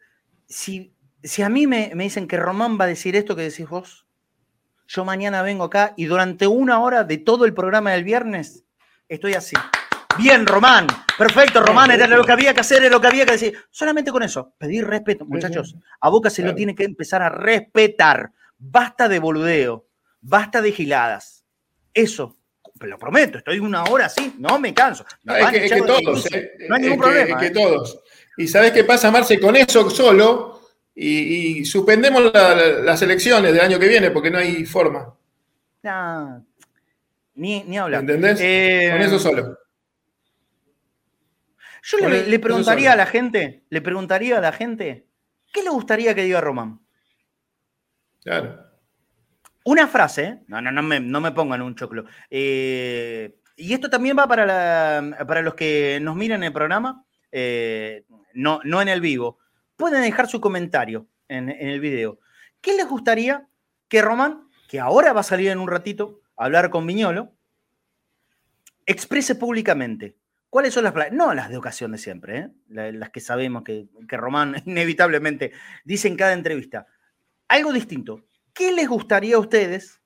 si, 0.48 0.94
si 1.22 1.42
a 1.42 1.50
mí 1.50 1.68
me, 1.68 1.92
me 1.94 2.06
dicen 2.06 2.28
que 2.28 2.38
Román 2.38 2.80
va 2.80 2.86
a 2.86 2.88
decir 2.88 3.16
esto 3.16 3.36
que 3.36 3.44
decís 3.44 3.70
vos, 3.70 4.08
yo 4.88 5.06
mañana 5.06 5.42
vengo 5.42 5.66
acá 5.66 5.94
y 5.96 6.06
durante 6.06 6.48
una 6.48 6.80
hora 6.80 7.04
de 7.04 7.18
todo 7.18 7.46
el 7.46 7.54
programa 7.54 7.92
del 7.92 8.04
viernes 8.04 8.66
Estoy 9.12 9.34
así. 9.34 9.58
Bien, 10.18 10.46
Román. 10.46 10.88
Perfecto, 11.18 11.62
Román. 11.62 11.92
Era 11.92 12.08
lo 12.08 12.24
que 12.24 12.32
había 12.32 12.54
que 12.54 12.62
hacer, 12.62 12.84
era 12.84 12.92
lo 12.92 13.02
que 13.02 13.08
había 13.08 13.26
que 13.26 13.34
decir. 13.34 13.58
Solamente 13.70 14.12
con 14.12 14.24
eso, 14.24 14.54
pedir 14.58 14.86
respeto. 14.88 15.26
Muchachos, 15.26 15.76
a 16.00 16.10
Boca 16.10 16.30
se 16.30 16.44
lo 16.44 16.56
tiene 16.56 16.76
que 16.76 16.84
empezar 16.84 17.22
a 17.22 17.30
respetar. 17.30 18.32
Basta 18.58 19.08
de 19.08 19.20
boludeo. 19.20 19.86
Basta 20.22 20.62
de 20.62 20.72
giladas. 20.72 21.46
Eso. 21.94 22.38
Lo 22.80 22.98
prometo, 22.98 23.38
estoy 23.38 23.60
una 23.60 23.84
hora 23.84 24.08
así, 24.08 24.34
no 24.40 24.58
me 24.58 24.74
canso. 24.74 25.06
es, 25.24 25.72
que, 25.72 25.82
todos, 25.84 26.26
eh, 26.34 26.54
no 26.68 26.76
hay 26.76 26.82
ningún 26.82 26.98
problema. 26.98 27.40
Que, 27.40 27.48
¿eh? 27.48 27.52
todos. 27.52 28.00
Y 28.38 28.48
¿sabes 28.48 28.72
qué 28.72 28.84
pasa, 28.84 29.12
Marce? 29.12 29.40
Con 29.40 29.56
eso 29.56 29.88
solo, 29.88 30.62
y, 30.96 31.64
suspendemos 31.64 32.32
las 32.34 33.02
elecciones 33.04 33.54
del 33.54 33.62
año 33.62 33.78
que 33.78 33.88
viene 33.88 34.10
porque 34.10 34.32
no 34.32 34.40
hay 34.40 34.66
forma. 34.66 35.14
Ni, 37.36 37.64
ni 37.64 37.78
hablar. 37.78 38.02
¿Entendés? 38.02 38.40
Eh, 38.42 38.90
Con 38.92 39.02
eso 39.02 39.20
solo. 39.20 39.58
Yo 41.84 41.98
le, 41.98 42.40
preguntaría 42.40 42.94
a 42.94 42.96
la 42.96 43.06
gente, 43.06 43.66
le 43.70 43.82
preguntaría 43.82 44.38
a 44.38 44.42
la 44.42 44.52
gente, 44.52 45.08
¿qué 45.52 45.64
le 45.64 45.70
gustaría 45.72 46.14
que 46.14 46.24
diga 46.24 46.40
Román? 46.40 46.80
Claro. 48.24 48.64
Una 49.64 49.88
frase, 49.88 50.24
¿eh? 50.24 50.40
no, 50.48 50.62
no, 50.62 50.72
no 50.72 50.84
me, 50.84 51.00
no 51.00 51.22
me 51.22 51.32
pongan 51.32 51.62
un 51.62 51.76
choclo. 51.76 52.06
Eh, 52.30 53.36
y 53.56 53.74
esto 53.74 53.90
también 53.90 54.18
va 54.18 54.28
para, 54.28 55.26
para 55.28 55.42
los 55.42 55.56
que 55.56 56.00
nos 56.02 56.16
miran 56.16 56.44
el 56.44 56.54
programa, 56.54 57.04
no, 58.34 58.60
no 58.64 58.82
en 58.82 58.88
el 58.88 59.02
vivo. 59.02 59.40
Pueden 59.76 60.04
dejar 60.04 60.28
su 60.28 60.40
comentario 60.40 61.08
en, 61.28 61.50
en 61.50 61.70
el 61.70 61.80
video. 61.80 62.20
¿Qué 62.62 62.76
les 62.76 62.88
gustaría 62.88 63.48
que 63.88 64.02
Román, 64.02 64.48
que 64.70 64.80
ahora 64.80 65.14
va 65.14 65.22
a 65.22 65.24
salir 65.24 65.50
en 65.50 65.60
un 65.60 65.68
ratito, 65.68 66.22
hablar 66.38 66.70
con 66.70 66.86
Viñolo, 66.86 67.34
exprese 68.86 69.36
públicamente 69.36 70.16
cuáles 70.52 70.74
son 70.74 70.84
las 70.84 70.94
no 71.14 71.34
las 71.34 71.50
de 71.50 71.58
ocasión 71.58 71.94
de 71.94 71.98
siempre, 71.98 72.38
¿eh? 72.38 72.92
las 72.92 73.10
que 73.10 73.22
sabemos 73.22 73.64
que, 73.64 73.88
que 74.08 74.18
Román 74.18 74.62
inevitablemente 74.68 75.54
dice 75.84 76.08
en 76.08 76.18
cada 76.18 76.34
entrevista. 76.34 76.86
Algo 77.48 77.74
distinto. 77.74 78.26
¿Qué 78.54 78.72
les 78.72 78.88
gustaría 78.88 79.38
a 79.38 79.40
ustedes 79.40 80.02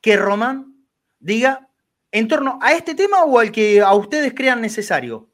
que 0.00 0.16
Román 0.16 0.74
diga 1.20 1.68
en 2.10 2.26
torno 2.26 2.58
a 2.60 2.72
este 2.72 2.94
tema 2.94 3.22
o 3.24 3.38
al 3.38 3.52
que 3.52 3.80
a 3.80 3.94
ustedes 3.94 4.32
crean 4.34 4.60
necesario? 4.60 5.30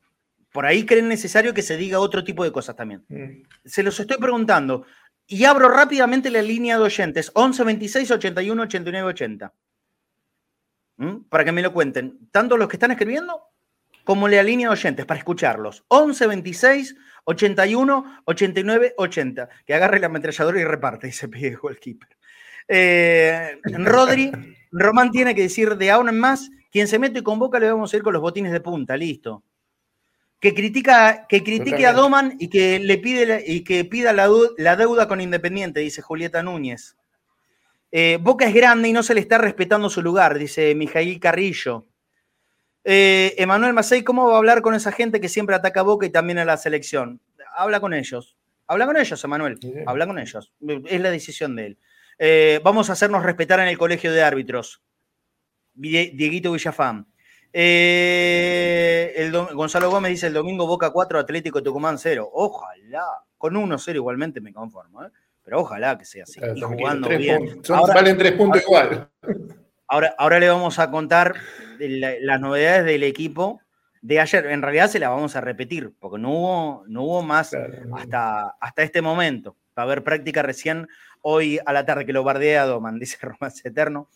Por 0.52 0.66
ahí 0.66 0.84
creen 0.84 1.08
necesario 1.08 1.54
que 1.54 1.62
se 1.62 1.76
diga 1.76 2.00
otro 2.00 2.24
tipo 2.24 2.42
de 2.42 2.52
cosas 2.52 2.74
también. 2.74 3.04
Mm. 3.08 3.42
Se 3.64 3.82
los 3.82 3.98
estoy 4.00 4.16
preguntando. 4.16 4.84
Y 5.26 5.44
abro 5.44 5.68
rápidamente 5.68 6.30
la 6.30 6.42
línea 6.42 6.78
de 6.78 6.84
oyentes. 6.84 7.30
11 7.34 7.62
26 7.62 8.10
81 8.10 8.62
89 8.62 9.08
80 9.08 9.54
para 11.28 11.44
que 11.44 11.52
me 11.52 11.62
lo 11.62 11.72
cuenten, 11.72 12.28
tanto 12.32 12.56
los 12.56 12.68
que 12.68 12.76
están 12.76 12.90
escribiendo 12.90 13.40
como 14.08 14.26
la 14.26 14.42
línea 14.42 14.68
de 14.68 14.72
oyentes, 14.72 15.04
para 15.04 15.18
escucharlos. 15.18 15.84
11 15.88 16.28
26 16.28 16.96
81 17.24 18.22
89 18.24 18.94
80. 18.96 19.48
Que 19.66 19.74
agarre 19.74 20.00
la 20.00 20.06
ametralladora 20.06 20.58
y 20.58 20.64
reparte, 20.64 21.08
y 21.08 21.12
se 21.12 21.28
pide 21.28 21.58
el 21.62 21.78
keeper. 21.78 22.08
Eh, 22.68 23.60
Rodri, 23.64 24.32
Román 24.72 25.10
tiene 25.10 25.34
que 25.34 25.42
decir 25.42 25.76
de 25.76 25.90
ahora 25.90 26.08
en 26.08 26.18
más 26.18 26.50
Quien 26.72 26.88
se 26.88 26.98
mete 26.98 27.22
con 27.22 27.38
Boca 27.38 27.58
le 27.58 27.70
vamos 27.70 27.92
a 27.92 27.96
ir 27.98 28.02
con 28.02 28.14
los 28.14 28.22
botines 28.22 28.50
de 28.50 28.62
punta, 28.62 28.96
listo. 28.96 29.44
Que, 30.40 30.54
critica, 30.54 31.26
que 31.28 31.44
critique 31.44 31.86
a 31.86 31.92
Doman 31.92 32.34
y 32.38 32.48
que 32.48 32.78
le 32.78 32.96
pide 32.96 33.44
y 33.46 33.62
que 33.62 33.84
pida 33.84 34.14
la, 34.14 34.76
deuda 34.76 35.06
con 35.06 35.20
Independiente, 35.20 35.80
dice 35.80 36.00
Julieta 36.00 36.42
Núñez. 36.42 36.96
Eh, 37.92 38.18
Boca 38.22 38.46
es 38.46 38.54
grande 38.54 38.88
y 38.88 38.94
no 38.94 39.02
se 39.02 39.12
le 39.12 39.20
está 39.20 39.36
respetando 39.36 39.90
su 39.90 40.00
lugar, 40.00 40.38
dice 40.38 40.74
Mijail 40.74 41.20
Carrillo. 41.20 41.84
Eh, 42.90 43.34
Emanuel 43.36 43.74
Macei, 43.74 44.02
¿cómo 44.02 44.28
va 44.28 44.36
a 44.36 44.38
hablar 44.38 44.62
con 44.62 44.74
esa 44.74 44.90
gente 44.92 45.20
que 45.20 45.28
siempre 45.28 45.54
ataca 45.54 45.80
a 45.80 45.82
Boca 45.82 46.06
y 46.06 46.10
también 46.10 46.38
a 46.38 46.46
la 46.46 46.56
selección? 46.56 47.20
Habla 47.54 47.80
con 47.80 47.92
ellos. 47.92 48.38
Habla 48.66 48.86
con 48.86 48.96
ellos, 48.96 49.22
Emanuel. 49.22 49.58
Habla 49.86 50.06
con 50.06 50.18
ellos. 50.18 50.54
Es 50.86 50.98
la 50.98 51.10
decisión 51.10 51.54
de 51.54 51.66
él. 51.66 51.78
Eh, 52.18 52.60
vamos 52.64 52.88
a 52.88 52.94
hacernos 52.94 53.24
respetar 53.24 53.60
en 53.60 53.68
el 53.68 53.76
colegio 53.76 54.10
de 54.10 54.22
árbitros. 54.22 54.80
Dieguito 55.74 56.50
Villafán. 56.50 57.06
Eh, 57.52 59.30
Gonzalo 59.52 59.90
Gómez 59.90 60.12
dice 60.12 60.28
el 60.28 60.32
domingo 60.32 60.66
Boca 60.66 60.88
4, 60.88 61.18
Atlético 61.18 61.62
Tucumán 61.62 61.98
0. 61.98 62.26
Ojalá. 62.32 63.04
Con 63.36 63.52
1-0 63.52 63.96
igualmente 63.96 64.40
me 64.40 64.50
conformo. 64.54 65.04
¿eh? 65.04 65.10
Pero 65.44 65.60
ojalá 65.60 65.98
que 65.98 66.06
sea 66.06 66.22
así. 66.22 66.40
jugando 66.58 67.10
bien. 67.10 67.60
valen 67.68 68.16
tres 68.16 68.32
puntos 68.32 68.62
igual. 68.62 69.10
Ahora, 69.88 70.14
ahora 70.18 70.38
le 70.38 70.48
vamos 70.48 70.78
a 70.78 70.90
contar 70.90 71.34
las 71.78 72.40
novedades 72.40 72.84
del 72.84 73.02
equipo 73.02 73.60
de 74.02 74.20
ayer. 74.20 74.46
En 74.46 74.62
realidad 74.62 74.88
se 74.88 74.98
las 74.98 75.10
vamos 75.10 75.34
a 75.34 75.40
repetir, 75.40 75.94
porque 75.98 76.18
no 76.18 76.30
hubo, 76.30 76.84
no 76.86 77.02
hubo 77.04 77.22
más 77.22 77.56
hasta, 77.96 78.50
hasta 78.60 78.82
este 78.82 79.00
momento. 79.00 79.56
Va 79.76 79.82
a 79.82 79.86
haber 79.86 80.04
práctica 80.04 80.42
recién 80.42 80.88
hoy 81.22 81.58
a 81.64 81.72
la 81.72 81.86
tarde 81.86 82.04
que 82.04 82.12
lo 82.12 82.22
bardea 82.22 82.66
Doman, 82.66 82.98
dice 83.00 83.16
Romance 83.22 83.66
Eterno. 83.66 84.08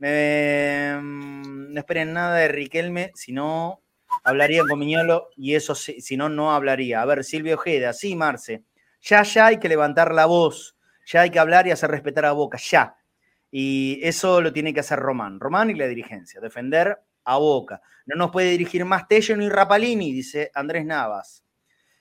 no 0.00 1.78
esperen 1.78 2.12
nada 2.12 2.36
de 2.36 2.48
Riquelme, 2.48 3.12
si 3.14 3.32
no 3.32 3.82
hablaría 4.24 4.64
con 4.68 4.78
Miñolo 4.78 5.28
y 5.36 5.54
eso 5.54 5.74
si, 5.74 6.16
no, 6.16 6.28
no 6.28 6.52
hablaría. 6.52 7.02
A 7.02 7.04
ver, 7.04 7.22
Silvio 7.24 7.54
Ojeda, 7.54 7.92
sí, 7.92 8.16
Marce. 8.16 8.64
Ya, 9.02 9.22
ya 9.22 9.46
hay 9.46 9.58
que 9.58 9.68
levantar 9.68 10.12
la 10.12 10.26
voz, 10.26 10.76
ya 11.06 11.22
hay 11.22 11.30
que 11.30 11.38
hablar 11.38 11.66
y 11.66 11.70
hacer 11.70 11.90
respetar 11.90 12.24
a 12.26 12.32
Boca, 12.32 12.58
ya. 12.58 12.96
Y 13.50 14.00
eso 14.02 14.40
lo 14.40 14.52
tiene 14.52 14.72
que 14.72 14.80
hacer 14.80 14.98
Román, 14.98 15.40
Román 15.40 15.70
y 15.70 15.74
la 15.74 15.88
dirigencia, 15.88 16.40
defender 16.40 16.98
a 17.24 17.38
Boca. 17.38 17.82
No 18.06 18.16
nos 18.16 18.30
puede 18.30 18.50
dirigir 18.50 18.84
más 18.84 19.08
Tello 19.08 19.36
ni 19.36 19.48
Rapalini, 19.48 20.12
dice 20.12 20.50
Andrés 20.54 20.84
Navas. 20.84 21.44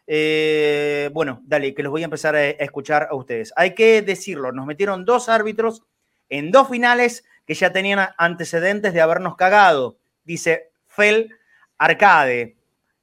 Eh, 0.06 1.10
bueno, 1.14 1.42
dale, 1.46 1.74
que 1.74 1.84
los 1.84 1.92
voy 1.92 2.02
a 2.02 2.06
empezar 2.06 2.36
a, 2.36 2.50
escuchar 2.50 3.08
a 3.12 3.16
ustedes. 3.16 3.54
Hay 3.56 3.76
que 3.76 4.02
decirlo, 4.02 4.52
nos 4.52 4.66
metieron 4.66 5.06
dos 5.06 5.30
árbitros 5.30 5.84
en 6.30 6.52
dos 6.52 6.70
finales 6.70 7.24
que 7.46 7.54
ya 7.54 7.72
tenían 7.72 8.10
antecedentes 8.18 8.94
de 8.94 9.02
habernos 9.02 9.36
cagado, 9.36 9.98
dice 10.24 10.72
Fel 10.88 11.36
Arcade. 11.78 12.59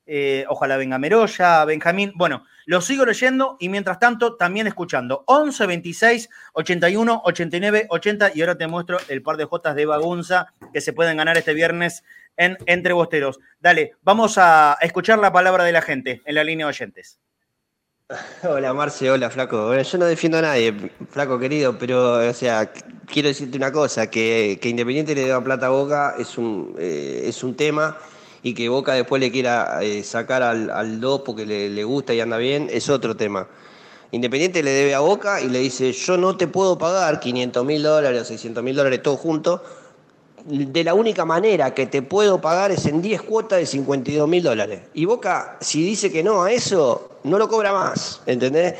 Eh, 0.07 0.45
ojalá 0.49 0.77
venga 0.77 0.99
Meroya, 0.99 1.65
Benjamín. 1.65 2.13
Bueno, 2.15 2.45
lo 2.65 2.81
sigo 2.81 3.05
leyendo 3.05 3.57
y 3.59 3.69
mientras 3.69 3.99
tanto 3.99 4.37
también 4.37 4.67
escuchando. 4.69 5.25
11, 5.27 5.67
26, 5.67 6.31
81, 6.53 7.23
89, 7.25 7.87
80 7.91 8.31
y 8.35 8.41
ahora 8.41 8.57
te 8.57 8.69
muestro 8.69 8.99
el 9.09 9.23
par 9.23 9.37
de 9.37 9.45
Jotas 9.45 9.75
de 9.75 9.87
Bagunza 9.87 10.47
que 10.73 10.81
se 10.81 10.93
pueden 10.93 11.17
ganar 11.17 11.37
este 11.37 11.55
viernes 11.55 12.05
en 12.37 12.57
Entre 12.67 12.93
Bosteros. 12.93 13.41
Dale, 13.61 13.95
vamos 14.03 14.39
a 14.39 14.79
escuchar 14.81 15.19
la 15.19 15.33
palabra 15.33 15.65
de 15.65 15.73
la 15.73 15.83
gente 15.83 16.23
en 16.25 16.35
la 16.37 16.45
línea 16.45 16.67
de 16.67 16.71
oyentes. 16.71 17.19
Hola 18.45 18.73
Marce, 18.73 19.11
hola 19.11 19.31
Flaco. 19.31 19.77
yo 19.77 19.99
no 19.99 20.05
defiendo 20.05 20.39
a 20.39 20.43
nadie, 20.43 20.73
Flaco 21.11 21.41
querido, 21.41 21.77
pero 21.77 22.29
o 22.29 22.33
sea, 22.33 22.71
quiero 23.05 23.27
decirte 23.27 23.57
una 23.57 23.73
cosa, 23.73 24.09
que, 24.09 24.61
Independiente 24.63 25.13
le 25.17 25.25
deba 25.25 25.43
plata 25.43 25.67
a 25.67 25.71
Boca 25.71 26.15
es 26.17 26.39
un, 26.39 26.77
eh, 26.79 27.25
es 27.25 27.43
un 27.43 27.57
tema 27.57 27.99
y 28.47 28.55
que 28.55 28.69
Boca 28.69 28.93
después 28.93 29.19
le 29.19 29.33
quiera 29.33 29.81
eh, 29.83 30.05
sacar 30.05 30.41
al, 30.41 30.71
al 30.71 31.01
2 31.01 31.23
porque 31.23 31.45
le, 31.45 31.83
gusta 31.83 32.15
y 32.15 32.21
anda 32.21 32.37
bien, 32.37 32.69
es 32.71 32.89
otro 32.89 33.17
tema. 33.17 33.49
Independiente 34.13 34.63
le 34.63 34.71
debe 34.71 34.95
a 34.95 35.01
Boca 35.01 35.41
y 35.41 35.49
le 35.49 35.59
dice, 35.59 35.91
yo 35.91 36.17
no 36.17 36.37
te 36.37 36.47
puedo 36.47 36.79
pagar 36.79 37.19
500 37.19 37.65
mil 37.65 37.83
dólares 37.83 38.23
o 38.23 38.25
600 38.25 38.63
mil 38.63 38.77
dólares 38.77 39.03
todo 39.03 39.17
junto, 39.17 39.65
de 40.45 40.85
la 40.85 40.95
única 40.95 41.25
manera 41.25 41.75
que 41.75 41.87
te 41.87 42.03
puedo 42.03 42.41
pagar 42.41 42.71
es 42.71 42.87
en 42.87 43.03
10 43.03 43.23
cuotas 43.23 43.59
de 43.59 43.67
52 43.67 44.29
mil 44.29 44.45
dólares. 44.45 44.83
Y 44.95 45.07
Boca, 45.07 45.57
si 45.61 45.83
dice 45.83 46.13
que 46.13 46.23
no 46.23 46.45
a 46.45 46.53
eso, 46.53 47.19
no 47.25 47.39
lo 47.39 47.49
cobra 47.49 47.73
más, 47.73 48.23
¿entendés? 48.27 48.75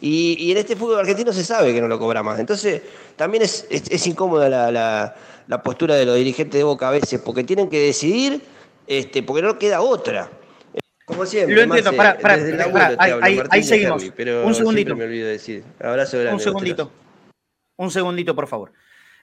Y, 0.00 0.52
en 0.52 0.58
este 0.58 0.76
fútbol 0.76 1.00
argentino 1.00 1.32
se 1.32 1.42
sabe 1.42 1.74
que 1.74 1.80
no 1.80 1.88
lo 1.88 1.98
cobra 1.98 2.22
más. 2.22 2.38
Entonces, 2.38 2.82
también 3.16 3.42
es, 3.42 3.66
es, 3.68 4.06
incómoda 4.06 4.48
la, 4.48 5.16
la 5.48 5.62
postura 5.64 5.96
de 5.96 6.06
los 6.06 6.14
dirigentes 6.14 6.56
de 6.56 6.62
Boca 6.62 6.86
a 6.86 6.92
veces, 6.92 7.20
porque 7.20 7.42
tienen 7.42 7.68
que 7.68 7.80
decidir 7.80 8.57
este, 8.88 9.22
porque 9.22 9.42
no 9.42 9.58
queda 9.58 9.80
otra. 9.80 10.30
Como 11.04 11.24
siempre. 11.26 11.54
Lo 11.54 11.62
entiendo, 11.62 11.92
para, 11.94 12.18
para, 12.18 12.34
ahí, 13.50 13.62
seguimos. 13.62 14.02
un 14.02 14.54
segundito. 14.54 14.96
Me 14.96 15.04
olvido 15.04 15.28
decir. 15.28 15.64
Abrazo 15.80 16.18
grande. 16.18 16.34
Un 16.34 16.40
segundito. 16.40 16.92
Un 17.76 17.90
segundito, 17.90 18.34
por 18.34 18.48
favor. 18.48 18.72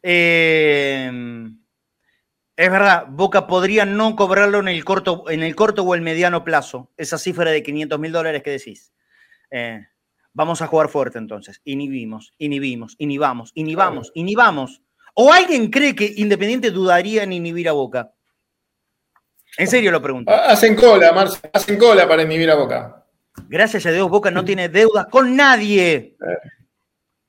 Eh, 0.02 1.12
es 2.58 2.72
verdad, 2.72 3.08
Boca 3.10 3.48
podría 3.48 3.86
no 3.86 4.16
cobrarlo 4.16 4.60
en 4.60 4.70
el 4.70 4.86
corto, 4.86 5.30
en 5.30 5.44
el 5.44 5.56
corto 5.56 5.84
o 5.84 5.94
el 5.94 6.02
mediano 6.02 6.46
plazo, 6.46 6.90
esa 6.96 7.18
cifra 7.18 7.52
de 7.52 7.62
500 7.62 8.00
mil 8.00 8.14
dólares 8.14 8.44
que 8.44 8.52
decís. 8.52 8.94
Eh, 9.52 9.86
vamos 10.34 10.62
a 10.62 10.68
jugar 10.68 10.88
fuerte 10.88 11.18
entonces. 11.18 11.60
Inhibimos, 11.66 12.34
inhibimos, 12.38 12.96
inhibamos, 12.98 13.52
inhibamos, 13.56 14.12
inhibamos. 14.16 14.82
¿O 15.16 15.34
alguien 15.34 15.70
cree 15.70 15.96
que 15.96 16.14
Independiente 16.16 16.72
dudaría 16.72 17.24
en 17.24 17.34
inhibir 17.34 17.68
a 17.68 17.74
Boca? 17.74 18.15
En 19.58 19.68
serio 19.68 19.92
lo 19.92 20.02
pregunto. 20.02 20.32
Ah, 20.32 20.48
hacen 20.52 20.76
cola, 20.76 21.12
Marcia, 21.12 21.40
hacen 21.54 21.78
cola 21.78 22.08
para 22.08 22.24
inhibir 22.24 22.50
a 22.50 22.56
Boca. 22.56 23.06
Gracias 23.48 23.86
a 23.86 23.92
Dios, 23.92 24.10
Boca 24.10 24.32
no 24.32 24.44
tiene 24.44 24.70
deudas 24.70 25.08
con 25.08 25.36
nadie. 25.36 26.16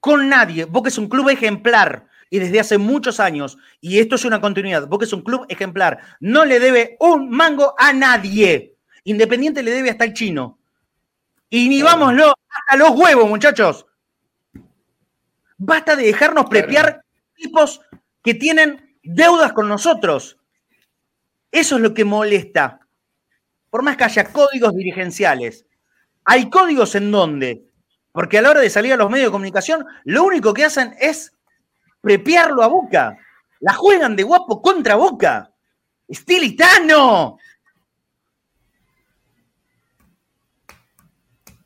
Con 0.00 0.28
nadie. 0.28 0.64
Boca 0.64 0.88
es 0.88 0.98
un 0.98 1.08
club 1.08 1.28
ejemplar 1.28 2.06
y 2.30 2.38
desde 2.38 2.60
hace 2.60 2.78
muchos 2.78 3.20
años, 3.20 3.56
y 3.80 3.98
esto 3.98 4.16
es 4.16 4.24
una 4.24 4.40
continuidad, 4.40 4.88
Boca 4.88 5.04
es 5.04 5.12
un 5.12 5.22
club 5.22 5.46
ejemplar. 5.48 5.98
No 6.20 6.44
le 6.44 6.58
debe 6.58 6.96
un 7.00 7.30
mango 7.30 7.74
a 7.78 7.92
nadie. 7.92 8.76
Independiente 9.04 9.62
le 9.62 9.70
debe 9.70 9.90
hasta 9.90 10.04
el 10.04 10.12
chino. 10.12 10.58
Inhibámoslo 11.50 12.34
hasta 12.48 12.76
los 12.76 12.90
huevos, 12.90 13.28
muchachos. 13.28 13.86
Basta 15.58 15.94
de 15.94 16.06
dejarnos 16.06 16.46
prepiar 16.46 17.02
tipos 17.34 17.80
que 18.22 18.34
tienen 18.34 18.98
deudas 19.02 19.52
con 19.52 19.68
nosotros. 19.68 20.38
Eso 21.56 21.76
es 21.76 21.80
lo 21.80 21.94
que 21.94 22.04
molesta. 22.04 22.80
Por 23.70 23.82
más 23.82 23.96
que 23.96 24.04
haya 24.04 24.30
códigos 24.30 24.74
dirigenciales, 24.74 25.64
hay 26.22 26.50
códigos 26.50 26.94
en 26.96 27.10
donde, 27.10 27.64
porque 28.12 28.36
a 28.36 28.42
la 28.42 28.50
hora 28.50 28.60
de 28.60 28.68
salir 28.68 28.92
a 28.92 28.96
los 28.98 29.08
medios 29.08 29.28
de 29.28 29.32
comunicación, 29.32 29.86
lo 30.04 30.24
único 30.24 30.52
que 30.52 30.66
hacen 30.66 30.94
es 31.00 31.32
prepiarlo 32.02 32.62
a 32.62 32.66
Boca. 32.66 33.16
La 33.60 33.72
juegan 33.72 34.14
de 34.16 34.24
guapo 34.24 34.60
contra 34.60 34.96
Boca. 34.96 35.50
¡Estilitano! 36.06 37.38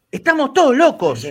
Estamos 0.09 0.53
todos 0.53 0.77
locos. 0.77 1.27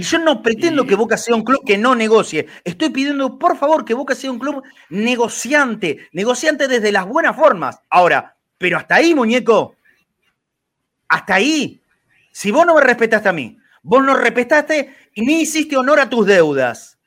Y 0.00 0.02
yo 0.02 0.18
no 0.18 0.42
pretendo 0.42 0.86
que 0.86 0.94
Boca 0.94 1.18
sea 1.18 1.34
un 1.34 1.44
club 1.44 1.62
que 1.62 1.76
no 1.76 1.94
negocie. 1.94 2.46
Estoy 2.64 2.88
pidiendo, 2.88 3.38
por 3.38 3.58
favor, 3.58 3.84
que 3.84 3.92
Boca 3.92 4.14
sea 4.14 4.30
un 4.30 4.38
club 4.38 4.62
negociante, 4.88 6.08
negociante 6.12 6.68
desde 6.68 6.90
las 6.90 7.04
buenas 7.04 7.36
formas. 7.36 7.80
Ahora, 7.90 8.34
pero 8.56 8.78
hasta 8.78 8.94
ahí, 8.94 9.14
muñeco. 9.14 9.76
Hasta 11.06 11.34
ahí. 11.34 11.82
Si 12.32 12.50
vos 12.50 12.64
no 12.64 12.76
me 12.76 12.80
respetaste 12.80 13.28
a 13.28 13.34
mí, 13.34 13.58
vos 13.82 14.02
no 14.02 14.14
respetaste 14.14 15.10
y 15.12 15.20
ni 15.20 15.42
hiciste 15.42 15.76
honor 15.76 16.00
a 16.00 16.08
tus 16.08 16.26
deudas. 16.26 16.98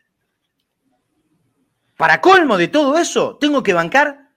Para 1.97 2.21
colmo 2.21 2.57
de 2.57 2.67
todo 2.67 2.99
eso, 2.99 3.39
tengo 3.41 3.63
que 3.63 3.73
bancar 3.73 4.29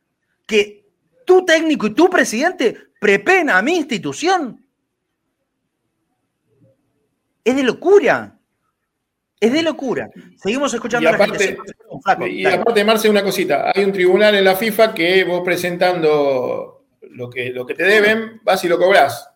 que 0.46 0.88
tu 1.26 1.44
técnico 1.44 1.88
y 1.88 1.94
tu 1.94 2.08
presidente 2.08 2.88
prepena 2.98 3.58
a 3.58 3.62
mi 3.62 3.76
institución. 3.76 4.64
Es 7.44 7.54
de 7.54 7.62
locura. 7.62 8.35
Es 9.38 9.52
de 9.52 9.62
locura. 9.62 10.08
Seguimos 10.36 10.72
escuchando 10.72 11.10
y 11.10 11.12
aparte, 11.12 11.58
la 12.18 12.28
Y 12.28 12.46
aparte, 12.46 12.84
Marce, 12.84 13.08
una 13.08 13.22
cosita. 13.22 13.70
Hay 13.74 13.84
un 13.84 13.92
tribunal 13.92 14.34
en 14.34 14.44
la 14.44 14.56
FIFA 14.56 14.94
que 14.94 15.24
vos 15.24 15.42
presentando 15.44 16.86
lo 17.10 17.30
que, 17.30 17.50
lo 17.50 17.66
que 17.66 17.74
te 17.74 17.84
deben, 17.84 18.40
vas 18.42 18.64
y 18.64 18.68
lo 18.68 18.78
cobras. 18.78 19.30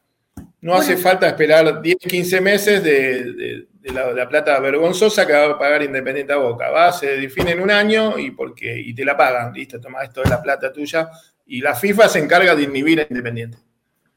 No 0.62 0.74
hace 0.74 0.96
falta 0.96 1.26
esperar 1.26 1.82
10, 1.82 1.96
15 1.96 2.40
meses 2.40 2.82
de, 2.82 3.66
la, 3.92 4.28
plata 4.28 4.58
vergonzosa 4.60 5.26
que 5.26 5.32
va 5.32 5.46
a 5.46 5.58
pagar 5.58 5.82
Independiente 5.82 6.32
a 6.32 6.36
Boca. 6.36 6.70
Va, 6.70 6.92
se 6.92 7.18
define 7.18 7.52
en 7.52 7.60
un 7.60 7.70
año 7.70 8.18
y, 8.18 8.30
porque, 8.30 8.78
y 8.78 8.94
te 8.94 9.04
la 9.04 9.16
pagan. 9.16 9.52
Listo, 9.52 9.80
toma, 9.80 10.02
esto 10.02 10.22
es 10.22 10.30
la 10.30 10.42
plata 10.42 10.72
tuya. 10.72 11.10
Y 11.46 11.60
la 11.60 11.74
FIFA 11.74 12.08
se 12.08 12.20
encarga 12.20 12.54
de 12.54 12.62
inhibir 12.62 13.00
a 13.00 13.06
Independiente. 13.08 13.58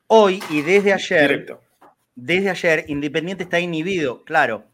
Hoy 0.07 0.41
y 0.49 0.61
desde 0.61 0.93
ayer, 0.93 1.57
desde 2.15 2.49
ayer, 2.49 2.85
Independiente 2.87 3.43
está 3.43 3.59
inhibido, 3.59 4.23
claro 4.23 4.72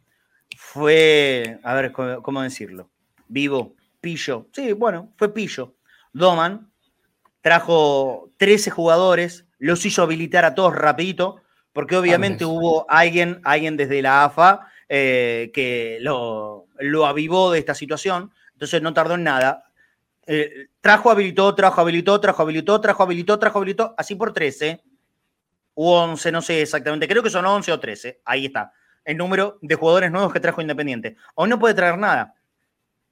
fue, 0.71 1.59
a 1.63 1.73
ver, 1.73 1.91
¿cómo 1.91 2.43
decirlo? 2.43 2.91
Vivo, 3.27 3.75
pillo. 3.99 4.49
Sí, 4.53 4.71
bueno, 4.73 5.11
fue 5.17 5.33
pillo. 5.33 5.73
Doman, 6.13 6.71
trajo 7.41 8.29
13 8.37 8.69
jugadores, 8.69 9.47
los 9.57 9.83
hizo 9.87 10.03
habilitar 10.03 10.45
a 10.45 10.53
todos 10.53 10.75
rapidito, 10.75 11.41
porque 11.73 11.97
obviamente 11.97 12.45
hubo 12.45 12.85
alguien, 12.87 13.41
alguien 13.45 13.77
desde 13.77 14.03
la 14.03 14.25
AFA 14.25 14.67
eh, 14.87 15.49
que 15.55 15.97
lo, 16.01 16.67
lo, 16.77 17.07
avivó 17.07 17.51
de 17.51 17.57
esta 17.57 17.73
situación, 17.73 18.31
entonces 18.53 18.79
no 18.83 18.93
tardó 18.93 19.15
en 19.15 19.23
nada. 19.23 19.71
Eh, 20.27 20.67
trajo, 20.81 21.09
habilitó, 21.09 21.55
trajo, 21.55 21.81
habilitó, 21.81 22.21
trajo, 22.21 22.43
habilitó, 22.43 22.79
trajo, 22.79 23.01
habilitó, 23.01 23.39
trajo, 23.39 23.57
habilitó, 23.57 23.95
así 23.97 24.13
por 24.13 24.33
13 24.33 24.83
u 25.73 25.89
11, 25.89 26.31
no 26.31 26.43
sé 26.43 26.61
exactamente, 26.61 27.07
creo 27.07 27.23
que 27.23 27.31
son 27.31 27.47
11 27.47 27.71
o 27.71 27.79
13, 27.79 28.21
ahí 28.23 28.45
está, 28.45 28.71
el 29.05 29.17
número 29.17 29.59
de 29.61 29.75
jugadores 29.75 30.11
nuevos 30.11 30.33
que 30.33 30.39
trajo 30.39 30.61
Independiente. 30.61 31.15
Hoy 31.35 31.49
no 31.49 31.59
puede 31.59 31.73
traer 31.73 31.97
nada. 31.97 32.35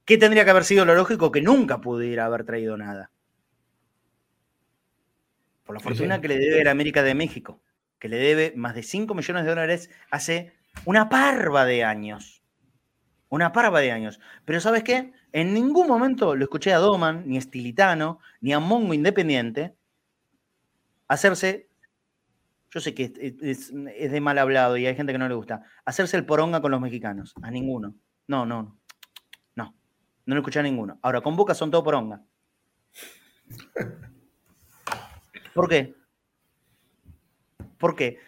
¿Qué 0.05 0.17
tendría 0.17 0.45
que 0.45 0.51
haber 0.51 0.63
sido 0.63 0.85
lo 0.85 0.95
lógico? 0.95 1.31
Que 1.31 1.41
nunca 1.41 1.81
pudiera 1.81 2.25
haber 2.25 2.45
traído 2.45 2.77
nada. 2.77 3.11
Por 5.65 5.75
la 5.75 5.81
fortuna 5.81 6.21
que 6.21 6.29
le 6.29 6.37
debe 6.37 6.61
a 6.61 6.63
la 6.63 6.71
América 6.71 7.03
de 7.03 7.13
México, 7.13 7.61
que 7.99 8.07
le 8.07 8.17
debe 8.17 8.53
más 8.55 8.73
de 8.73 8.83
5 8.83 9.13
millones 9.13 9.43
de 9.43 9.49
dólares 9.49 9.89
hace 10.09 10.53
una 10.85 11.09
parva 11.09 11.65
de 11.65 11.83
años. 11.83 12.41
Una 13.29 13.51
parva 13.51 13.81
de 13.81 13.91
años. 13.91 14.21
Pero 14.45 14.61
¿sabes 14.61 14.83
qué? 14.83 15.11
En 15.33 15.53
ningún 15.53 15.87
momento 15.87 16.35
lo 16.35 16.43
escuché 16.43 16.71
a 16.73 16.77
Doman, 16.77 17.23
ni 17.27 17.37
a 17.37 17.41
Stilitano, 17.41 18.19
ni 18.39 18.53
a 18.53 18.59
Mongo 18.59 18.93
Independiente 18.93 19.75
hacerse 21.07 21.66
yo 22.77 22.81
sé 22.81 22.93
que 22.93 23.11
es, 23.41 23.73
de 23.73 24.21
mal 24.21 24.37
hablado 24.37 24.77
y 24.77 24.85
hay 24.85 24.95
gente 24.95 25.11
que 25.11 25.17
no 25.17 25.27
le 25.27 25.33
gusta, 25.33 25.63
hacerse 25.83 26.15
el 26.15 26.27
poronga 26.27 26.61
con 26.61 26.69
los 26.69 26.79
mexicanos. 26.79 27.33
A 27.41 27.49
ninguno. 27.49 27.95
No, 28.27 28.45
no, 28.45 28.79
no. 29.55 29.75
No 30.25 30.35
lo 30.35 30.41
escuché 30.41 30.59
a 30.59 30.63
ninguno. 30.63 30.99
Ahora, 31.01 31.21
con 31.21 31.35
Boca 31.35 31.55
son 31.55 31.71
todo 31.71 31.83
poronga. 31.83 32.23
¿Por 35.55 35.67
qué? 35.67 35.95
¿Por 37.79 37.95
qué? 37.95 38.19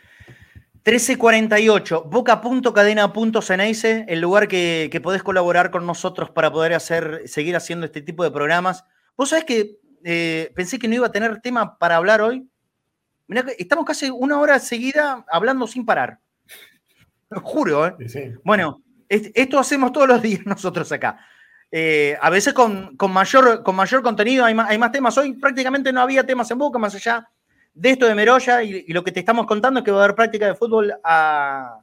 1348, 0.78 2.06
boca.cadena.ceneice, 2.06 4.06
el 4.08 4.20
lugar 4.20 4.47
que, 4.47 5.00
podés 5.04 5.22
colaborar 5.22 5.70
con 5.70 5.86
nosotros 5.86 6.32
para 6.32 6.52
poder 6.52 6.74
hacer, 6.74 7.28
seguir 7.28 7.56
haciendo 7.56 7.86
este 7.86 8.02
tipo 8.02 8.24
de 8.24 8.32
programas. 8.32 8.84
Vos 9.16 9.30
sabés 9.30 9.45
que 9.45 9.78
eh, 10.04 10.52
pensé 10.56 10.80
que 10.80 10.88
no 10.88 10.95
iba 10.95 11.06
a 11.06 11.12
tener 11.12 11.39
tema 11.41 11.78
para 11.78 11.97
hablar 11.97 12.22
hoy, 12.22 12.50
estamos 13.58 13.86
casi 13.86 14.10
una 14.10 14.40
hora 14.40 14.60
seguida 14.60 15.26
hablando 15.32 15.68
sin 15.68 15.86
parar. 15.86 16.20
Lo 17.30 17.42
juro, 17.42 17.86
¿eh? 17.86 18.38
Bueno, 18.44 18.82
esto 19.08 19.60
hacemos 19.60 19.92
todos 19.92 20.08
los 20.08 20.22
días 20.22 20.46
nosotros 20.46 20.92
acá. 20.92 21.20
Eh, 21.72 22.18
a 22.20 22.32
veces 22.32 22.54
con, 22.54 22.98
mayor, 23.10 23.62
con 23.62 23.76
mayor 23.76 24.02
contenido 24.02 24.46
hay 24.46 24.56
más, 24.56 24.92
temas. 24.92 25.18
Hoy 25.18 25.34
prácticamente 25.34 25.94
no 25.94 26.02
había 26.02 26.26
temas 26.26 26.50
en 26.52 26.58
boca, 26.58 26.80
más 26.80 26.96
allá 26.96 27.30
de 27.72 27.92
esto 27.92 28.08
de 28.08 28.16
Meroya 28.16 28.64
y, 28.64 28.92
lo 28.92 29.04
que 29.04 29.12
te 29.12 29.20
estamos 29.20 29.46
contando 29.46 29.80
es 29.80 29.86
que 29.86 29.92
va 29.92 30.02
a 30.02 30.04
haber 30.06 30.16
práctica 30.16 30.48
de 30.48 30.56
fútbol 30.56 30.92
a, 31.04 31.80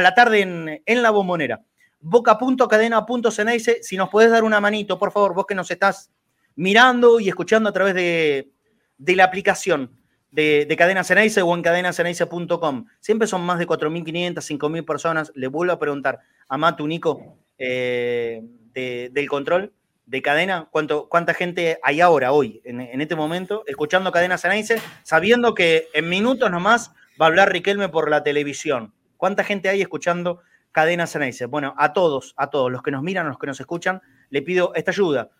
la 0.00 0.14
tarde 0.14 0.40
en, 0.84 1.02
la 1.02 1.10
bombonera. 1.10 1.62
Boca.cadena.ceneice, 2.00 3.82
si 3.82 3.96
nos 3.96 4.10
podés 4.10 4.30
dar 4.30 4.44
una 4.44 4.60
manito, 4.60 4.98
por 4.98 5.10
favor, 5.10 5.34
vos 5.34 5.46
que 5.46 5.54
nos 5.54 5.70
estás 5.70 6.10
mirando 6.54 7.18
y 7.18 7.28
escuchando 7.28 7.70
a 7.70 7.72
través 7.72 7.94
de, 7.94 8.50
de 8.98 9.16
la 9.16 9.24
aplicación 9.24 9.90
de, 10.36 10.66
de 10.66 10.76
Cadena 10.76 11.02
Ceneice 11.02 11.40
o 11.40 11.54
en 11.54 11.62
cadenaceneice.com. 11.62 12.84
Siempre 13.00 13.26
son 13.26 13.40
más 13.40 13.58
de 13.58 13.66
4.500, 13.66 14.34
5.000 14.34 14.84
personas. 14.84 15.32
Le 15.34 15.48
vuelvo 15.48 15.72
a 15.72 15.78
preguntar 15.78 16.20
a 16.46 16.58
Matu 16.58 16.86
Nico 16.86 17.38
eh, 17.56 18.42
del 18.74 19.28
control 19.30 19.72
de 20.04 20.20
cadena, 20.20 20.68
¿cuánto, 20.70 21.08
¿cuánta 21.08 21.32
gente 21.32 21.80
hay 21.82 22.02
ahora, 22.02 22.32
hoy, 22.32 22.60
en, 22.64 23.00
este 23.00 23.16
momento, 23.16 23.64
escuchando 23.66 24.12
Cadena 24.12 24.38
Ceneice, 24.38 24.80
sabiendo 25.02 25.54
que 25.54 25.88
en 25.94 26.08
minutos 26.08 26.48
nomás 26.50 26.92
va 27.20 27.26
a 27.26 27.28
hablar 27.28 27.50
Riquelme 27.50 27.88
por 27.88 28.10
la 28.10 28.22
televisión? 28.22 28.92
¿Cuánta 29.16 29.42
gente 29.42 29.70
hay 29.70 29.80
escuchando 29.80 30.42
Cadena 30.70 31.06
Ceneice? 31.06 31.46
Bueno, 31.46 31.74
a 31.78 31.94
todos, 31.94 32.34
a 32.36 32.50
todos, 32.50 32.70
los 32.70 32.82
que 32.82 32.90
nos 32.90 33.02
miran, 33.02 33.26
los 33.26 33.38
que 33.38 33.46
nos 33.46 33.58
escuchan, 33.58 34.02
le 34.28 34.42
pido 34.42 34.72
esta 34.74 34.90
ayuda. 34.90 35.30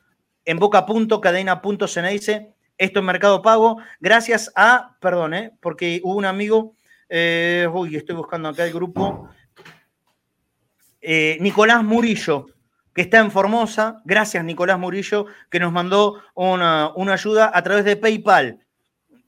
En 0.46 0.58
boca.cadena.ceneice 0.58 2.55
esto 2.78 3.00
en 3.00 3.04
Mercado 3.06 3.42
Pago, 3.42 3.78
gracias 4.00 4.52
a, 4.54 4.96
perdón, 5.00 5.34
¿eh? 5.34 5.52
porque 5.60 6.00
hubo 6.02 6.16
un 6.16 6.24
amigo, 6.24 6.74
eh, 7.08 7.68
uy, 7.72 7.96
estoy 7.96 8.16
buscando 8.16 8.48
acá 8.48 8.64
el 8.64 8.72
grupo, 8.72 9.28
eh, 11.00 11.38
Nicolás 11.40 11.84
Murillo, 11.84 12.46
que 12.92 13.02
está 13.02 13.18
en 13.18 13.30
Formosa. 13.30 14.02
Gracias, 14.04 14.42
Nicolás 14.42 14.78
Murillo, 14.78 15.26
que 15.50 15.60
nos 15.60 15.72
mandó 15.72 16.20
una, 16.34 16.92
ayuda 17.12 17.50
a 17.54 17.62
través 17.62 17.84
de 17.84 17.96
PayPal. 17.96 18.58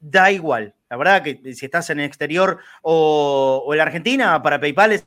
Da 0.01 0.32
igual. 0.32 0.74
La 0.90 0.96
verdad 0.96 1.22
que 1.22 1.55
si 1.55 1.66
estás 1.66 1.90
en 1.90 2.01
el 2.01 2.07
exterior 2.07 2.59
o, 2.82 3.68
en 3.70 3.76
la 3.76 3.84
Argentina, 3.84 4.42
para 4.42 4.59
PayPal 4.59 4.92
es 4.92 5.07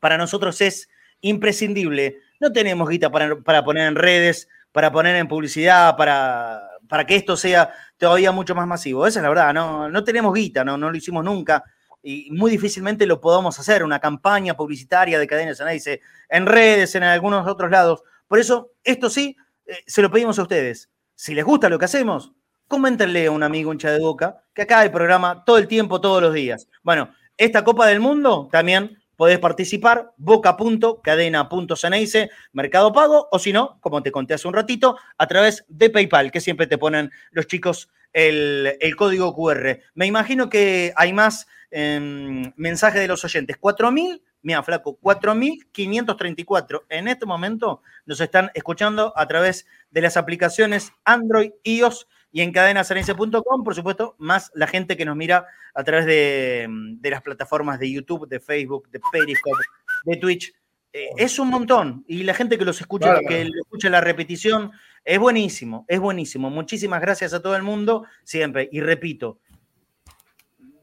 para 0.01 0.19
nosotros 0.19 0.61
es 0.61 0.89
imprescindible. 1.21 2.19
No 2.41 2.53
tenemos 2.53 2.89
guita 2.89 3.11
para, 3.11 3.65
poner 3.65 3.87
en 3.87 3.95
redes, 3.95 4.49
para 4.73 4.91
poner 4.91 5.17
en 5.17 5.29
publicidad, 5.29 5.97
para, 5.97 6.63
para, 6.89 7.07
que 7.07 7.17
esto 7.17 7.37
sea 7.37 7.73
todavía 7.97 8.33
mucho 8.33 8.55
más 8.55 8.67
masivo. 8.67 9.07
Esa 9.07 9.21
es 9.21 9.23
la 9.23 9.29
verdad, 9.29 9.55
no, 9.55 9.89
no 9.89 10.03
tenemos 10.03 10.35
guita, 10.35 10.65
no, 10.65 10.77
no 10.77 10.91
lo 10.91 10.97
hicimos 10.97 11.25
nunca 11.25 11.63
y 12.03 12.31
muy 12.31 12.51
difícilmente 12.51 13.07
lo 13.07 13.21
podamos 13.21 13.59
hacer, 13.59 13.85
una 13.85 13.99
campaña 13.99 14.57
publicitaria 14.57 15.19
de 15.19 15.27
cadenas 15.27 15.61
dice 15.71 16.01
en 16.29 16.47
redes, 16.47 16.95
en 16.95 17.03
algunos 17.03 17.47
otros 17.47 17.71
lados. 17.71 18.03
Por 18.27 18.39
eso, 18.39 18.73
esto 18.85 19.11
sí, 19.11 19.37
eh, 19.67 19.79
se 19.87 20.03
lo 20.03 20.11
pedimos 20.11 20.39
a 20.39 20.43
ustedes. 20.43 20.89
Si 21.15 21.35
les 21.35 21.45
gusta 21.45 21.69
lo 21.69 21.79
que 21.79 21.85
hacemos, 21.85 22.33
coméntenle 22.69 23.27
a 23.27 23.31
un 23.31 23.43
amigo 23.43 23.73
hincha 23.73 23.91
de 23.91 24.01
boca, 24.01 24.45
que 24.55 24.63
acá 24.63 24.81
hay 24.81 24.89
programa 24.89 25.45
todo 25.45 25.59
el 25.59 25.69
tiempo, 25.69 26.01
todos 26.01 26.23
los 26.23 26.33
días. 26.33 26.69
Bueno, 26.83 27.13
esta 27.37 27.65
Copa 27.65 27.87
del 27.87 28.01
Mundo 28.01 28.49
también 28.51 29.00
podés 29.21 29.39
participar, 29.39 30.15
boca.cadena.ceneice, 30.17 32.31
Mercado 32.55 32.91
Pago, 32.91 33.29
o 33.31 33.39
si 33.39 33.53
no, 33.53 33.79
como 33.83 34.03
te 34.03 34.11
conté 34.11 34.33
hace 34.33 34.49
un 34.49 34.55
ratito, 34.55 34.97
a 35.19 35.27
través 35.27 35.67
de 35.69 35.91
PayPal, 35.91 36.33
que 36.33 36.41
siempre 36.41 36.67
te 36.67 36.79
ponen 36.79 37.11
los 37.31 37.47
chicos 37.47 37.91
el, 38.15 38.79
código 38.97 39.35
QR. 39.35 39.81
Me 39.93 40.07
imagino 40.07 40.49
que 40.49 40.95
hay 40.97 41.13
más 41.13 41.47
em, 41.71 42.51
mensajes 42.57 43.03
de 43.03 43.09
los 43.09 43.23
oyentes. 43.23 43.61
4.000, 43.61 44.23
mira, 44.41 44.63
flaco, 44.63 44.99
4.534 45.03 46.85
en 46.89 47.09
este 47.09 47.27
momento 47.27 47.83
nos 48.07 48.23
están 48.23 48.51
escuchando 48.55 49.13
a 49.17 49.29
través 49.29 49.67
de 49.91 50.01
las 50.01 50.17
aplicaciones 50.17 50.95
Android, 51.05 51.51
iOS 51.65 52.07
y 52.33 52.43
en 52.43 52.53
cadenaserencia.com, 52.53 53.65
por 53.65 53.75
supuesto, 53.75 54.15
más 54.19 54.53
la 54.55 54.67
gente 54.67 54.97
que 54.97 55.05
nos 55.05 55.17
mira 55.17 55.47
a 55.75 55.85
través 55.85 56.07
de, 56.07 56.69
las 57.03 57.23
plataformas 57.23 57.79
de 57.81 57.91
YouTube, 57.91 58.29
de 58.29 58.41
Facebook, 58.41 58.89
de 58.91 59.01
Periscope, 59.13 59.63
de 60.05 60.17
Twitch. 60.17 60.53
eh, 60.93 61.09
es 61.17 61.39
un 61.39 61.49
montón. 61.49 62.05
Y 62.07 62.23
la 62.23 62.35
gente 62.35 62.57
que 62.57 62.65
los 62.65 62.81
escucha, 62.81 63.19
que 63.27 63.43
escucha 63.43 63.91
la 63.91 64.01
repetición, 64.01 64.71
es 65.05 65.19
buenísimo, 65.19 65.85
es 65.89 65.99
buenísimo. 65.99 66.51
Muchísimas 66.51 67.01
gracias 67.01 67.33
a 67.33 67.43
todo 67.43 67.57
el 67.57 67.63
mundo, 67.63 68.05
siempre. 68.23 68.69
Y 68.71 68.81
repito, 68.81 69.39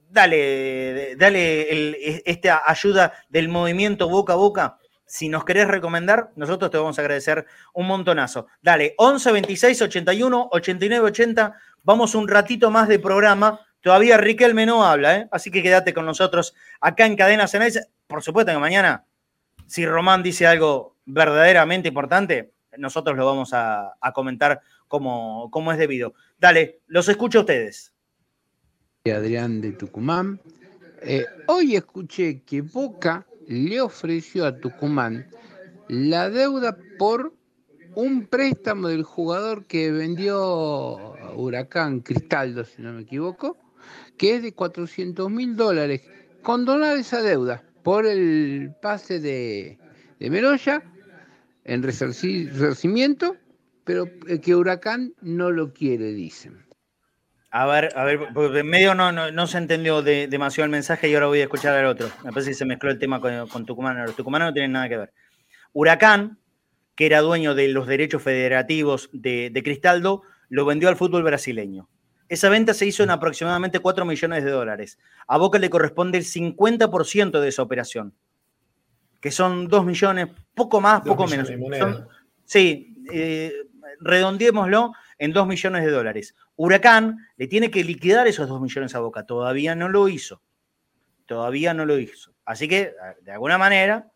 dale, 0.09 1.15
dale 1.15 2.21
esta 2.25 2.63
ayuda 2.65 3.13
del 3.29 3.47
movimiento 3.49 4.09
boca 4.09 4.33
a 4.33 4.37
boca. 4.37 4.79
Si 5.07 5.29
nos 5.29 5.45
querés 5.45 5.69
recomendar, 5.69 6.31
nosotros 6.35 6.69
te 6.69 6.77
vamos 6.77 6.99
a 6.99 7.01
agradecer 7.01 7.45
un 7.73 7.87
montonazo. 7.87 8.47
Dale, 8.61 8.93
11 8.97 9.31
26 9.31 9.81
81 9.83 10.49
89 10.51 11.07
80. 11.07 11.53
Vamos 11.83 12.13
un 12.13 12.27
ratito 12.27 12.69
más 12.69 12.89
de 12.89 12.99
programa. 12.99 13.61
Todavía 13.79 14.17
Riquelme 14.17 14.65
no 14.65 14.85
habla, 14.85 15.15
¿eh? 15.15 15.27
así 15.31 15.49
que 15.49 15.63
quédate 15.63 15.93
con 15.93 16.05
nosotros 16.05 16.53
acá 16.81 17.05
en 17.05 17.15
Cadena 17.15 17.47
Ceneice. 17.47 17.85
Por 18.05 18.21
supuesto 18.21 18.51
que 18.51 18.57
mañana, 18.57 19.05
si 19.65 19.85
Román 19.85 20.23
dice 20.23 20.45
algo 20.45 20.97
verdaderamente 21.05 21.87
importante, 21.87 22.51
nosotros 22.77 23.15
lo 23.15 23.25
vamos 23.25 23.51
a, 23.53 23.93
comentar 24.13 24.59
como, 24.89 25.49
como 25.51 25.71
es 25.71 25.77
debido. 25.77 26.15
Dale, 26.37 26.81
los 26.87 27.07
escucho 27.07 27.39
a 27.39 27.41
ustedes. 27.41 27.93
Adrián 29.09 29.61
de 29.61 29.71
Tucumán. 29.71 30.41
Eh, 31.01 31.25
hoy 31.45 31.77
escuché 31.77 32.43
que 32.43 32.61
Boca 32.61 33.25
le 33.47 33.81
ofreció 33.81 34.45
a 34.45 34.57
Tucumán 34.57 35.27
la 35.87 36.29
deuda 36.29 36.77
por 36.99 37.33
un 37.95 38.27
préstamo 38.27 38.89
del 38.89 39.03
jugador 39.03 39.65
que 39.65 39.91
vendió 39.91 41.15
Huracán 41.35 42.01
Cristaldo, 42.01 42.63
si 42.65 42.81
no 42.81 42.93
me 42.93 43.01
equivoco, 43.01 43.57
que 44.17 44.35
es 44.35 44.43
de 44.43 44.53
400 44.53 45.31
mil 45.31 45.55
dólares. 45.55 46.01
Condonar 46.43 46.97
esa 46.97 47.21
deuda 47.21 47.63
por 47.83 48.05
el 48.05 48.73
pase 48.81 49.19
de, 49.19 49.79
de 50.19 50.29
Meroya 50.29 50.83
en 51.63 51.83
resarcimiento, 51.83 53.37
pero 53.83 54.05
que 54.43 54.55
Huracán 54.55 55.13
no 55.21 55.51
lo 55.51 55.73
quiere, 55.73 56.13
dicen. 56.13 56.66
A 57.59 57.65
ver, 57.65 57.89
a 57.95 58.03
ver, 58.03 58.19
porque 58.35 58.59
en 58.59 58.67
medio 58.67 58.93
no, 58.93 59.11
no, 59.11 59.47
se 59.47 59.57
entendió 59.57 60.03
demasiado 60.03 60.65
el 60.65 60.69
mensaje 60.69 61.09
y 61.09 61.15
ahora 61.15 61.25
voy 61.25 61.39
a 61.39 61.45
escuchar 61.45 61.75
al 61.75 61.87
otro. 61.87 62.07
Me 62.23 62.31
parece 62.31 62.51
que 62.51 62.55
se 62.55 62.65
mezcló 62.65 62.91
el 62.91 62.99
tema 62.99 63.19
con, 63.19 63.47
con 63.47 63.65
Tucumán. 63.65 63.97
Los 64.05 64.15
tucumanos 64.15 64.49
no 64.49 64.53
tienen 64.53 64.73
nada 64.73 64.87
que 64.87 64.97
ver. 64.97 65.13
Huracán, 65.73 66.37
que 66.95 67.07
era 67.07 67.21
dueño 67.21 67.55
de 67.55 67.69
los 67.69 67.87
derechos 67.87 68.21
federativos 68.21 69.09
de, 69.11 69.59
Cristaldo, 69.63 70.21
lo 70.49 70.65
vendió 70.65 70.87
al 70.87 70.97
fútbol 70.97 71.23
brasileño. 71.23 71.89
Esa 72.29 72.49
venta 72.49 72.75
se 72.75 72.85
hizo 72.85 73.01
en 73.01 73.09
aproximadamente 73.09 73.79
4 73.79 74.05
millones 74.05 74.43
de 74.43 74.51
dólares. 74.51 74.99
A 75.27 75.39
Boca 75.39 75.57
le 75.57 75.71
corresponde 75.71 76.19
el 76.19 76.25
50% 76.25 77.39
de 77.39 77.47
esa 77.47 77.63
operación, 77.63 78.13
que 79.19 79.31
son 79.31 79.67
2 79.67 79.83
millones, 79.83 80.27
poco 80.53 80.79
más, 80.79 81.01
poco 81.01 81.25
menos. 81.25 81.49
sí, 82.45 83.03
eh, 83.11 83.51
redondeémoslo 83.99 84.93
en 85.17 85.33
2 85.33 85.47
millones 85.47 85.83
de 85.83 85.91
dólares. 85.91 86.35
Huracán 86.55 87.27
le 87.37 87.47
tiene 87.47 87.71
que 87.71 87.83
liquidar 87.83 88.27
esos 88.27 88.47
2 88.47 88.61
millones 88.61 88.95
a 88.95 88.99
Boca. 88.99 89.25
Todavía 89.25 89.75
no 89.75 89.89
lo 89.89 90.07
hizo. 90.07 90.41
Todavía 91.25 91.73
no 91.73 91.85
lo 91.85 91.97
hizo. 91.97 92.33
Así 92.45 92.67
que, 92.67 92.93
de 93.21 93.31
alguna 93.31 93.57
manera, 93.57 94.11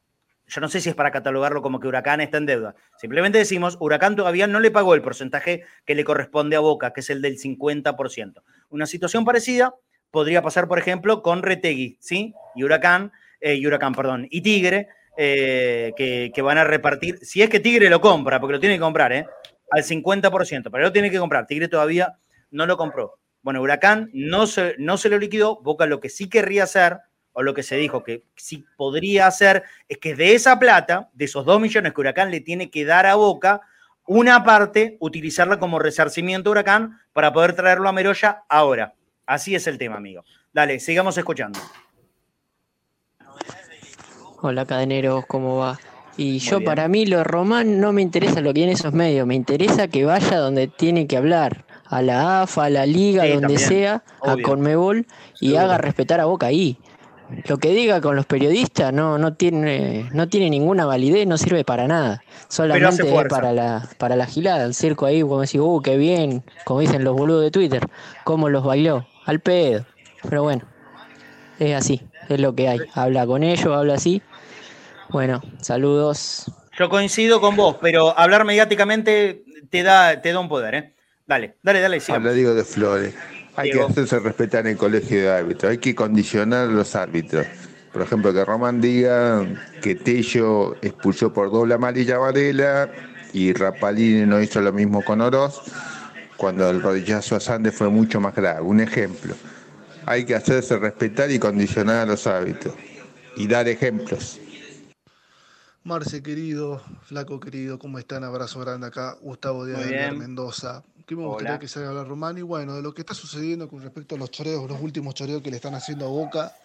yo 0.47 0.61
no 0.61 0.69
sé 0.69 0.81
si 0.81 0.89
es 0.89 0.95
para 0.95 1.11
catalogarlo 1.11 1.61
como 1.61 1.79
que 1.79 1.87
Huracán 1.87 2.21
está 2.21 2.37
en 2.37 2.45
deuda. 2.45 2.75
Simplemente 2.97 3.37
decimos, 3.37 3.77
Huracán 3.79 4.15
todavía 4.15 4.47
no 4.47 4.59
le 4.59 4.71
pagó 4.71 4.95
el 4.95 5.01
porcentaje 5.01 5.63
que 5.85 5.95
le 5.95 6.03
corresponde 6.03 6.55
a 6.55 6.59
Boca, 6.59 6.91
que 6.93 6.99
es 6.99 7.09
el 7.09 7.21
del 7.21 7.37
50%. 7.37 8.41
Una 8.69 8.85
situación 8.85 9.25
parecida 9.25 9.73
podría 10.11 10.41
pasar, 10.41 10.67
por 10.67 10.77
ejemplo, 10.77 11.21
con 11.21 11.41
Retegui, 11.41 11.97
¿sí? 12.01 12.33
Y 12.55 12.63
Huracán, 12.63 13.11
eh, 13.39 13.55
y 13.55 13.65
Huracán, 13.65 13.93
perdón, 13.93 14.27
y 14.29 14.41
Tigre, 14.41 14.89
eh, 15.17 15.93
que, 15.95 16.31
que, 16.33 16.41
van 16.41 16.57
a 16.57 16.63
repartir, 16.63 17.19
si 17.21 17.41
es 17.41 17.49
que 17.49 17.59
Tigre 17.59 17.89
lo 17.89 18.01
compra, 18.01 18.39
porque 18.39 18.53
lo 18.53 18.59
tiene 18.59 18.75
que 18.75 18.81
comprar, 18.81 19.13
¿eh? 19.13 19.25
Al 19.71 19.83
50%, 19.83 20.69
pero 20.69 20.83
lo 20.83 20.91
tiene 20.91 21.09
que 21.09 21.17
comprar. 21.17 21.47
Tigre 21.47 21.67
todavía 21.67 22.17
no 22.51 22.65
lo 22.65 22.77
compró. 22.77 23.17
Bueno, 23.41 23.61
Huracán 23.61 24.09
no 24.13 24.45
se, 24.45 24.75
no 24.77 24.97
se 24.97 25.09
lo 25.09 25.17
liquidó. 25.17 25.59
Boca 25.61 25.85
lo 25.87 25.99
que 25.99 26.09
sí 26.09 26.29
querría 26.29 26.65
hacer, 26.65 26.99
o 27.33 27.41
lo 27.41 27.53
que 27.53 27.63
se 27.63 27.77
dijo 27.77 28.03
que 28.03 28.25
sí 28.35 28.65
podría 28.75 29.27
hacer, 29.27 29.63
es 29.87 29.97
que 29.97 30.13
de 30.13 30.35
esa 30.35 30.59
plata, 30.59 31.09
de 31.13 31.25
esos 31.25 31.45
2 31.45 31.59
millones 31.59 31.93
que 31.93 32.01
Huracán 32.01 32.29
le 32.29 32.41
tiene 32.41 32.69
que 32.69 32.85
dar 32.85 33.05
a 33.05 33.15
Boca, 33.15 33.61
una 34.05 34.43
parte 34.43 34.97
utilizarla 34.99 35.57
como 35.57 35.79
resarcimiento 35.79 36.49
a 36.49 36.51
Huracán 36.51 36.99
para 37.13 37.31
poder 37.31 37.53
traerlo 37.53 37.87
a 37.87 37.93
Meroya 37.93 38.43
ahora. 38.49 38.93
Así 39.25 39.55
es 39.55 39.65
el 39.67 39.77
tema, 39.77 39.95
amigo. 39.95 40.25
Dale, 40.51 40.79
sigamos 40.81 41.17
escuchando. 41.17 41.59
Hola, 44.41 44.65
cadeneros, 44.65 45.25
¿cómo 45.27 45.57
va? 45.57 45.79
Y 46.17 46.39
yo, 46.39 46.63
para 46.63 46.87
mí, 46.87 47.05
lo 47.05 47.23
Román 47.23 47.79
no 47.79 47.93
me 47.93 48.01
interesa 48.01 48.41
lo 48.41 48.53
que 48.53 48.59
viene 48.59 48.73
esos 48.73 48.93
medios, 48.93 49.25
me 49.25 49.35
interesa 49.35 49.87
que 49.87 50.05
vaya 50.05 50.37
donde 50.37 50.67
tiene 50.67 51.07
que 51.07 51.17
hablar, 51.17 51.65
a 51.85 52.01
la 52.01 52.41
AFA, 52.41 52.65
a 52.65 52.69
la 52.69 52.85
Liga, 52.85 53.25
donde 53.27 53.57
sea, 53.57 54.03
a 54.21 54.35
Conmebol, 54.37 55.05
y 55.39 55.55
haga 55.55 55.77
respetar 55.77 56.19
a 56.19 56.25
Boca 56.25 56.47
ahí. 56.47 56.77
Lo 57.47 57.57
que 57.57 57.69
diga 57.69 58.01
con 58.01 58.15
los 58.15 58.25
periodistas 58.25 58.93
no, 58.93 59.17
no, 59.17 59.33
tiene, 59.33 60.09
no 60.13 60.27
tiene 60.27 60.49
ninguna 60.49 60.85
validez, 60.85 61.25
no 61.27 61.37
sirve 61.37 61.63
para 61.63 61.87
nada. 61.87 62.21
Solamente 62.49 63.05
para 63.29 63.53
la, 63.53 63.87
para 63.97 64.15
la 64.15 64.25
gilada, 64.25 64.65
el 64.65 64.73
circo 64.73 65.05
ahí, 65.05 65.21
como 65.21 65.39
decir, 65.39 65.61
uh, 65.61 65.81
qué 65.81 65.97
bien, 65.97 66.43
como 66.65 66.81
dicen 66.81 67.03
los 67.03 67.15
boludos 67.15 67.43
de 67.43 67.51
Twitter, 67.51 67.87
cómo 68.25 68.49
los 68.49 68.63
bailó, 68.63 69.07
al 69.25 69.39
pedo. 69.39 69.85
Pero 70.23 70.43
bueno, 70.43 70.63
es 71.59 71.73
así, 71.75 72.01
es 72.27 72.39
lo 72.39 72.53
que 72.53 72.67
hay. 72.67 72.79
Habla 72.93 73.25
con 73.25 73.43
ellos, 73.43 73.67
habla 73.67 73.93
así, 73.93 74.21
bueno, 75.11 75.41
saludos. 75.59 76.51
Yo 76.77 76.89
coincido 76.89 77.41
con 77.41 77.55
vos, 77.55 77.77
pero 77.81 78.17
hablar 78.17 78.45
mediáticamente 78.45 79.43
te 79.69 79.83
da, 79.83 80.21
te 80.21 80.31
da 80.31 80.39
un 80.39 80.49
poder, 80.49 80.75
¿eh? 80.75 80.93
Dale, 81.27 81.55
dale, 81.63 81.81
dale. 81.81 82.01
Habla 82.07 82.33
Diego 82.33 82.53
de 82.53 82.63
Flores. 82.63 83.13
Hay 83.55 83.71
que 83.71 83.81
hacerse 83.81 84.19
respetar 84.19 84.65
en 84.65 84.73
el 84.73 84.77
colegio 84.77 85.21
de 85.21 85.29
árbitros, 85.29 85.71
hay 85.71 85.77
que 85.77 85.93
condicionar 85.93 86.69
a 86.69 86.71
los 86.71 86.95
árbitros. 86.95 87.45
Por 87.91 88.01
ejemplo, 88.01 88.33
que 88.33 88.45
Román 88.45 88.79
diga 88.79 89.45
que 89.81 89.95
Tello 89.95 90.75
expulsó 90.81 91.33
por 91.33 91.51
doble 91.51 91.73
amarilla 91.73 92.17
Varela 92.17 92.89
y 93.33 93.53
Rapalini 93.53 94.25
no 94.25 94.41
hizo 94.41 94.61
lo 94.61 94.71
mismo 94.71 95.03
con 95.03 95.21
Oroz, 95.21 95.61
cuando 96.37 96.69
el 96.69 96.81
rodillazo 96.81 97.35
a 97.35 97.39
Sande 97.39 97.71
fue 97.71 97.89
mucho 97.89 98.19
más 98.19 98.33
grave. 98.33 98.61
Un 98.61 98.79
ejemplo. 98.79 99.35
Hay 100.05 100.25
que 100.25 100.35
hacerse 100.35 100.77
respetar 100.77 101.29
y 101.29 101.37
condicionar 101.37 101.97
a 101.97 102.05
los 102.05 102.25
árbitros 102.25 102.73
y 103.35 103.47
dar 103.47 103.67
ejemplos. 103.67 104.40
Marce 105.83 106.21
querido, 106.21 106.79
Flaco 107.05 107.39
querido, 107.39 107.79
¿cómo 107.79 107.97
están? 107.97 108.23
Abrazo 108.23 108.59
grande 108.59 108.85
acá, 108.85 109.17
Gustavo 109.19 109.65
Díaz 109.65 109.89
de 109.89 110.11
Mendoza. 110.11 110.83
¿Qué 111.07 111.15
me 111.15 111.25
gustaría 111.25 111.57
que 111.57 111.67
salga 111.67 111.87
a 111.87 111.89
hablar 111.89 112.07
Román? 112.07 112.37
Y 112.37 112.43
bueno, 112.43 112.75
de 112.75 112.83
lo 112.83 112.93
que 112.93 113.01
está 113.01 113.15
sucediendo 113.15 113.67
con 113.67 113.81
respecto 113.81 114.13
a 114.13 114.19
los 114.19 114.29
choreos, 114.29 114.69
los 114.69 114.79
últimos 114.79 115.15
choreos 115.15 115.41
que 115.41 115.49
le 115.49 115.55
están 115.55 115.73
haciendo 115.73 116.05
a 116.05 116.09
Boca, 116.09 116.55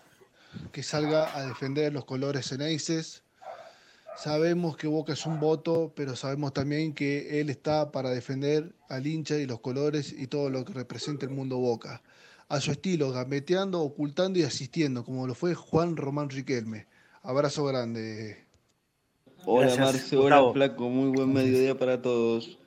que 0.71 0.83
salga 0.83 1.35
a 1.35 1.47
defender 1.47 1.95
los 1.95 2.05
colores 2.05 2.47
ceneices. 2.47 3.23
Sabemos 4.19 4.77
que 4.77 4.87
Boca 4.87 5.15
es 5.15 5.25
un 5.25 5.41
voto, 5.41 5.95
pero 5.97 6.15
sabemos 6.15 6.53
también 6.53 6.93
que 6.93 7.41
él 7.41 7.49
está 7.49 7.91
para 7.93 8.11
defender 8.11 8.75
al 8.91 9.07
hincha 9.07 9.37
y 9.37 9.47
los 9.47 9.61
colores 9.61 10.13
y 10.13 10.27
todo 10.27 10.51
lo 10.51 10.63
que 10.67 10.75
representa 10.75 11.25
el 11.25 11.33
mundo 11.33 11.57
Boca. 11.57 12.03
A 12.51 12.61
su 12.61 12.71
estilo, 12.71 13.13
gambeteando, 13.13 13.81
ocultando 13.81 14.39
y 14.39 14.43
asistiendo, 14.43 15.07
como 15.07 15.27
lo 15.27 15.35
fue 15.35 15.55
Juan 15.55 15.97
Román 15.97 16.29
Riquelme. 16.29 16.87
Abrazo 17.23 17.65
grande. 17.65 18.46
Hola 19.49 19.77
Marce, 19.77 20.17
hola 20.17 20.43
Flaco, 20.53 20.89
muy 20.89 21.11
buen 21.11 21.33
mediodía 21.33 21.79
para 21.79 22.03
todos. 22.03 22.59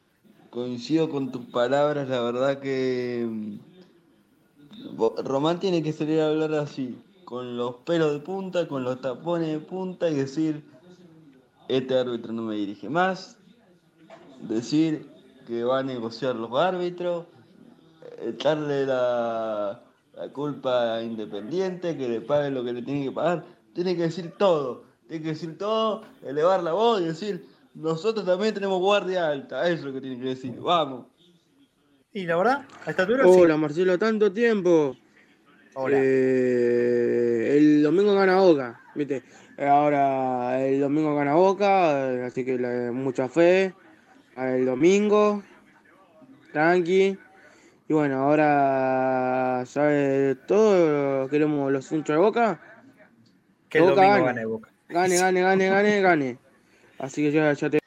Coincido 0.50 1.10
con 1.10 1.30
tus 1.30 1.46
palabras, 1.48 2.08
la 2.08 2.22
verdad 2.22 2.62
que 2.62 3.28
mm, 3.30 3.58
Román 5.26 5.60
tiene 5.60 5.84
que 5.84 5.92
salir 5.92 6.22
a 6.22 6.30
hablar 6.30 6.54
así, 6.54 6.98
con 7.26 7.58
los 7.58 7.76
pelos 7.84 8.14
de 8.14 8.20
punta, 8.20 8.66
con 8.70 8.86
los 8.86 9.02
tapones 9.02 9.50
de 9.50 9.60
punta 9.60 10.10
y 10.10 10.16
decir, 10.16 10.64
este 11.68 11.98
árbitro 11.98 12.32
no 12.32 12.44
me 12.44 12.56
dirige 12.56 12.88
más, 12.88 13.36
decir 14.40 15.12
que 15.48 15.66
va 15.66 15.80
a 15.80 15.84
negociar 15.84 16.38
los 16.38 16.58
árbitros, 16.58 17.26
echarle 18.22 18.86
la, 18.86 19.84
la 20.16 20.30
culpa 20.30 20.96
a 20.96 21.04
Independiente, 21.04 21.98
que 21.98 22.08
le 22.08 22.22
pague 22.22 22.52
lo 22.52 22.64
que 22.64 22.72
le 22.72 22.84
tiene 22.84 23.04
que 23.04 23.12
pagar, 23.12 23.44
tiene 23.74 23.98
que 23.98 24.04
decir 24.04 24.32
todo 24.38 24.88
tiene 25.10 25.24
que 25.24 25.30
decir 25.30 25.58
todo, 25.58 26.04
elevar 26.24 26.62
la 26.62 26.72
voz 26.74 27.02
y 27.02 27.06
decir, 27.06 27.44
nosotros 27.74 28.28
también 28.28 28.54
tenemos 28.54 28.80
guardia 28.80 29.28
alta. 29.28 29.68
Eso 29.68 29.80
es 29.80 29.84
lo 29.86 29.94
que 29.94 30.02
tiene 30.02 30.20
que 30.20 30.30
decir. 30.30 30.56
Vamos. 30.60 31.08
Y 32.14 32.28
la 32.28 32.38
verdad, 32.38 32.66
a 32.86 32.92
esta 32.92 33.04
altura 33.04 33.26
Hola, 33.26 33.58
Marcelo, 33.58 33.98
tanto 33.98 34.32
tiempo. 34.32 34.96
Hola. 35.74 35.98
Eh, 36.00 37.58
el 37.58 37.82
domingo 37.82 38.14
gana 38.14 38.40
Boca, 38.40 38.84
¿viste? 38.94 39.24
Ahora 39.58 40.64
el 40.64 40.80
domingo 40.80 41.16
gana 41.16 41.34
Boca, 41.34 42.26
así 42.28 42.46
que 42.46 42.58
mucha 42.94 43.28
fe. 43.30 43.74
El 44.38 44.68
domingo, 44.68 45.42
tranqui. 46.54 47.18
Y 47.88 47.94
bueno, 47.94 48.20
ahora, 48.20 49.64
¿sabes 49.66 50.38
todo? 50.46 51.28
Queremos 51.30 51.72
los 51.72 51.92
hinchos 51.92 52.16
de 52.16 52.22
Boca. 52.22 52.62
Que 53.70 53.80
el 53.80 53.88
domingo 53.88 54.24
gane 54.26 54.46
Boca. 54.46 54.70
Gane, 54.90 55.18
gane, 55.22 55.42
gane, 55.42 55.70
gane, 55.70 56.02
gane. 56.02 56.38
Así 56.98 57.24
que 57.24 57.32
ya, 57.32 57.54
ya 57.54 57.70
te. 57.70 57.80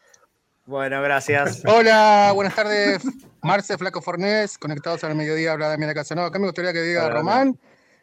Bueno, 0.66 1.02
gracias. 1.02 1.62
Hola, 1.66 2.30
buenas 2.34 2.54
tardes. 2.54 3.02
Marce 3.42 3.76
Flaco 3.76 4.00
Fornés, 4.00 4.56
conectados 4.56 5.02
al 5.02 5.16
mediodía, 5.16 5.52
habla 5.52 5.68
Damián 5.68 5.92
Casanova. 5.94 6.28
Acá 6.28 6.38
me 6.38 6.46
gustaría 6.46 6.72
que 6.72 6.82
diga 6.82 7.08
Román 7.10 7.58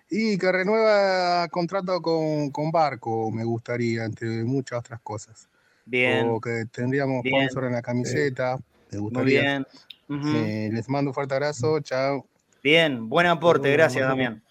y 0.10 0.38
que 0.38 0.52
renueva 0.52 1.47
contrato 1.47 2.02
con, 2.02 2.52
con, 2.52 2.72
Barco, 2.72 3.32
me 3.32 3.45
gustaría, 3.45 4.04
entre 4.04 4.43
muchas 4.43 4.80
otras 4.80 5.00
cosas. 5.02 5.50
Bien. 5.86 6.28
O 6.28 6.41
que 6.41 6.66
tendríamos 6.70 7.24
sponsor 7.26 7.66
en 7.66 7.74
la 7.74 7.82
camiseta, 7.82 8.58
me 8.91 9.00
gustaría. 9.00 9.64
Muy 10.10 10.20
bien. 10.20 10.45
Eh, 10.45 10.70
les 10.74 10.89
mando 10.89 11.12
un 11.12 11.14
fuerte 11.14 11.36
abrazo, 11.36 11.80
chao. 11.80 12.28
Bien, 12.62 13.08
buen 13.08 13.28
aporte, 13.28 13.72
gracias 13.72 14.06
Damián. 14.06 14.43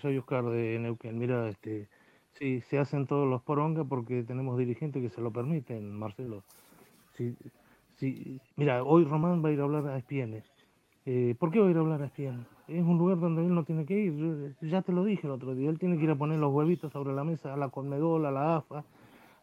Soy 0.00 0.18
Oscar 0.18 0.44
de 0.46 0.78
Neuquén. 0.80 1.18
Mira, 1.18 1.48
este, 1.48 1.88
sí, 2.42 2.60
se 2.62 2.78
hacen 2.78 3.06
todos 3.06 3.28
los 3.28 3.40
porongas 3.42 3.86
porque 3.88 4.24
tenemos 4.24 4.58
dirigentes 4.58 5.00
que 5.00 5.08
se 5.08 5.20
lo 5.20 5.30
permiten, 5.30 5.96
Marcelo. 5.96 6.42
Sí, 7.16 7.36
sí. 7.96 8.40
Mira, 8.56 8.82
hoy 8.82 9.04
Román 9.04 9.44
va 9.44 9.50
a 9.50 9.52
ir 9.52 9.60
a 9.60 9.62
hablar 9.62 9.86
a 9.86 9.96
ESPN. 9.96 10.42
Eh, 11.04 11.34
¿Por 11.38 11.52
qué 11.52 11.60
va 11.60 11.68
a 11.68 11.70
ir 11.70 11.76
a 11.76 11.80
hablar 11.80 12.02
a 12.02 12.06
ESPN? 12.06 12.44
Es 12.66 12.82
un 12.82 12.98
lugar 12.98 13.20
donde 13.20 13.42
él 13.42 13.54
no 13.54 13.64
tiene 13.64 13.84
que 13.84 13.96
ir. 13.96 14.56
ya 14.60 14.82
te 14.82 14.92
lo 14.92 15.04
dije 15.04 15.26
el 15.26 15.32
otro 15.32 15.54
día. 15.54 15.70
Él 15.70 15.78
tiene 15.78 15.96
que 15.96 16.04
ir 16.04 16.10
a 16.10 16.16
poner 16.16 16.38
los 16.38 16.52
huevitos 16.52 16.92
sobre 16.92 17.14
la 17.14 17.22
mesa 17.22 17.54
a 17.54 17.56
la 17.56 17.68
Conmebol, 17.68 18.26
a 18.26 18.32
la 18.32 18.56
AFA, 18.56 18.84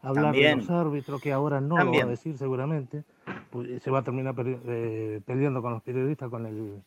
a 0.02 0.08
hablar 0.08 0.34
de 0.34 0.56
los 0.56 0.68
árbitros, 0.68 1.22
que 1.22 1.32
ahora 1.32 1.60
no 1.60 1.82
lo 1.82 1.92
va 1.92 2.02
a 2.02 2.06
decir 2.06 2.36
seguramente. 2.36 3.04
Pues 3.50 3.82
se 3.82 3.90
va 3.90 4.00
a 4.00 4.02
terminar 4.02 4.34
eh, 4.44 5.20
perdiendo 5.24 5.62
con 5.62 5.72
los 5.72 5.82
periodistas, 5.82 6.28
con 6.28 6.44
el, 6.44 6.82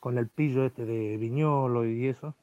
con 0.00 0.16
el 0.16 0.28
pillo 0.28 0.64
este 0.64 0.86
de 0.86 1.18
Viñolo 1.18 1.84
y 1.86 2.06
eso. 2.06 2.34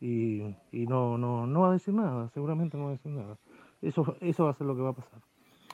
Y, 0.00 0.56
y 0.70 0.86
no, 0.86 1.18
no, 1.18 1.46
no 1.46 1.60
va 1.62 1.70
a 1.70 1.72
decir 1.72 1.94
nada, 1.94 2.28
seguramente 2.30 2.76
no 2.76 2.84
va 2.84 2.90
a 2.90 2.92
decir 2.92 3.10
nada. 3.10 3.36
Eso, 3.82 4.16
eso 4.20 4.44
va 4.44 4.50
a 4.50 4.54
ser 4.54 4.66
lo 4.66 4.76
que 4.76 4.82
va 4.82 4.90
a 4.90 4.94
pasar. 4.94 5.20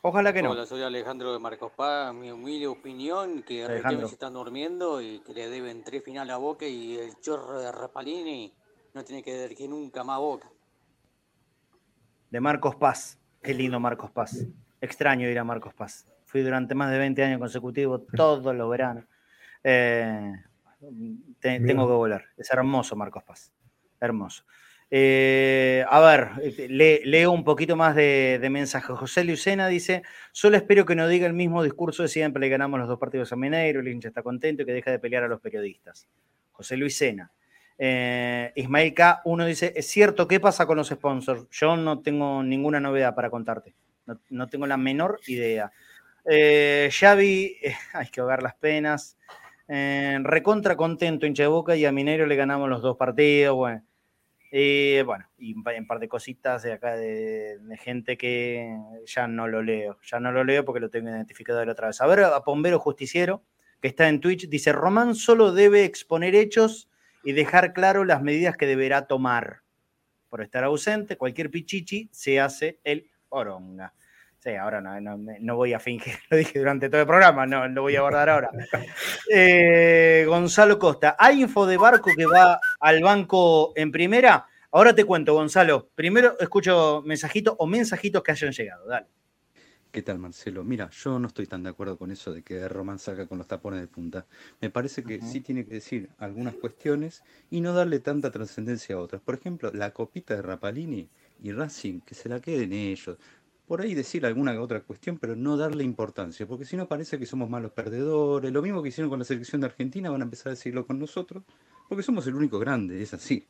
Ojalá 0.07 0.35
que 0.35 0.43
no. 0.43 0.51
Hola, 0.51 0.67
soy 0.67 0.83
Alejandro 0.83 1.33
de 1.33 1.39
Marcos 1.39 1.73
Paz. 1.73 2.13
Mi 2.13 2.31
humilde 2.31 2.67
opinión, 2.67 3.43
que 3.43 3.67
Riquelme 3.67 4.07
se 4.07 4.13
están 4.13 4.35
durmiendo 4.35 5.01
y 5.01 5.21
que 5.21 5.33
le 5.33 5.49
deben 5.49 5.83
tres 5.83 6.05
finales 6.05 6.35
a 6.35 6.37
Boca 6.37 6.67
y 6.67 6.99
el 6.99 7.19
chorro 7.21 7.59
de 7.59 7.73
Rapalini 7.73 8.53
no 8.93 9.03
tiene 9.03 9.23
que 9.23 9.35
dirigir 9.43 9.71
nunca 9.71 10.05
más 10.05 10.17
a 10.17 10.19
Boca. 10.19 10.51
De 12.31 12.39
Marcos 12.39 12.77
Paz. 12.77 13.19
Qué 13.43 13.55
lindo 13.55 13.81
Marcos 13.81 14.11
Paz. 14.11 14.47
Extraño 14.79 15.27
ir 15.27 15.39
a 15.39 15.45
Marcos 15.45 15.73
Paz. 15.73 16.07
Fui 16.27 16.43
durante 16.43 16.75
más 16.75 16.91
de 16.91 16.99
20 16.99 17.25
años 17.25 17.39
consecutivos, 17.39 18.03
todos 18.15 18.55
los 18.55 18.69
veranos. 18.69 19.05
Eh, 19.63 20.35
tengo 21.41 21.87
que 21.87 21.93
volver. 21.95 22.27
Es 22.37 22.51
hermoso 22.51 22.95
Marcos 22.95 23.23
Paz. 23.23 23.54
Hermoso. 24.05 24.45
Eh, 24.97 25.85
a 25.91 25.99
ver, 25.99 26.29
este, 26.43 26.69
leo 26.69 27.33
un 27.33 27.43
poquito 27.43 27.75
más 27.75 27.97
de, 27.97 28.39
mensaje. 28.51 28.93
José 28.93 29.25
Lucena 29.25 29.67
dice: 29.67 30.03
Solo 30.31 30.57
espero 30.57 30.85
que 30.85 30.95
no 30.95 31.09
diga 31.09 31.27
el 31.27 31.33
mismo 31.33 31.65
discurso 31.65 32.05
de 32.05 32.09
siempre 32.09 32.41
le 32.41 32.49
ganamos 32.49 32.79
los 32.79 32.89
dos 32.89 33.01
partidos 33.01 33.33
a 33.33 33.37
Mineiro, 33.37 33.81
el 33.81 33.89
hincha 33.89 34.07
está 34.07 34.23
contento 34.23 34.63
y 34.63 34.67
que 34.67 34.73
deja 34.73 34.93
de 34.93 35.01
pelear 35.01 35.25
a 35.25 35.29
los 35.29 35.41
periodistas. 35.41 36.07
José 36.53 36.77
Luisena. 36.77 37.33
Eh, 37.77 38.53
Ismael 38.55 38.95
K. 38.95 39.23
Uno 39.25 39.47
dice: 39.47 39.73
Es 39.75 39.89
cierto, 39.89 40.29
¿qué 40.29 40.39
pasa 40.39 40.65
con 40.65 40.77
los 40.77 40.89
sponsors? 40.89 41.49
Yo 41.51 41.77
no 41.77 42.01
tengo 42.01 42.45
ninguna 42.45 42.79
novedad 42.79 43.17
para 43.17 43.31
contarte. 43.31 43.75
No, 44.29 44.47
tengo 44.49 44.67
la 44.69 44.77
menor 44.77 45.19
idea. 45.27 45.73
Eh, 46.25 46.89
Xavi, 46.93 47.57
eh, 47.63 47.75
hay 47.95 48.09
que 48.09 48.21
ahogar 48.21 48.45
las 48.45 48.55
penas. 48.55 49.19
recontra 49.67 50.77
contento, 50.77 51.27
hincha 51.27 51.43
de 51.43 51.49
boca, 51.49 51.75
y 51.75 51.85
a 51.85 51.91
Mineiro 51.91 52.27
le 52.27 52.37
ganamos 52.37 52.69
los 52.69 52.81
dos 52.81 52.97
partidos. 52.97 53.57
Bueno 53.57 53.83
y 54.57 55.03
bueno, 55.03 55.29
y 55.37 55.53
un 55.53 55.65
par 55.65 55.99
de 55.99 56.09
cositas 56.09 56.63
de 56.63 56.75
acá 56.75 56.95
de, 56.95 57.59
gente 57.77 58.17
que 58.17 58.79
ya 59.05 59.27
no 59.27 59.49
lo 59.49 59.63
leo. 59.63 59.99
Ya 60.05 60.21
no 60.21 60.31
lo 60.31 60.45
leo 60.45 60.65
porque 60.65 60.79
lo 60.79 60.91
tengo 60.91 61.09
identificado 61.09 61.59
de 61.59 61.67
la 61.67 61.73
otra 61.73 61.89
vez. 61.89 62.01
A 62.01 62.07
ver, 62.07 62.21
a 62.21 62.41
Pombero 62.45 62.79
Justiciero, 62.79 63.43
que 63.81 63.89
está 63.89 64.09
en 64.09 64.21
Twitch, 64.21 64.49
dice: 64.49 64.71
Román 64.71 65.17
solo 65.17 65.51
debe 65.51 65.85
exponer 65.85 66.37
hechos 66.37 66.89
y 67.25 67.33
dejar 67.33 67.73
claro 67.73 68.05
las 68.05 68.23
medidas 68.23 68.57
que 68.57 68.69
deberá 68.69 69.09
tomar. 69.09 69.63
Por 70.29 70.41
estar 70.41 70.63
ausente, 70.63 71.17
cualquier 71.17 71.51
pichichi 71.51 72.09
se 72.13 72.39
hace 72.39 72.79
el 72.85 73.11
oronga. 73.31 73.93
Sí, 74.45 74.51
ahora 74.57 74.83
no, 74.83 75.57
voy 75.57 75.73
a 75.73 75.81
fingir, 75.81 76.13
lo 76.29 76.37
dije 76.37 76.59
durante 76.59 76.91
todo 76.91 77.01
el 77.01 77.07
programa, 77.07 77.47
no 77.47 77.67
lo 77.67 77.81
voy 77.81 77.97
a 77.97 78.01
abordar 78.01 78.29
ahora. 78.29 78.51
Eh, 79.33 80.27
Gonzalo 80.29 80.79
Costa, 80.79 81.17
¿hay 81.19 81.41
info 81.41 81.67
de 81.67 81.79
Barco 81.79 82.11
que 82.15 82.27
va 82.27 82.61
al 82.79 83.03
banco 83.03 83.73
en 83.75 83.91
primera? 83.91 84.47
Ahora 84.71 84.95
te 84.95 85.05
cuento, 85.05 85.33
Gonzalo. 85.33 85.89
Primero 85.95 86.39
escucho 86.39 87.03
mensajitos 87.07 87.55
o 87.57 87.67
mensajitos 87.67 88.23
que 88.23 88.33
hayan 88.33 88.53
llegado. 88.53 88.87
Dale. 88.87 89.07
¿Qué 89.91 90.03
tal, 90.03 90.19
Marcelo? 90.19 90.63
Mira, 90.63 90.91
yo 90.91 91.19
no 91.19 91.29
estoy 91.29 91.47
tan 91.47 91.63
de 91.63 91.71
acuerdo 91.71 91.97
con 91.97 92.11
eso 92.11 92.31
de 92.33 92.43
que 92.43 92.69
Román 92.69 92.99
salga 92.99 93.27
con 93.27 93.39
los 93.39 93.47
tapones 93.47 93.81
de 93.81 93.87
punta. 93.87 94.27
Me 94.61 94.69
parece 94.69 95.05
que 95.05 95.23
sí 95.23 95.41
tiene 95.41 95.65
que 95.65 95.75
decir 95.75 96.11
algunas 96.19 96.55
cuestiones 96.55 97.23
y 97.49 97.63
no 97.63 97.73
darle 97.73 98.01
tanta 98.01 98.31
trascendencia 98.31 98.97
a 98.97 98.99
otras. 98.99 99.23
Por 99.23 99.37
ejemplo, 99.37 99.71
la 99.73 99.93
copita 99.93 100.35
de 100.35 100.43
Rapalini 100.43 101.09
y 101.43 101.53
Racing, 101.53 102.01
que 102.01 102.15
se 102.15 102.29
la 102.29 102.41
queden 102.41 102.73
ellos 102.73 103.17
por 103.67 103.81
ahí 103.81 103.95
decir 103.95 104.27
alguna 104.27 104.61
otra 104.61 104.81
cuestión, 104.81 105.19
pero 105.19 105.37
no 105.37 105.57
darle 105.57 105.85
importancia, 105.85 106.47
porque 106.47 106.65
si 106.65 106.77
no 106.77 106.87
parece 106.87 107.19
que 107.19 107.27
somos 107.27 107.49
malos 107.49 107.73
perdedores. 107.73 108.53
Lo 108.53 108.63
mismo 108.63 108.83
que 108.83 108.91
hicieron 108.91 109.11
con 109.11 109.19
la 109.19 109.25
selección 109.25 109.61
de 109.61 109.69
Argentina, 109.69 110.11
van 110.11 110.21
a 110.21 110.25
empezar 110.25 110.49
a 110.49 110.51
decirlo 110.51 110.87
con 110.87 110.99
nosotros, 110.99 111.43
porque 111.89 112.03
somos 112.03 112.27
el 112.27 112.35
único 112.35 112.59
grande, 112.59 113.03
es 113.03 113.15
así. 113.15 113.47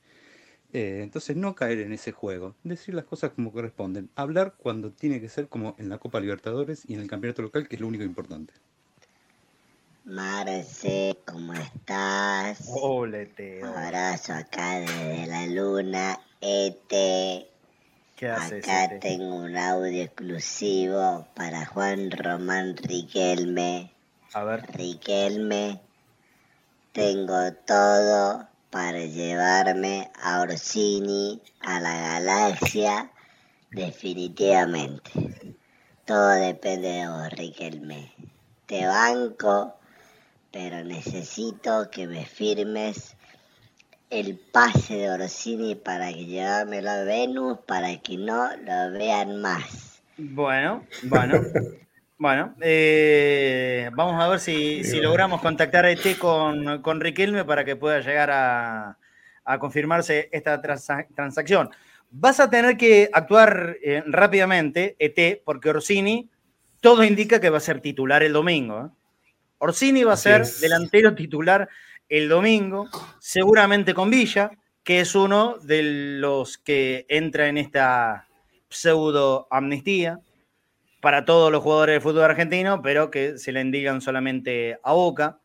Eh, 0.72 1.00
entonces 1.02 1.36
no 1.36 1.54
caer 1.54 1.80
en 1.80 1.92
ese 1.92 2.12
juego, 2.12 2.54
decir 2.64 2.94
las 2.94 3.04
cosas 3.04 3.32
como 3.32 3.52
corresponden, 3.52 4.10
hablar 4.16 4.54
cuando 4.58 4.90
tiene 4.90 5.20
que 5.20 5.28
ser 5.28 5.48
como 5.48 5.76
en 5.78 5.88
la 5.88 5.98
Copa 5.98 6.20
Libertadores 6.20 6.82
y 6.88 6.94
en 6.94 7.00
el 7.00 7.08
campeonato 7.08 7.42
local, 7.42 7.68
que 7.68 7.76
es 7.76 7.80
lo 7.80 7.86
único 7.86 8.04
importante. 8.04 8.52
Marce, 10.04 11.16
¿cómo 11.24 11.54
estás? 11.54 12.68
Hola, 12.68 13.26
Abrazo 13.64 14.34
acá 14.34 14.80
desde 14.80 15.26
la 15.26 15.46
luna, 15.46 16.20
Ete. 16.40 17.53
Acá 18.16 19.00
tengo 19.00 19.34
un 19.34 19.56
audio 19.56 20.04
exclusivo 20.04 21.26
para 21.34 21.66
Juan 21.66 22.12
Román 22.12 22.76
Riquelme. 22.76 23.92
A 24.32 24.44
ver. 24.44 24.62
Riquelme, 24.72 25.80
tengo 26.92 27.52
todo 27.66 28.46
para 28.70 29.00
llevarme 29.00 30.12
a 30.22 30.42
Orsini 30.42 31.42
a 31.60 31.80
la 31.80 31.94
galaxia 32.20 33.10
definitivamente. 33.72 35.10
Todo 36.04 36.28
depende 36.28 36.88
de 36.90 37.08
vos, 37.08 37.30
Riquelme. 37.30 38.14
Te 38.66 38.86
banco, 38.86 39.74
pero 40.52 40.84
necesito 40.84 41.90
que 41.90 42.06
me 42.06 42.24
firmes 42.24 43.16
el 44.14 44.38
pase 44.38 44.94
de 44.94 45.10
Orsini 45.10 45.74
para 45.74 46.12
que 46.12 46.24
llevármelo 46.24 46.90
a 46.90 47.02
Venus 47.02 47.58
para 47.66 47.96
que 48.00 48.16
no 48.16 48.48
lo 48.56 48.92
vean 48.92 49.40
más. 49.40 50.02
Bueno, 50.16 50.86
bueno. 51.02 51.42
Bueno, 52.16 52.54
eh, 52.60 53.90
vamos 53.92 54.22
a 54.22 54.28
ver 54.28 54.38
si, 54.38 54.82
logramos 55.00 55.40
contactar 55.40 55.84
a 55.84 55.90
ET 55.90 56.16
con, 56.16 56.80
con, 56.80 57.00
Riquelme 57.00 57.44
para 57.44 57.64
que 57.64 57.74
pueda 57.74 58.00
llegar 58.00 58.30
a, 58.30 58.96
confirmarse 59.58 60.28
esta 60.32 60.62
transacción. 60.62 61.70
Vas 62.12 62.38
a 62.38 62.48
tener 62.48 62.76
que 62.76 63.10
actuar 63.12 63.76
eh, 63.82 64.04
rápidamente, 64.06 64.94
ET, 65.00 65.42
porque 65.44 65.70
Orsini, 65.70 66.30
todo 66.80 67.02
indica 67.02 67.40
que 67.40 67.50
va 67.50 67.58
a 67.58 67.60
ser 67.60 67.80
titular 67.80 68.22
el 68.22 68.32
domingo. 68.32 68.86
¿eh? 68.86 68.90
Orsini 69.58 70.04
va 70.04 70.12
a 70.12 70.16
ser 70.16 70.46
delantero 70.46 71.14
titular 71.16 71.68
el 72.08 72.28
domingo, 72.28 72.88
seguramente 73.18 73.94
con 73.94 74.10
Villa, 74.10 74.50
que 74.82 75.00
es 75.00 75.14
uno 75.14 75.56
de 75.58 75.82
los 76.20 76.58
que 76.58 77.06
entra 77.08 77.48
en 77.48 77.58
esta 77.58 78.28
pseudo 78.68 79.46
amnistía 79.50 80.20
para 81.00 81.24
todos 81.24 81.52
los 81.52 81.62
jugadores 81.62 81.94
del 81.94 82.02
fútbol 82.02 82.24
argentino, 82.24 82.82
pero 82.82 83.10
que 83.10 83.38
se 83.38 83.52
le 83.52 83.60
indican 83.60 84.00
solamente 84.00 84.78
a 84.82 84.92
Boca. 84.92 85.40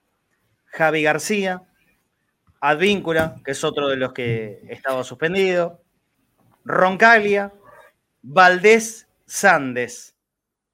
Javi 0.65 1.03
García, 1.03 1.63
Advíncula, 2.61 3.35
que 3.43 3.51
es 3.51 3.63
otro 3.63 3.87
de 3.87 3.97
los 3.97 4.13
que 4.13 4.61
estaba 4.69 5.03
suspendido. 5.03 5.81
Roncalia, 6.65 7.53
Valdés 8.21 9.07
Sandes, 9.25 10.15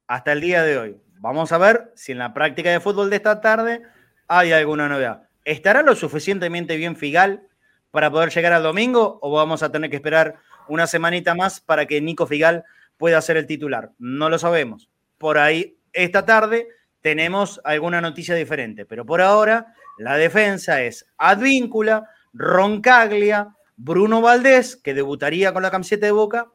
hasta 0.06 0.32
el 0.32 0.40
día 0.40 0.62
de 0.62 0.78
hoy. 0.78 1.00
Vamos 1.18 1.52
a 1.52 1.58
ver 1.58 1.92
si 1.94 2.12
en 2.12 2.18
la 2.18 2.34
práctica 2.34 2.70
de 2.70 2.80
fútbol 2.80 3.10
de 3.10 3.16
esta 3.16 3.40
tarde 3.40 3.82
hay 4.28 4.52
alguna 4.52 4.88
novedad. 4.88 5.25
¿Estará 5.46 5.82
lo 5.82 5.94
suficientemente 5.94 6.76
bien 6.76 6.96
Figal 6.96 7.46
para 7.92 8.10
poder 8.10 8.30
llegar 8.30 8.52
al 8.52 8.64
domingo 8.64 9.20
o 9.22 9.30
vamos 9.30 9.62
a 9.62 9.70
tener 9.70 9.88
que 9.88 9.94
esperar 9.94 10.40
una 10.66 10.88
semanita 10.88 11.36
más 11.36 11.60
para 11.60 11.86
que 11.86 12.00
Nico 12.00 12.26
Figal 12.26 12.64
pueda 12.96 13.22
ser 13.22 13.36
el 13.36 13.46
titular? 13.46 13.92
No 13.96 14.28
lo 14.28 14.40
sabemos. 14.40 14.90
Por 15.18 15.38
ahí, 15.38 15.78
esta 15.92 16.26
tarde 16.26 16.66
tenemos 17.00 17.60
alguna 17.62 18.00
noticia 18.00 18.34
diferente, 18.34 18.86
pero 18.86 19.06
por 19.06 19.20
ahora 19.20 19.72
la 19.98 20.16
defensa 20.16 20.82
es 20.82 21.06
Advíncula, 21.16 22.10
Roncaglia, 22.34 23.54
Bruno 23.76 24.20
Valdés, 24.20 24.74
que 24.74 24.94
debutaría 24.94 25.52
con 25.52 25.62
la 25.62 25.70
camiseta 25.70 26.06
de 26.06 26.12
Boca, 26.12 26.48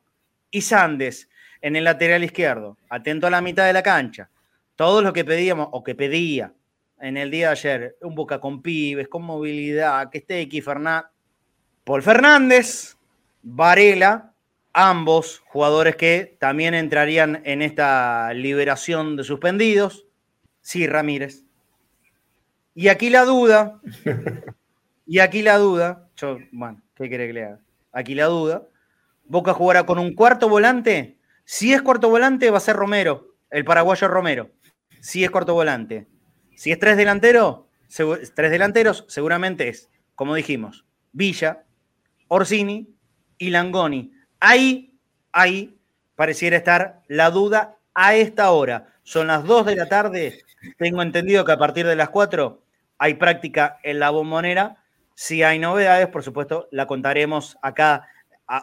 y 0.52 0.64
Sandes. 0.64 1.30
en 1.62 1.78
el 1.78 1.86
lateral 1.86 2.26
izquierdo, 2.26 2.78
atento 2.90 3.28
a 3.28 3.30
la 3.30 3.40
mitad 3.40 3.66
de 3.68 3.74
la 3.74 3.84
cancha, 3.84 4.30
todo 4.76 5.02
lo 5.02 5.14
que 5.14 5.24
pedíamos 5.24 5.70
o 5.72 5.82
que 5.82 5.96
pedía 5.96 6.54
en 7.02 7.18
el 7.18 7.32
día 7.32 7.48
de 7.48 7.52
ayer, 7.52 7.98
un 8.02 8.16
Boca 8.16 8.40
con 8.40 8.62
pibes, 8.62 9.08
con 9.08 9.24
movilidad, 9.24 10.10
que 10.10 10.20
esté 10.20 10.42
aquí 10.42 10.62
Fernández, 10.62 11.10
Paul 11.84 12.04
Fernández, 12.04 12.96
Varela, 13.42 14.34
ambos 14.72 15.42
jugadores 15.48 15.96
que 15.96 16.38
también 16.40 16.74
entrarían 16.74 17.42
en 17.44 17.62
esta 17.62 18.34
liberación 18.34 19.16
de 19.16 19.24
suspendidos. 19.24 20.06
Sí, 20.62 20.88
Ramírez. 20.88 21.44
Y 22.76 22.88
aquí 22.88 23.10
la 23.10 23.26
duda, 23.26 23.82
y 25.06 25.20
aquí 25.20 25.42
la 25.42 25.58
duda, 25.58 26.08
bueno, 26.52 26.82
¿qué 26.96 27.10
quiere 27.10 27.28
que 27.28 27.34
le 27.34 27.46
haga? 27.46 27.60
Aquí 27.92 28.16
la 28.16 28.26
duda, 28.26 28.68
Boca 29.26 29.54
jugará 29.54 29.86
con 29.86 29.98
un 29.98 30.14
cuarto 30.14 30.48
volante. 30.48 31.18
Si 31.44 31.74
es 31.74 31.82
cuarto 31.82 32.10
volante, 32.10 32.52
va 32.52 32.58
a 32.58 32.62
ser 32.62 32.76
Romero, 32.76 33.36
el 33.50 33.66
paraguayo 33.66 34.08
Romero. 34.08 34.52
Si 35.02 35.24
es 35.24 35.32
cuarto 35.32 35.54
volante. 35.54 36.08
Si 36.62 36.72
es 36.72 36.78
tres 36.78 36.96
delanteros, 36.96 37.62
tres 38.36 38.52
delanteros, 38.52 39.04
seguramente 39.08 39.68
es, 39.68 39.90
como 40.14 40.36
dijimos, 40.36 40.86
Villa, 41.12 41.64
Orsini 42.28 42.88
y 43.40 43.50
Langoni. 43.50 44.14
Ahí, 44.40 44.96
ahí 45.32 45.80
pareciera 46.16 46.58
estar 46.58 47.02
la 47.08 47.32
duda 47.32 47.80
a 47.96 48.14
esta 48.14 48.52
hora. 48.52 48.94
Son 49.02 49.26
las 49.26 49.44
2 49.44 49.66
de 49.66 49.76
la 49.76 49.90
tarde. 49.90 50.44
Tengo 50.78 51.02
entendido 51.02 51.46
que 51.46 51.52
a 51.52 51.58
partir 51.58 51.88
de 51.88 51.96
las 51.96 52.10
4 52.10 52.64
hay 53.00 53.16
práctica 53.16 53.80
en 53.82 53.98
la 53.98 54.12
bombonera. 54.12 54.84
Si 55.16 55.42
hay 55.42 55.58
novedades, 55.58 56.10
por 56.10 56.22
supuesto, 56.22 56.68
la 56.70 56.86
contaremos 56.86 57.58
acá 57.64 58.08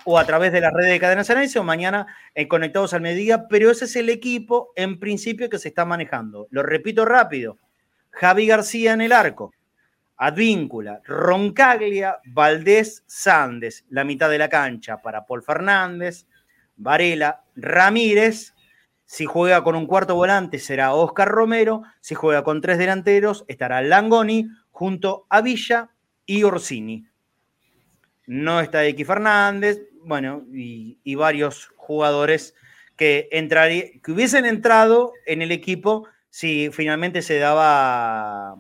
o 0.04 0.20
a 0.20 0.24
través 0.24 0.52
de 0.52 0.60
las 0.60 0.72
redes 0.72 0.92
de 0.92 1.00
Cadena 1.00 1.24
Ceneice 1.24 1.58
o 1.58 1.64
mañana 1.64 2.06
en 2.36 2.46
Conectados 2.46 2.94
al 2.94 3.00
Mediodía, 3.00 3.48
pero 3.48 3.72
ese 3.72 3.86
es 3.86 3.96
el 3.96 4.08
equipo 4.08 4.72
en 4.76 5.00
principio 5.00 5.50
que 5.50 5.58
se 5.58 5.66
está 5.66 5.84
manejando. 5.84 6.46
Lo 6.52 6.62
repito 6.62 7.04
rápido. 7.04 7.58
Javi 8.18 8.48
García 8.48 8.94
en 8.94 9.00
el 9.00 9.12
arco. 9.12 9.52
Advíncula, 10.16 11.00
Roncaglia, 11.04 12.18
Valdés, 12.24 13.04
Sandes, 13.06 13.84
la 13.90 14.02
mitad 14.02 14.28
de 14.28 14.38
la 14.38 14.48
cancha 14.48 15.00
para 15.00 15.24
Paul 15.24 15.44
Fernández, 15.44 16.26
Varela, 16.76 17.44
Ramírez. 17.54 18.54
Si 19.04 19.24
juega 19.24 19.62
con 19.62 19.76
un 19.76 19.86
cuarto 19.86 20.16
volante 20.16 20.58
será 20.58 20.94
Oscar 20.94 21.28
Romero. 21.28 21.84
Si 22.00 22.16
juega 22.16 22.42
con 22.42 22.60
tres 22.60 22.78
delanteros 22.78 23.44
estará 23.46 23.80
Langoni 23.82 24.48
junto 24.72 25.26
a 25.28 25.40
Villa 25.40 25.90
y 26.26 26.42
Orsini. 26.42 27.06
No 28.26 28.60
está 28.60 28.84
X 28.84 29.06
Fernández, 29.06 29.80
bueno, 30.02 30.44
y, 30.52 31.14
varios 31.14 31.70
jugadores 31.76 32.56
que, 32.96 33.28
que 33.30 34.12
hubiesen 34.12 34.44
entrado 34.44 35.12
en 35.24 35.40
el 35.40 35.52
equipo 35.52 36.08
si 36.30 36.70
finalmente 36.72 37.22
se 37.22 37.38
daba 37.38 38.56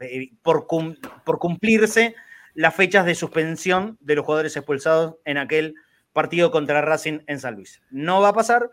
eh, 0.00 0.30
por, 0.42 0.66
cumplirse 0.66 2.14
las 2.54 2.74
fechas 2.74 3.06
de 3.06 3.14
suspensión 3.14 3.96
de 4.00 4.16
los 4.16 4.24
jugadores 4.24 4.56
expulsados 4.56 5.16
en 5.24 5.38
aquel 5.38 5.74
partido 6.12 6.50
contra 6.50 6.82
Racing 6.82 7.20
en 7.26 7.40
San 7.40 7.54
Luis. 7.54 7.80
No 7.90 8.20
va 8.20 8.28
a 8.28 8.34
pasar, 8.34 8.70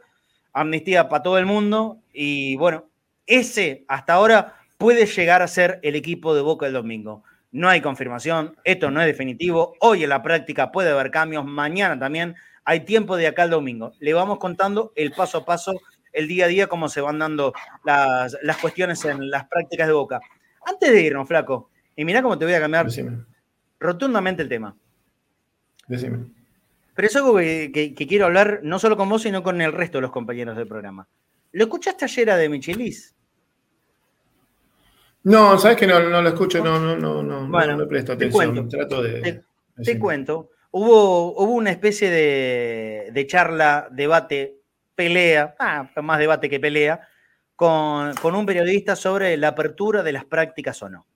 amnistía 0.54 1.08
para 1.08 1.24
todo 1.24 1.38
el 1.38 1.46
mundo 1.46 2.02
y 2.14 2.56
bueno, 2.58 2.90
ese 3.26 3.86
hasta 3.88 4.14
ahora 4.14 4.56
puede 4.78 5.06
llegar 5.06 5.42
a 5.42 5.48
ser 5.48 5.80
el 5.84 5.96
equipo 5.96 6.36
de 6.36 6.42
Boca 6.42 6.68
el 6.68 6.74
domingo. 6.74 7.24
No 7.52 7.70
hay 7.70 7.82
confirmación, 7.82 8.56
esto 8.64 8.92
no 8.92 9.02
es 9.02 9.08
definitivo, 9.08 9.74
hoy 9.80 10.04
en 10.04 10.10
la 10.10 10.22
práctica 10.22 10.72
puede 10.72 10.92
haber 10.92 11.10
cambios, 11.10 11.46
mañana 11.46 11.98
también 11.98 12.36
hay 12.64 12.82
tiempo 12.82 13.18
de 13.18 13.28
acá 13.28 13.44
al 13.44 13.50
domingo. 13.50 13.94
Le 14.00 14.14
vamos 14.14 14.38
contando 14.38 14.94
el 14.96 15.12
paso 15.12 15.40
a 15.40 15.46
paso 15.46 15.80
el 16.14 16.28
día 16.28 16.46
a 16.46 16.48
día, 16.48 16.68
cómo 16.68 16.90
se 16.90 17.02
van 17.02 17.20
dando 17.20 17.54
las, 17.84 18.58
cuestiones 18.62 19.04
en 19.06 19.30
las 19.30 19.48
prácticas 19.48 19.88
de 19.88 19.94
Boca. 19.94 20.20
Antes 20.66 20.92
de 20.92 21.02
irnos, 21.02 21.28
flaco, 21.28 21.70
y 21.96 22.06
mirá 22.06 22.22
cómo 22.22 22.38
te 22.38 22.46
voy 22.46 22.54
a 22.54 22.60
cambiar 22.60 22.88
rotundamente 23.80 24.42
el 24.42 24.50
tema. 24.50 24.76
Decime. 25.88 26.28
Pero 26.94 27.08
es 27.08 27.16
algo 27.16 27.38
que, 27.38 27.94
quiero 27.96 28.26
hablar 28.26 28.60
no 28.64 28.78
solo 28.78 28.98
con 28.98 29.10
vos, 29.10 29.22
sino 29.22 29.42
con 29.42 29.62
el 29.62 29.72
resto 29.72 29.98
de 29.98 30.02
los 30.04 30.12
compañeros 30.12 30.58
del 30.58 30.68
programa. 30.68 31.08
¿Lo 31.54 31.64
escuchaste 31.64 32.06
ayer 32.06 32.30
a 32.30 32.38
de 32.38 32.50
Michelis? 32.50 33.16
No, 35.24 35.58
sabes 35.58 35.78
que 35.78 35.88
no, 35.88 36.00
lo 36.00 36.28
escucho, 36.28 36.64
no, 36.64 36.80
no, 36.80 36.98
no, 36.98 37.24
no, 37.24 37.48
bueno, 37.48 37.74
no 37.74 37.80
le 37.80 37.88
presto 37.88 38.14
atención. 38.14 38.68
Trato 38.70 39.02
de. 39.02 39.44
Te, 39.84 39.98
cuento. 39.98 40.52
Hubo, 40.72 41.42
hubo 41.42 41.54
una 41.54 41.72
especie 41.72 42.10
de, 42.10 43.10
de 43.12 43.28
charla, 43.28 43.88
debate 43.92 44.59
pelea, 45.00 45.56
ah, 45.60 45.90
más 46.04 46.20
debate 46.20 46.50
que 46.50 46.60
pelea, 46.60 47.00
con, 47.56 48.36
un 48.36 48.46
periodista 48.46 48.98
sobre 48.98 49.38
la 49.38 49.48
apertura 49.48 50.04
de 50.04 50.12
las 50.12 50.26
prácticas 50.26 50.84
o 50.84 50.90
no. 50.90 51.08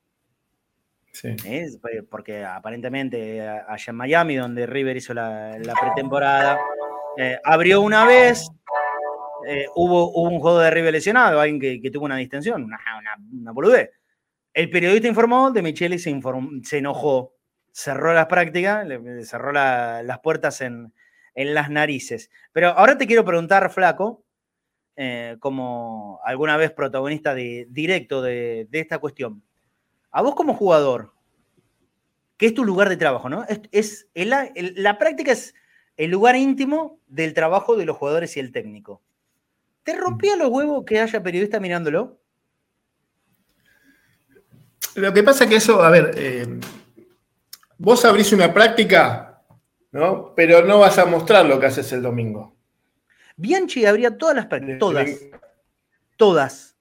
Sí. 1.12 1.36
Porque 2.10 2.46
aparentemente 2.46 3.42
allá 3.42 3.86
en 3.90 3.96
Miami, 3.98 4.38
donde 4.38 4.66
River 4.66 4.96
hizo 4.96 5.14
la, 5.14 5.58
pretemporada, 5.82 6.62
eh, 7.18 7.38
abrió 7.44 7.82
una 7.82 8.06
vez, 8.06 8.50
eh, 9.46 9.66
hubo, 9.76 10.14
un 10.14 10.40
juego 10.40 10.60
de 10.60 10.72
River 10.72 10.94
lesionado, 10.94 11.42
alguien 11.42 11.82
que, 11.82 11.92
tuvo 11.92 12.06
una 12.06 12.16
distensión, 12.16 12.64
una, 12.64 12.80
una, 13.34 13.52
boludez. 13.52 13.90
El 14.54 14.70
periodista 14.70 15.10
informó, 15.10 15.52
de 15.52 15.62
Michele 15.62 16.00
se, 16.00 16.18
se 16.64 16.78
enojó, 16.78 17.36
cerró 17.70 18.14
las 18.14 18.28
prácticas, 18.28 18.88
le, 18.88 19.26
cerró 19.26 19.52
las 19.52 20.20
puertas 20.20 20.62
en, 20.62 20.94
en 21.36 21.54
las 21.54 21.70
narices. 21.70 22.30
Pero 22.52 22.70
ahora 22.70 22.98
te 22.98 23.08
quiero 23.08 23.26
preguntar, 23.26 23.70
Flaco, 23.72 24.24
eh, 24.96 25.38
como 25.40 26.20
alguna 26.24 26.56
vez 26.58 26.72
protagonista 26.72 27.34
de, 27.34 27.68
directo 27.70 28.22
de, 28.22 28.68
esta 28.72 29.00
cuestión. 29.00 29.42
A 30.12 30.22
vos 30.22 30.36
como 30.36 30.54
jugador, 30.54 31.14
¿qué 32.38 32.46
es 32.48 32.54
tu 32.54 32.64
lugar 32.64 32.90
de 32.90 32.98
trabajo, 32.98 33.30
¿no? 33.30 33.46
Es, 33.72 34.08
la 34.14 34.98
práctica 35.00 35.32
es 35.32 35.56
el 35.98 36.12
lugar 36.12 36.36
íntimo 36.36 37.00
del 37.08 37.34
trabajo 37.34 37.76
de 37.76 37.86
los 37.86 37.98
jugadores 37.98 38.38
y 38.38 38.40
el 38.40 38.52
técnico. 38.52 39.02
¿Te 39.84 39.96
rompía 39.96 40.36
los 40.36 40.50
huevos 40.50 40.86
que 40.86 41.00
haya 41.00 41.22
periodista 41.24 41.60
mirándolo? 41.60 42.20
Lo 44.96 45.12
que 45.12 45.24
pasa 45.24 45.46
es 45.46 45.50
que 45.50 45.56
eso, 45.56 45.84
a 45.84 45.90
ver, 45.90 46.12
eh, 46.16 46.60
vos 47.80 48.06
abrís 48.06 48.32
una 48.32 48.54
práctica 48.54 49.33
¿no? 49.94 50.34
Pero 50.36 50.66
no 50.66 50.80
vas 50.80 50.98
a 50.98 51.06
mostrar 51.06 51.46
lo 51.46 51.60
que 51.60 51.68
haces 51.68 51.91
el 51.94 52.02
domingo. 52.02 52.56
Bianchi 53.38 53.86
habría 53.86 54.18
todas 54.18 54.36
las 54.36 54.48
prácticas, 54.48 54.80
todas, 54.80 55.10
todas, 56.18 56.76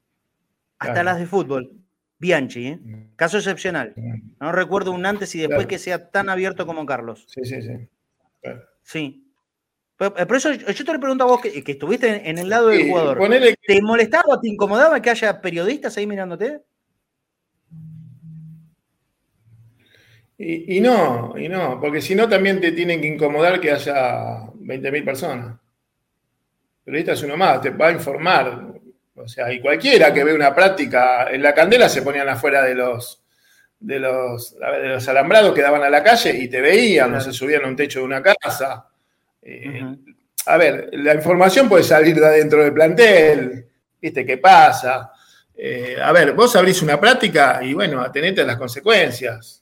hasta 0.79 1.05
las 1.05 1.19
de 1.19 1.27
fútbol. 1.27 1.71
Bianchi, 2.19 2.67
¿eh? 2.69 2.77
Mm. 2.83 3.17
caso 3.17 3.39
excepcional. 3.39 3.95
No 4.41 4.53
recuerdo 4.53 4.93
un 4.93 5.07
antes 5.07 5.35
y 5.35 5.41
después 5.41 5.67
que 5.67 5.79
sea 5.79 6.11
tan 6.11 6.29
abierto 6.29 6.67
como 6.67 6.85
Carlos. 6.87 7.25
Sí, 7.29 7.45
sí, 7.45 7.63
sí. 7.63 7.89
Sí. 8.83 9.33
Por, 9.97 10.15
eh, 10.19 10.27
eso 10.37 10.53
yo 10.53 10.85
te 10.85 10.93
le 10.93 10.99
pregunto 10.99 11.25
a 11.25 11.27
vos 11.27 11.41
que, 11.41 11.63
estuviste 11.67 12.29
en, 12.29 12.39
el 12.39 12.49
lado 12.49 12.69
del 12.69 12.89
jugador. 12.89 13.19
¿Te 13.67 13.83
molestaba, 13.83 14.41
te 14.41 14.49
incomodaba 14.49 15.01
que 15.01 15.11
haya 15.11 15.41
periodistas 15.41 15.97
ahí 15.97 16.07
mirándote? 16.07 16.63
Y, 20.45 20.81
no, 20.81 21.35
y 21.39 21.49
no, 21.49 21.79
porque 21.81 22.03
si 22.03 22.17
no 22.17 22.29
también 22.29 22.61
te 22.61 22.73
tienen 22.73 23.01
que 23.01 23.07
incomodar 23.07 23.61
que 23.61 23.71
haya 23.71 24.39
20.000 24.55 25.05
personas. 25.05 25.57
Pero 26.85 26.99
esta 26.99 27.13
es 27.13 27.23
uno 27.23 27.37
más, 27.37 27.61
te 27.61 27.71
va 27.71 27.87
a 27.87 27.93
informar. 27.93 28.73
O 29.15 29.29
sea, 29.29 29.53
y 29.53 29.61
cualquiera 29.61 30.13
que 30.13 30.25
ve 30.25 30.35
una 30.35 30.53
práctica, 30.53 31.31
en 31.31 31.45
la 31.45 31.55
candela 31.55 31.89
se 31.89 32.03
ponían 32.03 32.29
afuera 32.29 32.65
de 32.65 32.75
los, 32.75 33.23
de 33.79 34.01
los, 34.01 34.59
de 34.59 34.89
los 34.89 35.07
alambrados 35.07 35.55
que 35.55 35.63
daban 35.63 35.85
a 35.85 35.91
la 35.91 36.03
calle 36.03 36.37
y 36.37 36.49
te 36.49 36.61
veían, 36.61 37.13
no 37.13 37.21
se 37.21 37.33
subían 37.33 37.65
a 37.65 37.69
un 37.69 37.77
techo 37.77 38.01
de 38.01 38.07
una 38.07 38.21
casa. 38.21 38.89
Eh, 39.43 39.81
a 40.47 40.57
ver, 40.57 40.91
la 40.95 41.15
información 41.15 41.69
puede 41.69 41.85
salir 41.85 42.17
de 42.17 42.27
adentro 42.27 42.65
del 42.65 42.73
plantel, 42.73 43.65
¿viste 44.01 44.27
qué 44.27 44.39
pasa? 44.39 45.13
Eh, 45.55 45.97
a 46.03 46.11
ver, 46.11 46.33
vos 46.33 46.57
abrís 46.57 46.83
una 46.83 46.99
práctica 46.99 47.61
y 47.63 47.75
bueno, 47.75 48.01
atenete 48.01 48.41
a 48.41 48.45
las 48.45 48.57
consecuencias 48.57 49.62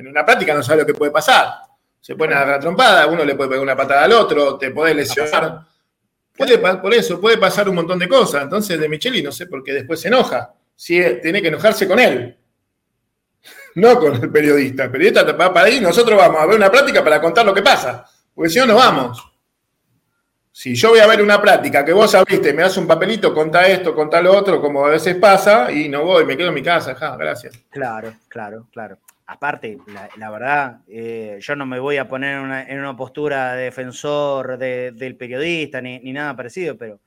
en 0.00 0.08
una 0.08 0.24
práctica 0.24 0.54
no 0.54 0.62
sabes 0.62 0.82
lo 0.82 0.86
que 0.86 0.94
puede 0.94 1.12
pasar. 1.12 1.52
Se 2.00 2.16
puede 2.16 2.32
dar 2.32 2.48
la 2.48 2.58
trompada, 2.58 3.06
uno 3.06 3.24
le 3.24 3.34
puede 3.34 3.50
pegar 3.50 3.62
una 3.62 3.76
patada 3.76 4.04
al 4.04 4.12
otro, 4.12 4.56
te 4.56 4.70
puede 4.70 4.94
lesionar. 4.94 5.60
Puede, 6.34 6.56
por 6.58 6.94
eso, 6.94 7.20
puede 7.20 7.36
pasar 7.36 7.68
un 7.68 7.74
montón 7.74 7.98
de 7.98 8.08
cosas. 8.08 8.44
Entonces, 8.44 8.80
de 8.80 8.88
Micheli 8.88 9.22
no 9.22 9.30
sé 9.30 9.46
por 9.46 9.62
qué 9.62 9.74
después 9.74 10.00
se 10.00 10.08
enoja. 10.08 10.54
Si 10.74 10.98
tiene 11.20 11.42
que 11.42 11.48
enojarse 11.48 11.86
con 11.86 11.98
él, 11.98 12.34
no 13.74 13.98
con 13.98 14.14
el 14.14 14.30
periodista. 14.30 14.84
El 14.84 14.90
periodista 14.90 15.30
va 15.32 15.52
para 15.52 15.66
ahí, 15.66 15.80
nosotros 15.80 16.18
vamos 16.18 16.40
a 16.40 16.46
ver 16.46 16.56
una 16.56 16.70
práctica 16.70 17.04
para 17.04 17.20
contar 17.20 17.44
lo 17.44 17.52
que 17.52 17.62
pasa. 17.62 18.06
Porque 18.34 18.48
si 18.48 18.58
no, 18.58 18.66
no 18.66 18.76
vamos. 18.76 19.22
Si 20.50 20.74
yo 20.74 20.90
voy 20.90 21.00
a 21.00 21.06
ver 21.06 21.22
una 21.22 21.40
práctica 21.40 21.84
que 21.84 21.92
vos 21.92 22.14
abriste, 22.14 22.54
me 22.54 22.62
das 22.62 22.76
un 22.78 22.86
papelito, 22.86 23.34
contá 23.34 23.66
esto, 23.68 23.94
contá 23.94 24.22
lo 24.22 24.34
otro, 24.34 24.60
como 24.60 24.86
a 24.86 24.90
veces 24.90 25.16
pasa, 25.16 25.70
y 25.70 25.88
no 25.90 26.04
voy, 26.04 26.24
me 26.24 26.36
quedo 26.36 26.48
en 26.48 26.54
mi 26.54 26.62
casa, 26.62 26.94
ja, 26.94 27.16
gracias. 27.16 27.56
Claro, 27.70 28.14
claro, 28.28 28.66
claro. 28.72 28.98
Aparte, 29.30 29.78
la, 30.16 30.30
verdad, 30.30 30.80
eh, 30.88 31.38
yo 31.40 31.54
no 31.54 31.64
me 31.64 31.78
voy 31.78 31.98
a 31.98 32.08
poner 32.08 32.66
en 32.68 32.80
una, 32.80 32.96
postura 32.96 33.54
de 33.54 33.64
defensor 33.64 34.58
del 34.58 35.16
periodista 35.16 35.80
ni, 35.80 36.12
nada 36.12 36.34
parecido, 36.34 36.76
pero 36.76 36.98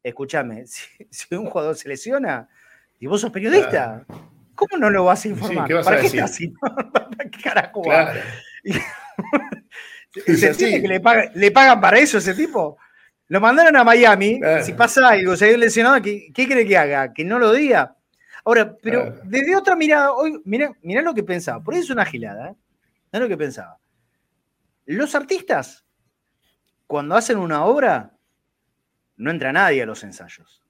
escúchame, 0.00 0.64
si, 1.10 1.34
un 1.34 1.46
jugador 1.46 1.74
se 1.74 1.88
lesiona 1.88 2.48
y 3.00 3.06
vos 3.06 3.20
sos 3.20 3.32
periodista, 3.32 4.04
¿cómo 4.54 4.78
no 4.78 4.90
lo 4.90 5.04
vas 5.04 5.24
a 5.24 5.28
informar? 5.28 5.68
¿Para 5.82 6.00
qué 6.00 6.06
estás 6.06 6.38
¿Para 6.92 7.30
qué 7.30 7.42
carajo 7.42 7.82
¿Se 10.12 10.80
que 10.80 10.86
le, 10.86 11.00
le 11.34 11.50
pagan 11.50 11.80
para 11.80 11.98
eso 11.98 12.18
a 12.18 12.20
ese 12.20 12.34
tipo? 12.34 12.78
Lo 13.26 13.40
mandaron 13.40 13.76
a 13.76 13.82
Miami, 13.82 14.40
si 14.62 14.74
pasa 14.74 15.08
algo, 15.08 15.34
si 15.36 15.46
hay 15.46 15.54
un 15.54 15.60
lesionado, 15.60 16.00
¿qué, 16.00 16.30
¿qué 16.32 16.46
cree 16.46 16.66
que 16.66 16.76
haga? 16.76 17.12
¿Que 17.12 17.24
no 17.24 17.40
lo 17.40 17.52
diga? 17.52 17.96
Ahora, 18.44 18.76
pero 18.82 19.20
desde 19.24 19.54
otra 19.54 19.76
mirada, 19.76 20.12
hoy, 20.12 20.40
mira, 20.44 20.74
lo 20.82 21.14
que 21.14 21.22
pensaba, 21.22 21.62
por 21.62 21.74
eso 21.74 21.84
es 21.84 21.90
una 21.90 22.04
gilada, 22.04 22.50
¿eh? 22.50 22.56
Mirá 23.12 23.24
lo 23.24 23.28
que 23.28 23.36
pensaba. 23.36 23.78
Los 24.86 25.14
artistas, 25.14 25.84
cuando 26.86 27.14
hacen 27.14 27.38
una 27.38 27.64
obra, 27.64 28.16
no 29.16 29.30
entra 29.30 29.52
nadie 29.52 29.82
a 29.82 29.86
los 29.86 30.02
ensayos. 30.02 30.64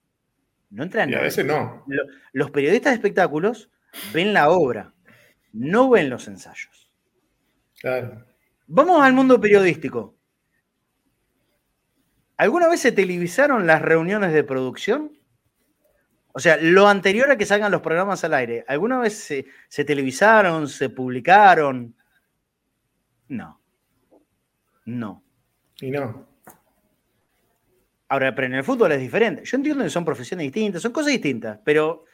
No 0.70 0.82
entra 0.82 1.06
nadie. 1.06 1.18
a 1.18 1.22
veces 1.22 1.46
no. 1.46 1.84
Los 2.32 2.50
periodistas 2.50 2.92
de 2.92 2.96
espectáculos 2.96 3.70
ven 4.12 4.32
la 4.34 4.50
obra, 4.50 4.92
no 5.52 5.88
ven 5.88 6.10
los 6.10 6.28
ensayos. 6.28 6.90
Claro. 7.80 8.24
Vamos 8.66 9.02
al 9.02 9.12
mundo 9.12 9.40
periodístico. 9.40 10.14
¿Alguna 12.36 12.68
vez 12.68 12.80
se 12.80 12.92
televisaron 12.92 13.66
las 13.66 13.82
reuniones 13.82 14.32
de 14.32 14.44
producción? 14.44 15.16
O 16.32 16.40
sea, 16.40 16.56
lo 16.56 16.88
anterior 16.88 17.30
a 17.30 17.36
que 17.36 17.44
salgan 17.44 17.70
los 17.70 17.82
programas 17.82 18.24
al 18.24 18.34
aire, 18.34 18.64
¿alguna 18.66 18.98
vez 18.98 19.44
se, 19.68 19.84
televisaron, 19.84 20.66
se 20.66 20.88
publicaron? 20.88 21.94
No. 23.28 23.60
No. 24.86 25.22
Y 25.80 25.90
no. 25.90 26.26
Ahora, 28.08 28.34
pero 28.34 28.46
en 28.46 28.54
el 28.54 28.64
fútbol 28.64 28.92
es 28.92 29.00
diferente. 29.00 29.44
Yo 29.44 29.56
entiendo 29.56 29.84
que 29.84 29.90
son 29.90 30.04
profesiones 30.04 30.44
distintas, 30.44 30.82
son 30.82 30.92
cosas 30.92 31.12
distintas, 31.12 31.58
pero 31.64 32.04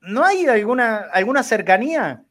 ¿no 0.00 0.24
hay 0.24 0.46
alguna, 0.46 1.08
alguna 1.12 1.42
cercanía? 1.42 2.24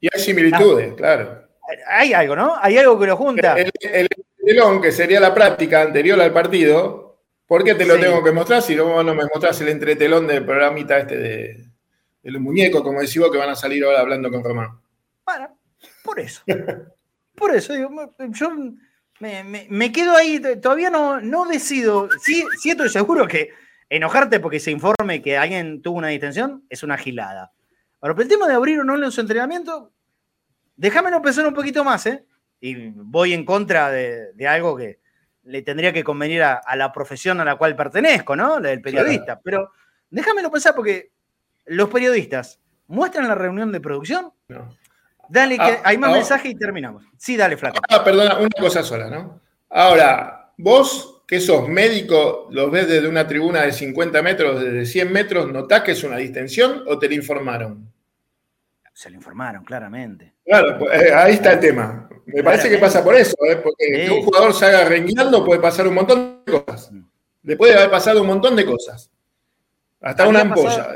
Y 0.00 0.08
hay 0.12 0.20
similitudes, 0.20 0.94
claro. 0.94 1.48
Hay 1.86 2.12
algo, 2.12 2.34
¿no? 2.34 2.56
Hay 2.60 2.76
algo 2.78 2.98
que 2.98 3.06
lo 3.06 3.16
junta. 3.16 3.56
El, 3.56 3.70
el, 3.82 4.08
telón, 4.44 4.82
que 4.82 4.90
sería 4.90 5.20
la 5.20 5.32
práctica 5.32 5.82
anterior 5.82 6.20
al 6.20 6.32
partido, 6.32 7.09
¿Por 7.50 7.64
qué 7.64 7.74
te 7.74 7.84
lo 7.84 7.98
tengo 7.98 8.22
que 8.22 8.30
mostrar 8.30 8.62
si 8.62 8.76
no, 8.76 9.02
no 9.02 9.12
me 9.12 9.24
mostrás 9.24 9.60
el 9.60 9.70
entretelón 9.70 10.24
del 10.24 10.44
programita 10.44 11.00
este 11.00 11.16
de, 11.18 11.66
los 12.22 12.40
muñecos, 12.40 12.80
como 12.80 13.00
decís 13.00 13.18
vos, 13.18 13.28
que 13.28 13.38
van 13.38 13.50
a 13.50 13.56
salir 13.56 13.82
ahora 13.82 13.98
hablando 13.98 14.30
con 14.30 14.44
Román? 14.44 14.80
Bueno, 15.26 15.58
por 16.04 16.20
eso. 16.20 16.44
por 17.34 17.52
eso, 17.52 17.72
digo, 17.72 17.90
yo 18.28 18.52
me, 19.18 19.90
quedo 19.90 20.14
ahí, 20.14 20.40
todavía 20.62 20.90
no, 20.90 21.20
no 21.20 21.44
decido. 21.44 22.08
Sí, 22.22 22.44
siento 22.60 22.88
seguro 22.88 23.26
que 23.26 23.50
enojarte 23.88 24.38
porque 24.38 24.60
se 24.60 24.70
informe 24.70 25.20
que 25.20 25.36
alguien 25.36 25.82
tuvo 25.82 25.98
una 25.98 26.06
distensión 26.06 26.64
es 26.70 26.84
una 26.84 26.98
gilada. 26.98 27.52
Ahora, 28.00 28.14
pero 28.14 28.22
el 28.22 28.28
tema 28.28 28.46
de 28.46 28.54
abrir 28.54 28.78
o 28.78 28.84
no 28.84 28.96
los 28.96 29.18
entrenamientos, 29.18 29.88
déjame 30.76 31.10
pensar 31.20 31.48
un 31.48 31.54
poquito 31.54 31.82
más, 31.82 32.06
¿eh? 32.06 32.24
Y 32.60 32.90
voy 32.90 33.32
en 33.32 33.44
contra 33.44 33.90
de 33.90 34.46
algo 34.46 34.76
que, 34.76 34.99
le 35.50 35.62
tendría 35.62 35.92
que 35.92 36.04
convenir 36.04 36.42
a, 36.42 36.62
la 36.76 36.92
profesión 36.92 37.40
a 37.40 37.44
la 37.44 37.56
cual 37.56 37.74
pertenezco, 37.74 38.36
¿no? 38.36 38.60
La 38.60 38.70
del 38.70 38.80
periodista. 38.80 39.40
Pero 39.42 39.72
déjamelo 40.08 40.50
pensar 40.50 40.74
porque 40.74 41.10
los 41.66 41.88
periodistas 41.88 42.60
muestran 42.86 43.28
la 43.28 43.34
reunión 43.34 43.72
de 43.72 43.80
producción. 43.80 44.32
No. 44.48 44.76
Dale, 45.28 45.56
que 45.56 45.62
ah, 45.62 45.80
hay 45.84 45.98
más 45.98 46.12
mensajes 46.12 46.50
y 46.50 46.54
terminamos. 46.56 47.04
Sí, 47.16 47.36
dale, 47.36 47.56
Flaco. 47.56 47.80
Ah, 47.88 48.02
perdona, 48.02 48.38
una 48.38 48.48
cosa 48.58 48.82
sola, 48.82 49.08
¿no? 49.08 49.40
Ahora, 49.68 50.52
vos 50.56 51.22
que 51.26 51.40
sos 51.40 51.68
médico, 51.68 52.48
los 52.50 52.70
ves 52.70 52.88
desde 52.88 53.06
una 53.06 53.26
tribuna 53.26 53.62
de 53.62 53.72
50 53.72 54.22
metros, 54.22 54.60
desde 54.60 54.84
100 54.84 55.12
metros, 55.12 55.52
¿notás 55.52 55.82
que 55.82 55.92
es 55.92 56.02
una 56.02 56.16
distensión 56.16 56.82
o 56.88 56.98
te 56.98 57.08
lo 57.08 57.14
informaron? 57.14 57.92
Se 58.92 59.08
lo 59.10 59.16
informaron, 59.16 59.64
claramente. 59.64 60.34
Claro, 60.44 60.78
pues, 60.78 61.02
eh, 61.02 61.14
ahí 61.14 61.34
está 61.34 61.52
el 61.52 61.60
tema. 61.60 62.08
Me 62.26 62.42
parece 62.42 62.68
que 62.68 62.78
pasa 62.78 63.02
por 63.02 63.14
eso, 63.14 63.34
¿eh? 63.48 63.56
porque 63.56 64.06
que 64.06 64.10
un 64.10 64.22
jugador 64.22 64.52
se 64.54 64.66
haga 64.66 64.84
rengueando 64.84 65.44
puede 65.44 65.60
pasar 65.60 65.86
un 65.86 65.94
montón 65.94 66.42
de 66.44 66.52
cosas. 66.52 66.92
Le 67.42 67.56
puede 67.56 67.74
haber 67.74 67.90
pasado 67.90 68.20
un 68.20 68.26
montón 68.26 68.56
de 68.56 68.66
cosas. 68.66 69.10
Hasta 70.00 70.28
una 70.28 70.42
ampolla. 70.42 70.88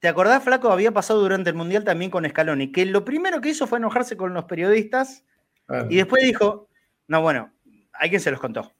¿Te 0.00 0.08
acordás, 0.08 0.42
Flaco? 0.42 0.72
Había 0.72 0.92
pasado 0.92 1.20
durante 1.20 1.50
el 1.50 1.56
Mundial 1.56 1.84
también 1.84 2.10
con 2.10 2.26
Scaloni, 2.26 2.72
que 2.72 2.86
lo 2.86 3.04
primero 3.04 3.40
que 3.40 3.50
hizo 3.50 3.66
fue 3.66 3.78
enojarse 3.78 4.16
con 4.16 4.32
los 4.32 4.44
periodistas 4.44 5.24
y 5.88 5.96
después 5.96 6.24
dijo, 6.24 6.68
no, 7.06 7.20
bueno, 7.20 7.52
alguien 7.92 8.20
se 8.20 8.30
los 8.30 8.40
contó. 8.40 8.72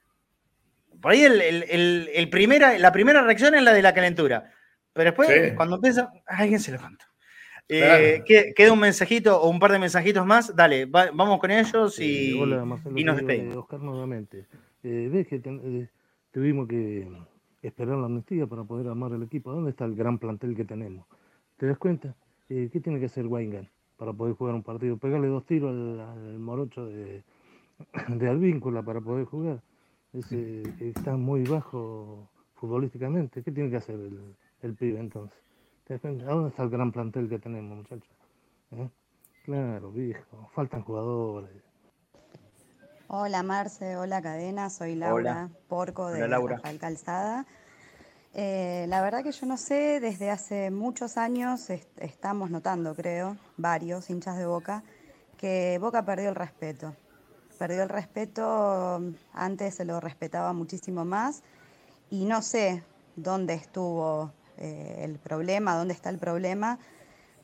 Por 1.01 1.13
ahí 1.13 1.23
el, 1.23 2.29
primera, 2.31 2.79
la 2.79 2.93
primera 2.93 3.23
reacción 3.23 3.55
es 3.55 3.63
la 3.63 3.73
de 3.73 3.83
la 3.83 3.95
calentura. 3.95 4.51
Pero 4.93 5.11
después, 5.11 5.53
cuando 5.55 5.81
piensa, 5.81 6.11
alguien 6.27 6.59
se 6.59 6.73
los 6.73 6.81
contó. 6.81 7.05
Eh, 7.73 8.25
queda 8.57 8.73
un 8.73 8.81
mensajito 8.81 9.41
o 9.41 9.49
un 9.49 9.61
par 9.61 9.71
de 9.71 9.79
mensajitos 9.79 10.27
más. 10.27 10.55
Dale, 10.55 10.87
vamos 10.87 11.39
con 11.39 11.51
ellos 11.51 11.99
y, 12.01 12.33
y 12.33 13.05
nos 13.05 13.17
despedimos. 13.17 13.57
Oscar, 13.57 13.81
nuevamente. 13.81 14.47
Eh, 14.83 15.09
ves 15.13 15.29
que 15.29 15.41
eh, 15.45 15.89
tuvimos 16.33 16.67
que 16.67 17.09
esperar 17.63 17.97
la 17.99 18.07
amnistía 18.07 18.47
para 18.47 18.65
poder 18.65 18.89
armar 18.89 19.13
el 19.13 19.23
equipo. 19.23 19.53
¿Dónde 19.53 19.71
está 19.71 19.85
el 19.85 19.95
gran 19.95 20.19
plantel 20.19 20.57
que 20.57 20.65
tenemos? 20.65 21.07
¿Te 21.57 21.67
das 21.67 21.79
cuenta? 21.79 22.15
¿Qué 22.49 22.81
tiene 22.83 22.99
que 22.99 23.07
hacer 23.07 23.27
Weingart 23.27 23.69
para 23.97 24.13
poder 24.13 24.35
jugar 24.35 24.57
un 24.57 24.65
partido? 24.65 24.97
Pegarle 24.97 25.29
dos 25.29 25.47
tiros 25.47 25.71
al, 25.71 26.39
morocho 26.41 26.87
de, 26.87 27.23
de 28.09 28.29
Alvíncula 28.29 28.83
para 28.83 29.01
poder 29.01 29.27
jugar. 29.27 29.61
está 30.13 31.17
muy 31.17 31.45
bajo 31.45 32.29
futbolísticamente. 32.55 33.45
¿Qué 33.45 33.53
tiene 33.53 33.71
que 33.71 33.77
hacer 33.77 33.95
el, 33.95 34.35
el 34.63 34.75
pibe 34.75 34.99
entonces? 34.99 35.39
Dónde 35.99 36.49
está 36.49 36.63
el 36.63 36.71
gran 36.71 36.93
plantel 36.93 37.29
que 37.29 37.39
tenemos, 37.39 37.79
muchachos? 37.79 38.09
¿Eh? 38.73 38.89
Claro, 39.45 39.91
viejo, 39.91 40.49
faltan 40.55 40.83
jugadores. 40.83 41.51
Hola 43.09 43.43
Marce, 43.43 43.97
hola 43.97 44.23
Cadena, 44.23 44.71
soy 44.71 44.95
Laura 44.95 45.49
Porco 45.69 46.09
de 46.11 46.29
Rafael 46.29 46.79
Calzada. 46.79 47.45
Eh, 48.35 48.85
la 48.89 49.03
verdad 49.03 49.25
que 49.25 49.33
yo 49.33 49.47
no 49.47 49.57
sé, 49.57 49.99
desde 49.99 50.31
hace 50.31 50.71
muchos 50.71 51.17
años 51.17 51.69
estamos 51.97 52.51
notando, 52.51 52.95
creo, 52.95 53.37
varios 53.57 54.09
hinchas 54.11 54.39
de 54.39 54.47
Boca, 54.47 54.85
que 55.37 55.79
Boca 55.81 56.05
perdió 56.05 56.29
el 56.29 56.37
respeto. 56.37 56.95
Perdió 57.59 57.83
el 57.83 57.89
respeto, 57.89 59.03
antes 59.33 59.75
se 59.75 59.85
lo 59.85 59.99
respetaba 59.99 60.53
muchísimo 60.53 61.05
más 61.05 61.43
y 62.11 62.25
no 62.27 62.43
sé 62.43 62.85
dónde 63.17 63.55
estuvo 63.55 64.33
eh, 64.61 65.01
el 65.01 65.19
problema, 65.19 65.77
dónde 65.77 65.95
está 65.95 66.11
el 66.11 66.19
problema, 66.19 66.79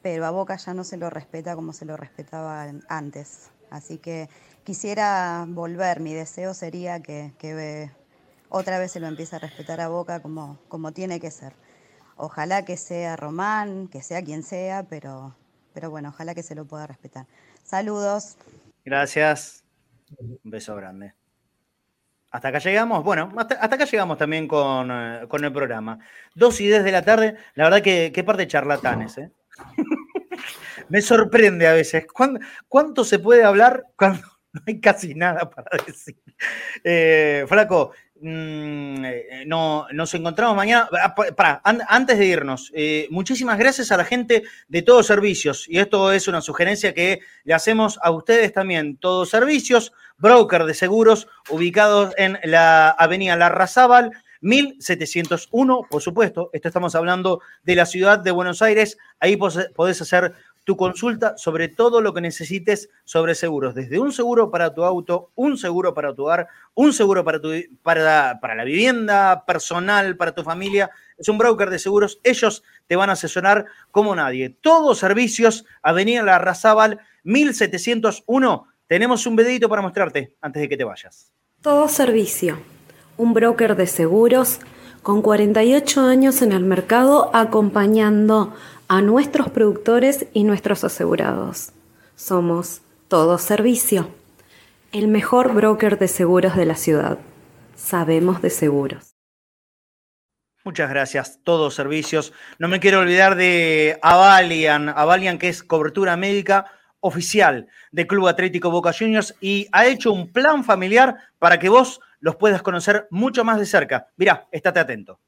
pero 0.02 0.26
a 0.26 0.30
Boca 0.30 0.56
ya 0.56 0.74
no 0.74 0.84
se 0.84 0.96
lo 0.96 1.10
respeta 1.10 1.56
como 1.56 1.72
se 1.72 1.84
lo 1.84 1.96
respetaba 1.96 2.66
antes. 2.88 3.50
Así 3.70 3.98
que 3.98 4.28
quisiera 4.64 5.44
volver, 5.48 6.00
mi 6.00 6.14
deseo 6.14 6.54
sería 6.54 7.00
que, 7.00 7.90
otra 8.48 8.78
vez 8.78 8.92
se 8.92 9.00
lo 9.00 9.08
empiece 9.08 9.34
a 9.34 9.38
respetar 9.38 9.80
a 9.80 9.88
Boca 9.88 10.20
como, 10.20 10.58
como 10.68 10.92
tiene 10.92 11.18
que 11.18 11.30
ser. 11.30 11.54
Ojalá 12.16 12.64
que 12.64 12.76
sea 12.76 13.16
Román, 13.16 13.88
que 13.88 14.02
sea 14.02 14.22
quien 14.22 14.42
sea, 14.42 14.84
pero, 14.84 15.34
pero 15.74 15.90
bueno, 15.90 16.10
ojalá 16.10 16.34
que 16.34 16.42
se 16.42 16.54
lo 16.54 16.64
pueda 16.64 16.86
respetar. 16.86 17.26
Saludos. 17.64 18.36
Gracias. 18.84 19.64
Un 20.18 20.38
beso 20.44 20.76
grande. 20.76 21.14
Hasta 22.30 22.48
acá 22.48 22.58
llegamos, 22.58 23.04
bueno, 23.04 23.32
hasta, 23.36 23.64
acá 23.64 23.84
llegamos 23.84 24.18
también 24.18 24.44
eh, 24.44 25.26
con, 25.28 25.44
el 25.44 25.52
programa. 25.52 25.98
Dos 26.34 26.60
y 26.60 26.66
diez 26.66 26.84
de 26.84 26.92
la 26.92 27.02
tarde, 27.02 27.36
la 27.54 27.64
verdad 27.64 27.82
que 27.82 28.12
qué 28.14 28.24
par 28.24 28.36
de 28.36 28.46
charlatanes, 28.46 29.18
¿eh? 29.18 29.30
Me 30.88 31.00
sorprende 31.00 31.66
a 31.66 31.72
veces. 31.72 32.06
¿Cuánto, 32.68 33.04
se 33.04 33.18
puede 33.18 33.44
hablar 33.44 33.84
cuando 33.96 34.20
no 34.52 34.62
hay 34.66 34.80
casi 34.80 35.14
nada 35.14 35.48
para 35.48 35.70
decir? 35.84 36.16
Eh, 36.84 37.44
flaco, 37.48 37.92
mm, 38.20 39.04
eh, 39.04 39.44
no, 39.46 39.86
nos 39.92 40.14
encontramos 40.14 40.56
mañana. 40.56 40.88
Ah, 41.02 41.14
para, 41.14 41.60
antes 41.64 42.18
de 42.18 42.26
irnos, 42.26 42.72
muchísimas 43.10 43.58
gracias 43.58 43.92
a 43.92 43.96
la 43.96 44.04
gente 44.04 44.42
de 44.68 44.82
Todos 44.82 45.06
Servicios. 45.06 45.66
Y 45.68 45.78
esto 45.78 46.12
es 46.12 46.28
una 46.28 46.40
sugerencia 46.40 46.94
que 46.94 47.20
le 47.44 47.54
hacemos 47.54 47.98
a 48.02 48.10
ustedes 48.10 48.52
también. 48.52 48.96
Todos 48.96 49.30
Servicios 49.30 49.92
broker 50.18 50.64
de 50.64 50.74
seguros 50.74 51.28
ubicados 51.50 52.14
en 52.16 52.38
la 52.44 52.90
avenida 52.90 53.36
Larrazábal, 53.36 54.12
1701, 54.40 55.86
por 55.90 56.02
supuesto. 56.02 56.50
Esto 56.52 56.68
estamos 56.68 56.94
hablando 56.94 57.40
de 57.62 57.76
la 57.76 57.86
ciudad 57.86 58.18
de 58.18 58.30
Buenos 58.30 58.62
Aires. 58.62 58.98
Ahí 59.20 59.36
podés 59.36 60.00
hacer 60.00 60.34
tu 60.66 60.76
consulta 60.76 61.38
sobre 61.38 61.68
todo 61.68 62.00
lo 62.00 62.12
que 62.12 62.20
necesites 62.20 62.90
sobre 63.04 63.36
seguros, 63.36 63.76
desde 63.76 64.00
un 64.00 64.10
seguro 64.12 64.50
para 64.50 64.74
tu 64.74 64.82
auto, 64.82 65.30
un 65.36 65.56
seguro 65.56 65.94
para 65.94 66.12
tu 66.12 66.24
hogar, 66.24 66.48
un 66.74 66.92
seguro 66.92 67.24
para, 67.24 67.40
tu, 67.40 67.50
para, 67.84 68.36
la 68.42 68.64
vivienda 68.64 69.44
personal, 69.46 70.16
para 70.16 70.34
tu 70.34 70.42
familia. 70.42 70.90
Es 71.16 71.28
un 71.28 71.38
broker 71.38 71.70
de 71.70 71.78
seguros, 71.78 72.18
ellos 72.24 72.64
te 72.88 72.96
van 72.96 73.10
a 73.10 73.12
asesorar 73.12 73.66
como 73.92 74.16
nadie. 74.16 74.50
Todos 74.60 74.98
servicios, 74.98 75.64
Avenida 75.82 76.24
La 76.24 76.40
Razábal, 76.40 76.98
1701. 77.22 78.66
Tenemos 78.88 79.24
un 79.24 79.36
videito 79.36 79.68
para 79.68 79.82
mostrarte 79.82 80.34
antes 80.40 80.62
de 80.62 80.68
que 80.68 80.76
te 80.76 80.82
vayas. 80.82 81.30
Todo 81.62 81.86
servicio, 81.86 82.58
un 83.16 83.34
broker 83.34 83.76
de 83.76 83.86
seguros 83.86 84.58
con 85.04 85.22
48 85.22 86.00
años 86.00 86.42
en 86.42 86.50
el 86.50 86.64
mercado 86.64 87.30
acompañando 87.32 88.52
a 88.88 89.02
nuestros 89.02 89.50
productores 89.50 90.26
y 90.32 90.44
nuestros 90.44 90.84
asegurados. 90.84 91.72
Somos 92.14 92.82
Todo 93.08 93.38
Servicio, 93.38 94.10
el 94.92 95.08
mejor 95.08 95.54
broker 95.54 95.98
de 95.98 96.08
seguros 96.08 96.56
de 96.56 96.66
la 96.66 96.76
ciudad. 96.76 97.18
Sabemos 97.74 98.42
de 98.42 98.50
seguros. 98.50 99.16
Muchas 100.64 100.90
gracias, 100.90 101.40
todos 101.44 101.74
servicios. 101.74 102.32
No 102.58 102.66
me 102.66 102.80
quiero 102.80 103.00
olvidar 103.00 103.36
de 103.36 103.98
Avalian, 104.02 104.88
Avalian 104.88 105.38
que 105.38 105.48
es 105.48 105.62
cobertura 105.62 106.16
médica 106.16 106.66
oficial 107.00 107.68
de 107.92 108.06
Club 108.06 108.26
Atlético 108.26 108.70
Boca 108.70 108.92
Juniors 108.92 109.34
y 109.40 109.68
ha 109.70 109.86
hecho 109.86 110.12
un 110.12 110.32
plan 110.32 110.64
familiar 110.64 111.16
para 111.38 111.58
que 111.58 111.68
vos 111.68 112.00
los 112.18 112.36
puedas 112.36 112.62
conocer 112.62 113.06
mucho 113.10 113.44
más 113.44 113.58
de 113.60 113.66
cerca. 113.66 114.08
Mirá, 114.16 114.48
estate 114.50 114.80
atento. 114.80 115.20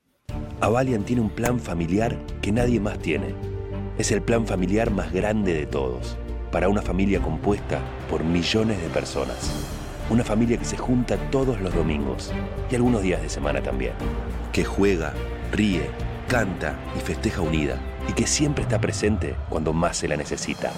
Avalian 0.60 1.04
tiene 1.04 1.22
un 1.22 1.30
plan 1.30 1.60
familiar 1.60 2.18
que 2.42 2.50
nadie 2.50 2.80
más 2.80 2.98
tiene. 2.98 3.32
Es 3.96 4.10
el 4.10 4.22
plan 4.22 4.44
familiar 4.44 4.90
más 4.90 5.12
grande 5.12 5.54
de 5.54 5.66
todos, 5.66 6.16
para 6.50 6.68
una 6.68 6.82
familia 6.82 7.20
compuesta 7.20 7.78
por 8.10 8.24
millones 8.24 8.82
de 8.82 8.88
personas. 8.88 9.52
Una 10.10 10.24
familia 10.24 10.56
que 10.58 10.64
se 10.64 10.76
junta 10.76 11.16
todos 11.30 11.60
los 11.60 11.72
domingos 11.72 12.32
y 12.70 12.74
algunos 12.74 13.02
días 13.02 13.22
de 13.22 13.28
semana 13.28 13.62
también. 13.62 13.92
Que 14.52 14.64
juega, 14.64 15.12
ríe, 15.52 15.90
canta 16.26 16.76
y 16.96 17.00
festeja 17.00 17.40
unida 17.40 17.78
y 18.08 18.12
que 18.12 18.26
siempre 18.26 18.64
está 18.64 18.80
presente 18.80 19.36
cuando 19.48 19.72
más 19.72 19.98
se 19.98 20.08
la 20.08 20.16
necesita. 20.16 20.72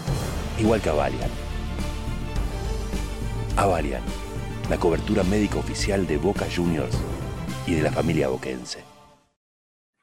Igual 0.59 0.83
que 0.83 0.91
Avalian. 0.91 1.31
Avalian 3.57 4.03
la 4.69 4.77
cobertura 4.77 5.23
médica 5.25 5.59
oficial 5.59 6.07
de 6.07 6.19
Boca 6.19 6.47
Juniors 6.55 6.99
y 7.67 7.77
de 7.77 7.83
la 7.83 7.93
familia 7.93 8.29
boquense. 8.29 8.90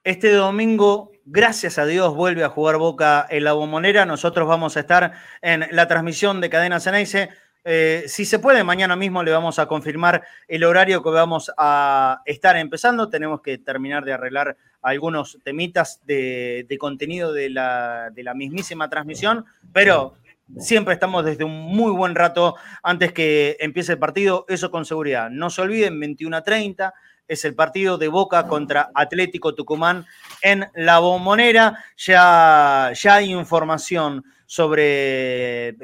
Este 0.08 0.32
domingo, 0.32 1.12
gracias 1.26 1.78
a 1.78 1.86
Dios, 1.86 2.16
vuelve 2.16 2.46
a 2.46 2.48
jugar 2.48 2.78
Boca 2.78 3.28
en 3.30 3.44
la 3.44 3.52
bombonera. 3.52 4.06
Nosotros 4.06 4.48
vamos 4.48 4.78
a 4.78 4.80
estar 4.80 5.12
en 5.42 5.66
la 5.72 5.86
transmisión 5.90 6.40
de 6.40 6.50
Cadena 6.50 6.80
Ceneice. 6.80 7.28
Eh, 7.66 8.06
si 8.08 8.24
se 8.24 8.40
puede, 8.40 8.64
mañana 8.64 8.96
mismo 8.96 9.22
le 9.22 9.32
vamos 9.32 9.60
a 9.60 9.66
confirmar 9.66 10.24
el 10.48 10.64
horario 10.64 11.04
que 11.04 11.10
vamos 11.10 11.52
a 11.58 12.22
estar 12.24 12.56
empezando. 12.56 13.10
Tenemos 13.10 13.42
que 13.42 13.58
terminar 13.58 14.06
de 14.06 14.14
arreglar 14.14 14.56
algunos 14.82 15.40
temitas 15.44 16.00
de, 16.06 16.66
contenido 16.80 17.34
de 17.34 17.50
la, 17.50 18.10
de 18.10 18.24
la 18.24 18.34
mismísima 18.34 18.90
transmisión, 18.90 19.44
pero 19.74 20.14
Siempre 20.60 20.94
estamos 20.94 21.26
desde 21.26 21.44
un 21.44 21.52
muy 21.52 21.92
buen 21.92 22.16
rato 22.16 22.56
antes 22.82 23.12
que 23.12 23.58
empiece 23.60 23.92
el 23.92 24.00
partido, 24.00 24.46
eso 24.48 24.72
con 24.72 24.86
seguridad. 24.86 25.30
No 25.30 25.50
se 25.50 25.62
olviden, 25.62 26.00
21 26.00 26.38
a 26.38 26.42
30 26.42 26.94
es 27.28 27.45
el 27.45 27.56
partido 27.56 27.98
de 27.98 28.08
Boca 28.08 28.48
contra 28.48 28.90
Atlético 28.94 29.54
Tucumán 29.54 30.06
en 30.41 30.68
la 30.76 30.99
bombonera. 30.99 31.84
Ya, 31.98 32.91
ya 32.94 33.16
hay 33.16 33.34
información 33.34 34.24
sobre 34.45 35.76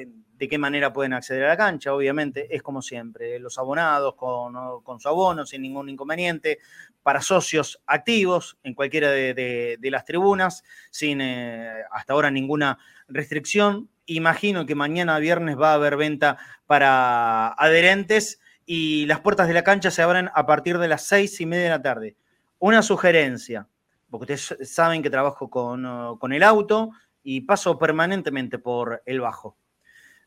de 0.43 0.49
qué 0.49 0.57
manera 0.57 0.91
pueden 0.91 1.13
acceder 1.13 1.45
a 1.45 1.49
la 1.49 1.57
cancha, 1.57 1.93
obviamente, 1.93 2.53
es 2.53 2.61
como 2.61 2.81
siempre, 2.81 3.39
los 3.39 3.57
abonados 3.57 4.15
con, 4.15 4.99
su 4.99 5.07
abono 5.07 5.45
sin 5.45 5.61
ningún 5.61 5.89
inconveniente, 5.89 6.59
para 7.01 7.21
socios 7.21 7.81
activos 7.85 8.57
en 8.63 8.73
cualquiera 8.73 9.09
de, 9.09 9.77
las 9.83 10.03
tribunas, 10.03 10.63
sin 10.89 11.21
eh, 11.21 11.71
hasta 11.91 12.13
ahora 12.13 12.29
ninguna 12.31 12.77
restricción, 13.07 13.89
Imagino 14.05 14.65
que 14.65 14.75
mañana 14.75 15.17
viernes 15.19 15.57
va 15.57 15.71
a 15.71 15.75
haber 15.75 15.95
venta 15.95 16.37
para 16.67 17.53
adherentes 17.53 18.41
y 18.65 19.05
las 19.05 19.19
puertas 19.19 19.47
de 19.47 19.53
la 19.53 19.63
cancha 19.63 19.91
se 19.91 20.01
abren 20.01 20.29
a 20.33 20.45
partir 20.45 20.77
de 20.77 20.87
las 20.87 21.03
seis 21.03 21.39
y 21.41 21.45
media 21.45 21.63
de 21.63 21.69
la 21.69 21.81
tarde. 21.81 22.15
Una 22.59 22.81
sugerencia, 22.81 23.67
porque 24.09 24.33
ustedes 24.33 24.69
saben 24.71 25.01
que 25.01 25.09
trabajo 25.09 25.49
con, 25.49 26.33
el 26.33 26.43
auto 26.43 26.91
y 27.23 27.41
paso 27.41 27.77
permanentemente 27.77 28.59
por 28.59 29.01
el 29.05 29.21
Bajo. 29.21 29.57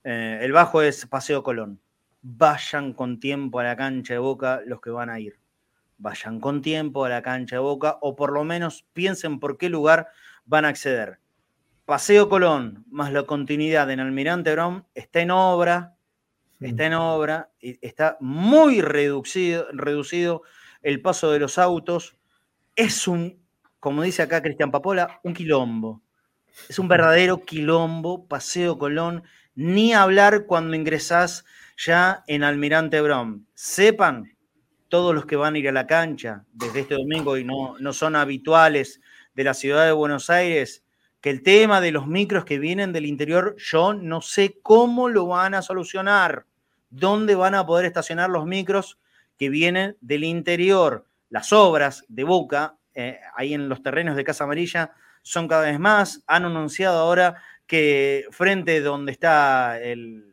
Eh, 0.04 0.40
el 0.42 0.52
Bajo 0.52 0.82
es 0.82 1.06
Paseo 1.06 1.42
Colón. 1.42 1.80
Vayan 2.22 2.92
con 2.92 3.20
tiempo 3.20 3.60
a 3.60 3.64
la 3.64 3.76
cancha 3.76 4.14
de 4.14 4.18
Boca 4.18 4.60
los 4.66 4.80
que 4.80 4.90
van 4.90 5.10
a 5.10 5.20
ir. 5.20 5.38
Vayan 5.98 6.40
con 6.40 6.60
tiempo 6.60 7.04
a 7.04 7.08
la 7.08 7.22
cancha 7.22 7.56
de 7.56 7.60
Boca 7.60 7.98
o 8.00 8.16
por 8.16 8.32
lo 8.32 8.44
menos 8.44 8.84
piensen 8.92 9.40
por 9.40 9.56
qué 9.56 9.68
lugar 9.70 10.08
van 10.44 10.64
a 10.64 10.68
acceder. 10.68 11.20
Paseo 11.86 12.28
Colón, 12.28 12.84
más 12.90 13.12
la 13.12 13.22
continuidad 13.22 13.90
en 13.90 14.00
Almirante 14.00 14.52
Brown, 14.52 14.84
está 14.94 15.20
en 15.20 15.30
obra, 15.30 15.95
está 16.60 16.86
en 16.86 16.94
obra, 16.94 17.50
está 17.60 18.16
muy 18.20 18.80
reducido, 18.80 19.66
reducido 19.72 20.42
el 20.82 21.00
paso 21.02 21.30
de 21.30 21.38
los 21.38 21.58
autos. 21.58 22.16
Es 22.74 23.08
un, 23.08 23.42
como 23.80 24.02
dice 24.02 24.22
acá 24.22 24.42
Cristian 24.42 24.70
Papola, 24.70 25.20
un 25.22 25.34
quilombo. 25.34 26.02
Es 26.68 26.78
un 26.78 26.88
verdadero 26.88 27.44
quilombo, 27.44 28.26
Paseo 28.26 28.78
Colón, 28.78 29.24
ni 29.54 29.92
hablar 29.92 30.46
cuando 30.46 30.76
ingresás 30.76 31.44
ya 31.76 32.24
en 32.26 32.44
Almirante 32.44 33.00
Brown. 33.00 33.46
Sepan, 33.54 34.36
todos 34.88 35.14
los 35.14 35.26
que 35.26 35.36
van 35.36 35.54
a 35.54 35.58
ir 35.58 35.68
a 35.68 35.72
la 35.72 35.86
cancha 35.86 36.44
desde 36.52 36.80
este 36.80 36.94
domingo 36.94 37.36
y 37.36 37.44
no, 37.44 37.76
no 37.78 37.92
son 37.92 38.16
habituales 38.16 39.00
de 39.34 39.44
la 39.44 39.54
ciudad 39.54 39.84
de 39.84 39.92
Buenos 39.92 40.30
Aires, 40.30 40.84
que 41.26 41.30
el 41.30 41.42
tema 41.42 41.80
de 41.80 41.90
los 41.90 42.06
micros 42.06 42.44
que 42.44 42.60
vienen 42.60 42.92
del 42.92 43.04
interior, 43.04 43.56
yo 43.58 43.94
no 43.94 44.20
sé 44.20 44.60
cómo 44.62 45.08
lo 45.08 45.26
van 45.26 45.54
a 45.54 45.62
solucionar. 45.62 46.46
¿Dónde 46.88 47.34
van 47.34 47.56
a 47.56 47.66
poder 47.66 47.84
estacionar 47.84 48.30
los 48.30 48.46
micros 48.46 49.00
que 49.36 49.48
vienen 49.48 49.96
del 50.00 50.22
interior? 50.22 51.04
Las 51.28 51.52
obras 51.52 52.04
de 52.06 52.22
Boca, 52.22 52.76
eh, 52.94 53.18
ahí 53.34 53.54
en 53.54 53.68
los 53.68 53.82
terrenos 53.82 54.14
de 54.14 54.22
Casa 54.22 54.44
Amarilla, 54.44 54.92
son 55.22 55.48
cada 55.48 55.62
vez 55.62 55.80
más. 55.80 56.22
Han 56.28 56.44
anunciado 56.44 57.00
ahora 57.00 57.42
que 57.66 58.26
frente 58.30 58.80
donde 58.80 59.10
está 59.10 59.80
el, 59.80 60.32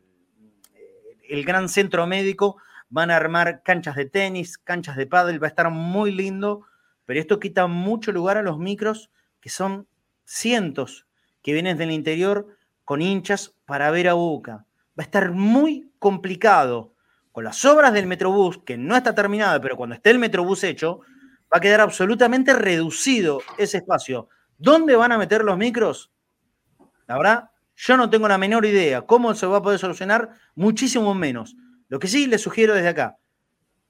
el 1.28 1.44
gran 1.44 1.70
centro 1.70 2.06
médico, 2.06 2.57
van 2.90 3.10
a 3.10 3.15
armar 3.15 3.64
canchas 3.64 3.95
de 3.95 4.06
tenis, 4.06 4.60
canchas 4.60 4.95
de 4.95 5.07
pádel, 5.07 5.41
va 5.41 5.48
a 5.48 5.49
estar 5.49 5.72
muy 5.72 6.11
lindo, 6.11 6.68
pero 7.06 7.20
esto 7.20 7.40
quita 7.40 7.65
mucho 7.65 8.11
lugar 8.11 8.38
a 8.38 8.44
los 8.44 8.60
micros 8.60 9.10
que 9.40 9.49
son 9.49 9.88
cientos 10.25 11.07
que 11.41 11.53
vienen 11.53 11.77
del 11.77 11.91
interior 11.91 12.47
con 12.83 13.01
hinchas 13.01 13.55
para 13.65 13.91
ver 13.91 14.07
a 14.09 14.13
Boca. 14.13 14.65
Va 14.97 14.99
a 14.99 15.03
estar 15.03 15.31
muy 15.31 15.91
complicado. 15.99 16.93
Con 17.31 17.43
las 17.43 17.65
obras 17.65 17.93
del 17.93 18.05
Metrobús, 18.05 18.59
que 18.63 18.77
no 18.77 18.95
está 18.95 19.15
terminada, 19.15 19.59
pero 19.59 19.75
cuando 19.75 19.95
esté 19.95 20.11
el 20.11 20.19
Metrobús 20.19 20.63
hecho, 20.63 21.01
va 21.51 21.57
a 21.57 21.59
quedar 21.59 21.81
absolutamente 21.81 22.53
reducido 22.53 23.41
ese 23.57 23.77
espacio. 23.77 24.29
¿Dónde 24.57 24.95
van 24.95 25.11
a 25.11 25.17
meter 25.17 25.43
los 25.43 25.57
micros? 25.57 26.11
La 27.07 27.17
verdad, 27.17 27.49
yo 27.75 27.97
no 27.97 28.09
tengo 28.09 28.27
la 28.27 28.37
menor 28.37 28.65
idea. 28.65 29.01
¿Cómo 29.01 29.33
se 29.33 29.47
va 29.47 29.57
a 29.57 29.61
poder 29.61 29.79
solucionar? 29.79 30.29
Muchísimo 30.55 31.13
menos. 31.15 31.55
Lo 31.89 31.99
que 31.99 32.07
sí 32.07 32.27
les 32.27 32.41
sugiero 32.41 32.75
desde 32.75 32.89
acá. 32.89 33.17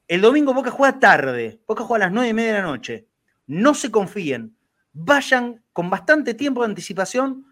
El 0.07 0.21
domingo 0.21 0.53
Boca 0.53 0.71
juega 0.71 0.99
tarde. 0.99 1.61
Boca 1.67 1.83
juega 1.83 2.05
a 2.05 2.07
las 2.07 2.13
nueve 2.13 2.29
y 2.29 2.33
media 2.33 2.53
de 2.53 2.59
la 2.59 2.65
noche. 2.65 3.07
No 3.45 3.73
se 3.73 3.91
confíen 3.91 4.55
vayan 4.93 5.63
con 5.73 5.89
bastante 5.89 6.33
tiempo 6.33 6.61
de 6.61 6.67
anticipación 6.67 7.45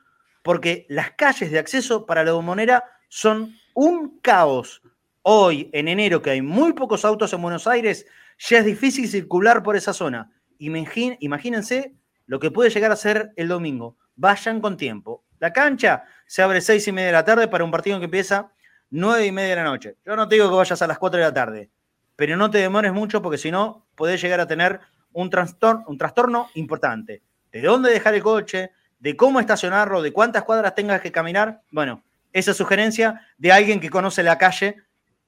porque 0.44 0.86
las 0.90 1.12
calles 1.12 1.52
de 1.52 1.60
acceso 1.60 2.06
para 2.06 2.24
la 2.24 2.34
bombonera 2.34 2.84
son 3.10 3.56
un 3.74 4.20
caos. 4.20 4.82
Hoy, 5.24 5.70
en 5.74 5.88
enero, 5.88 6.22
que 6.22 6.32
hay 6.32 6.42
muy 6.42 6.74
pocos 6.74 7.06
autos 7.06 7.34
en 7.34 7.42
Buenos 7.42 7.68
Aires, 7.68 8.08
ya 8.40 8.60
es 8.60 8.66
difícil 8.66 9.08
circular 9.08 9.62
por 9.62 9.76
esa 9.76 9.94
zona. 9.94 10.32
imagínense 10.58 11.96
lo 12.26 12.40
que 12.40 12.50
puede 12.50 12.70
llegar 12.70 12.92
a 12.92 12.96
ser 12.96 13.34
el 13.36 13.48
domingo. 13.48 13.98
Vayan 14.16 14.62
con 14.62 14.78
tiempo. 14.78 15.26
La 15.40 15.54
cancha 15.54 16.06
se 16.26 16.42
abre 16.42 16.62
seis 16.62 16.88
y 16.88 16.92
media 16.92 17.08
de 17.08 17.14
la 17.14 17.26
tarde 17.26 17.48
para 17.48 17.64
un 17.64 17.72
partido 17.72 18.00
que 18.00 18.06
empieza 18.06 18.52
nueve 18.90 19.26
y 19.26 19.32
media 19.32 19.52
de 19.52 19.56
la 19.58 19.64
noche. 19.64 19.98
Yo 20.06 20.16
no 20.16 20.28
te 20.28 20.36
digo 20.36 20.50
que 20.50 20.56
vayas 20.56 20.82
a 20.82 20.88
las 20.88 20.98
cuatro 20.98 21.20
de 21.20 21.26
la 21.26 21.34
tarde, 21.34 21.70
pero 22.16 22.38
no 22.38 22.50
te 22.50 22.60
demores 22.60 22.94
mucho 22.94 23.22
porque 23.22 23.38
si 23.38 23.52
no, 23.52 23.88
podés 23.96 24.22
llegar 24.22 24.40
a 24.40 24.48
tener 24.48 24.80
un 25.14 25.30
trastorno, 25.30 25.84
un 25.88 25.98
trastorno 25.98 26.50
importante 26.56 27.22
de 27.52 27.62
dónde 27.62 27.92
dejar 27.92 28.14
el 28.14 28.24
coche, 28.24 28.72
de 29.00 29.16
cómo 29.16 29.40
estacionarlo, 29.40 30.02
de 30.02 30.12
cuántas 30.12 30.44
cuadras 30.44 30.76
tengas 30.76 31.02
que 31.02 31.12
caminar. 31.12 31.62
Bueno, 31.72 32.04
esa 32.34 32.54
sugerencia 32.54 33.28
de 33.38 33.52
alguien 33.52 33.80
que 33.80 33.90
conoce 33.90 34.24
la 34.24 34.38
calle 34.38 34.78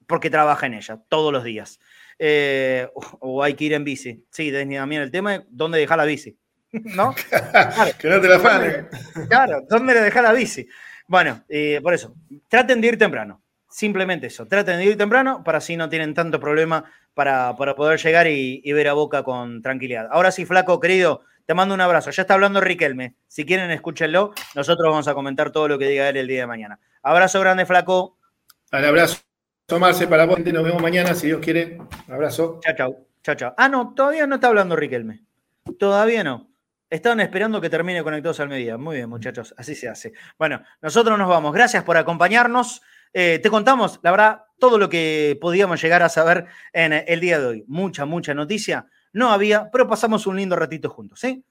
porque 0.06 0.30
trabaja 0.30 0.66
en 0.66 0.74
ella 0.74 1.00
todos 1.08 1.32
los 1.32 1.44
días. 1.44 1.80
Eh, 2.18 2.88
o, 2.94 3.42
hay 3.42 3.54
que 3.54 3.64
ir 3.64 3.72
en 3.72 3.84
bici. 3.84 4.24
Sí, 4.30 4.52
también 4.52 5.02
el 5.02 5.10
tema 5.10 5.36
es 5.36 5.42
dónde 5.48 5.78
dejar 5.78 5.98
la 5.98 6.04
bici. 6.04 6.36
¿No? 6.72 7.14
que 7.98 8.08
no 8.08 8.20
te 8.20 8.28
la 8.28 8.38
fanen. 8.38 8.88
Claro, 9.28 9.62
¿dónde 9.68 9.94
le 9.94 10.00
dejar 10.00 10.24
la 10.24 10.32
bici? 10.32 10.66
Bueno, 11.06 11.44
eh, 11.48 11.80
por 11.82 11.94
eso, 11.94 12.14
traten 12.48 12.80
de 12.80 12.88
ir 12.88 12.98
temprano. 12.98 13.42
Simplemente 13.68 14.28
eso, 14.28 14.46
traten 14.46 14.78
de 14.78 14.84
ir 14.84 14.96
temprano 14.96 15.42
para 15.42 15.58
así 15.58 15.76
no 15.76 15.88
tienen 15.88 16.14
tanto 16.14 16.38
problema 16.38 16.84
para, 17.12 17.56
poder 17.56 17.98
llegar 18.00 18.26
y, 18.28 18.72
ver 18.72 18.88
a 18.88 18.92
Boca 18.92 19.24
con 19.24 19.62
tranquilidad. 19.62 20.08
Ahora 20.10 20.30
sí, 20.30 20.46
flaco, 20.46 20.78
querido, 20.78 21.22
te 21.46 21.54
mando 21.54 21.74
un 21.74 21.80
abrazo. 21.80 22.10
Ya 22.10 22.22
está 22.22 22.34
hablando 22.34 22.60
Riquelme. 22.60 23.16
Si 23.26 23.44
quieren, 23.44 23.70
escúchenlo. 23.70 24.32
Nosotros 24.54 24.88
vamos 24.88 25.08
a 25.08 25.14
comentar 25.14 25.50
todo 25.50 25.68
lo 25.68 25.78
que 25.78 25.88
diga 25.88 26.08
él 26.08 26.16
el 26.16 26.26
día 26.26 26.40
de 26.40 26.46
mañana. 26.46 26.78
Abrazo 27.02 27.40
grande, 27.40 27.66
flaco. 27.66 28.18
Al 28.70 28.84
abrazo. 28.84 29.18
Tomarse 29.66 30.06
para 30.06 30.26
Ponte, 30.26 30.52
nos 30.52 30.64
vemos 30.64 30.82
mañana, 30.82 31.14
si 31.14 31.28
Dios 31.28 31.40
quiere. 31.40 31.78
Abrazo. 32.08 32.60
Chao, 32.62 32.74
chao. 32.76 32.96
Chao, 33.22 33.34
chao. 33.34 33.54
Ah, 33.56 33.68
no, 33.68 33.94
todavía 33.94 34.26
no 34.26 34.34
está 34.34 34.48
hablando 34.48 34.76
Riquelme. 34.76 35.22
Todavía 35.78 36.22
no. 36.22 36.50
Estaban 36.90 37.20
esperando 37.20 37.60
que 37.60 37.70
termine 37.70 38.02
Conectados 38.02 38.40
al 38.40 38.48
Mediodía. 38.48 38.76
Muy 38.76 38.96
bien, 38.96 39.08
muchachos, 39.08 39.54
así 39.56 39.74
se 39.74 39.88
hace. 39.88 40.12
Bueno, 40.38 40.62
nosotros 40.82 41.18
nos 41.18 41.28
vamos. 41.28 41.52
Gracias 41.54 41.82
por 41.82 41.96
acompañarnos. 41.96 42.82
Eh, 43.12 43.38
te 43.42 43.48
contamos, 43.48 44.00
la 44.02 44.10
verdad, 44.10 44.42
todo 44.58 44.76
lo 44.76 44.88
que 44.88 45.38
podíamos 45.40 45.80
llegar 45.80 46.02
a 46.02 46.08
saber 46.08 46.46
en 46.72 46.92
el 46.92 47.20
día 47.20 47.38
de 47.38 47.46
hoy. 47.46 47.64
Mucha, 47.66 48.04
mucha 48.04 48.34
noticia. 48.34 48.86
No 49.14 49.30
había, 49.30 49.70
pero 49.70 49.88
pasamos 49.88 50.26
un 50.26 50.36
lindo 50.36 50.54
ratito 50.54 50.90
juntos, 50.90 51.20
¿sí? 51.20 51.42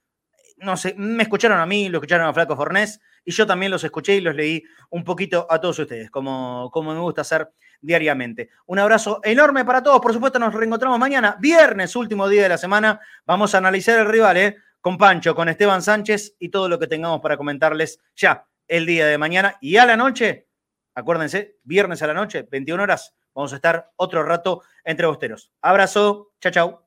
No 0.57 0.77
sé, 0.77 0.93
me 0.95 1.23
escucharon 1.23 1.59
a 1.59 1.65
mí, 1.65 1.89
lo 1.89 1.97
escucharon 1.97 2.27
a 2.27 2.33
Flaco 2.33 2.55
Fornés, 2.55 3.01
y 3.25 3.31
yo 3.31 3.47
también 3.47 3.71
los 3.71 3.83
escuché 3.83 4.15
y 4.15 4.21
los 4.21 4.35
leí 4.35 4.63
un 4.91 5.03
poquito 5.03 5.47
a 5.49 5.59
todos 5.59 5.79
ustedes, 5.79 6.11
como, 6.11 6.69
como 6.71 6.93
me 6.93 6.99
gusta 6.99 7.21
hacer 7.21 7.51
diariamente. 7.81 8.49
Un 8.67 8.77
abrazo 8.77 9.19
enorme 9.23 9.65
para 9.65 9.81
todos. 9.81 9.99
Por 9.99 10.13
supuesto, 10.13 10.37
nos 10.37 10.53
reencontramos 10.53 10.99
mañana, 10.99 11.35
viernes, 11.39 11.95
último 11.95 12.29
día 12.29 12.43
de 12.43 12.49
la 12.49 12.57
semana. 12.59 12.99
Vamos 13.25 13.55
a 13.55 13.57
analizar 13.57 13.99
el 13.99 14.07
rival, 14.07 14.37
¿eh? 14.37 14.57
Con 14.79 14.97
Pancho, 14.97 15.33
con 15.33 15.49
Esteban 15.49 15.81
Sánchez 15.81 16.35
y 16.37 16.49
todo 16.49 16.69
lo 16.69 16.77
que 16.77 16.87
tengamos 16.87 17.19
para 17.19 17.35
comentarles 17.35 17.99
ya 18.15 18.45
el 18.67 18.85
día 18.85 19.07
de 19.07 19.17
mañana. 19.17 19.57
Y 19.59 19.77
a 19.77 19.85
la 19.85 19.97
noche, 19.97 20.47
Acuérdense, 20.95 21.57
viernes 21.63 22.01
a 22.03 22.07
la 22.07 22.13
noche, 22.13 22.47
21 22.49 22.83
horas, 22.83 23.15
vamos 23.33 23.51
a 23.53 23.55
estar 23.55 23.91
otro 23.95 24.23
rato 24.23 24.61
entre 24.83 25.07
bosteros. 25.07 25.51
Abrazo, 25.61 26.33
chao, 26.39 26.51
chao. 26.51 26.82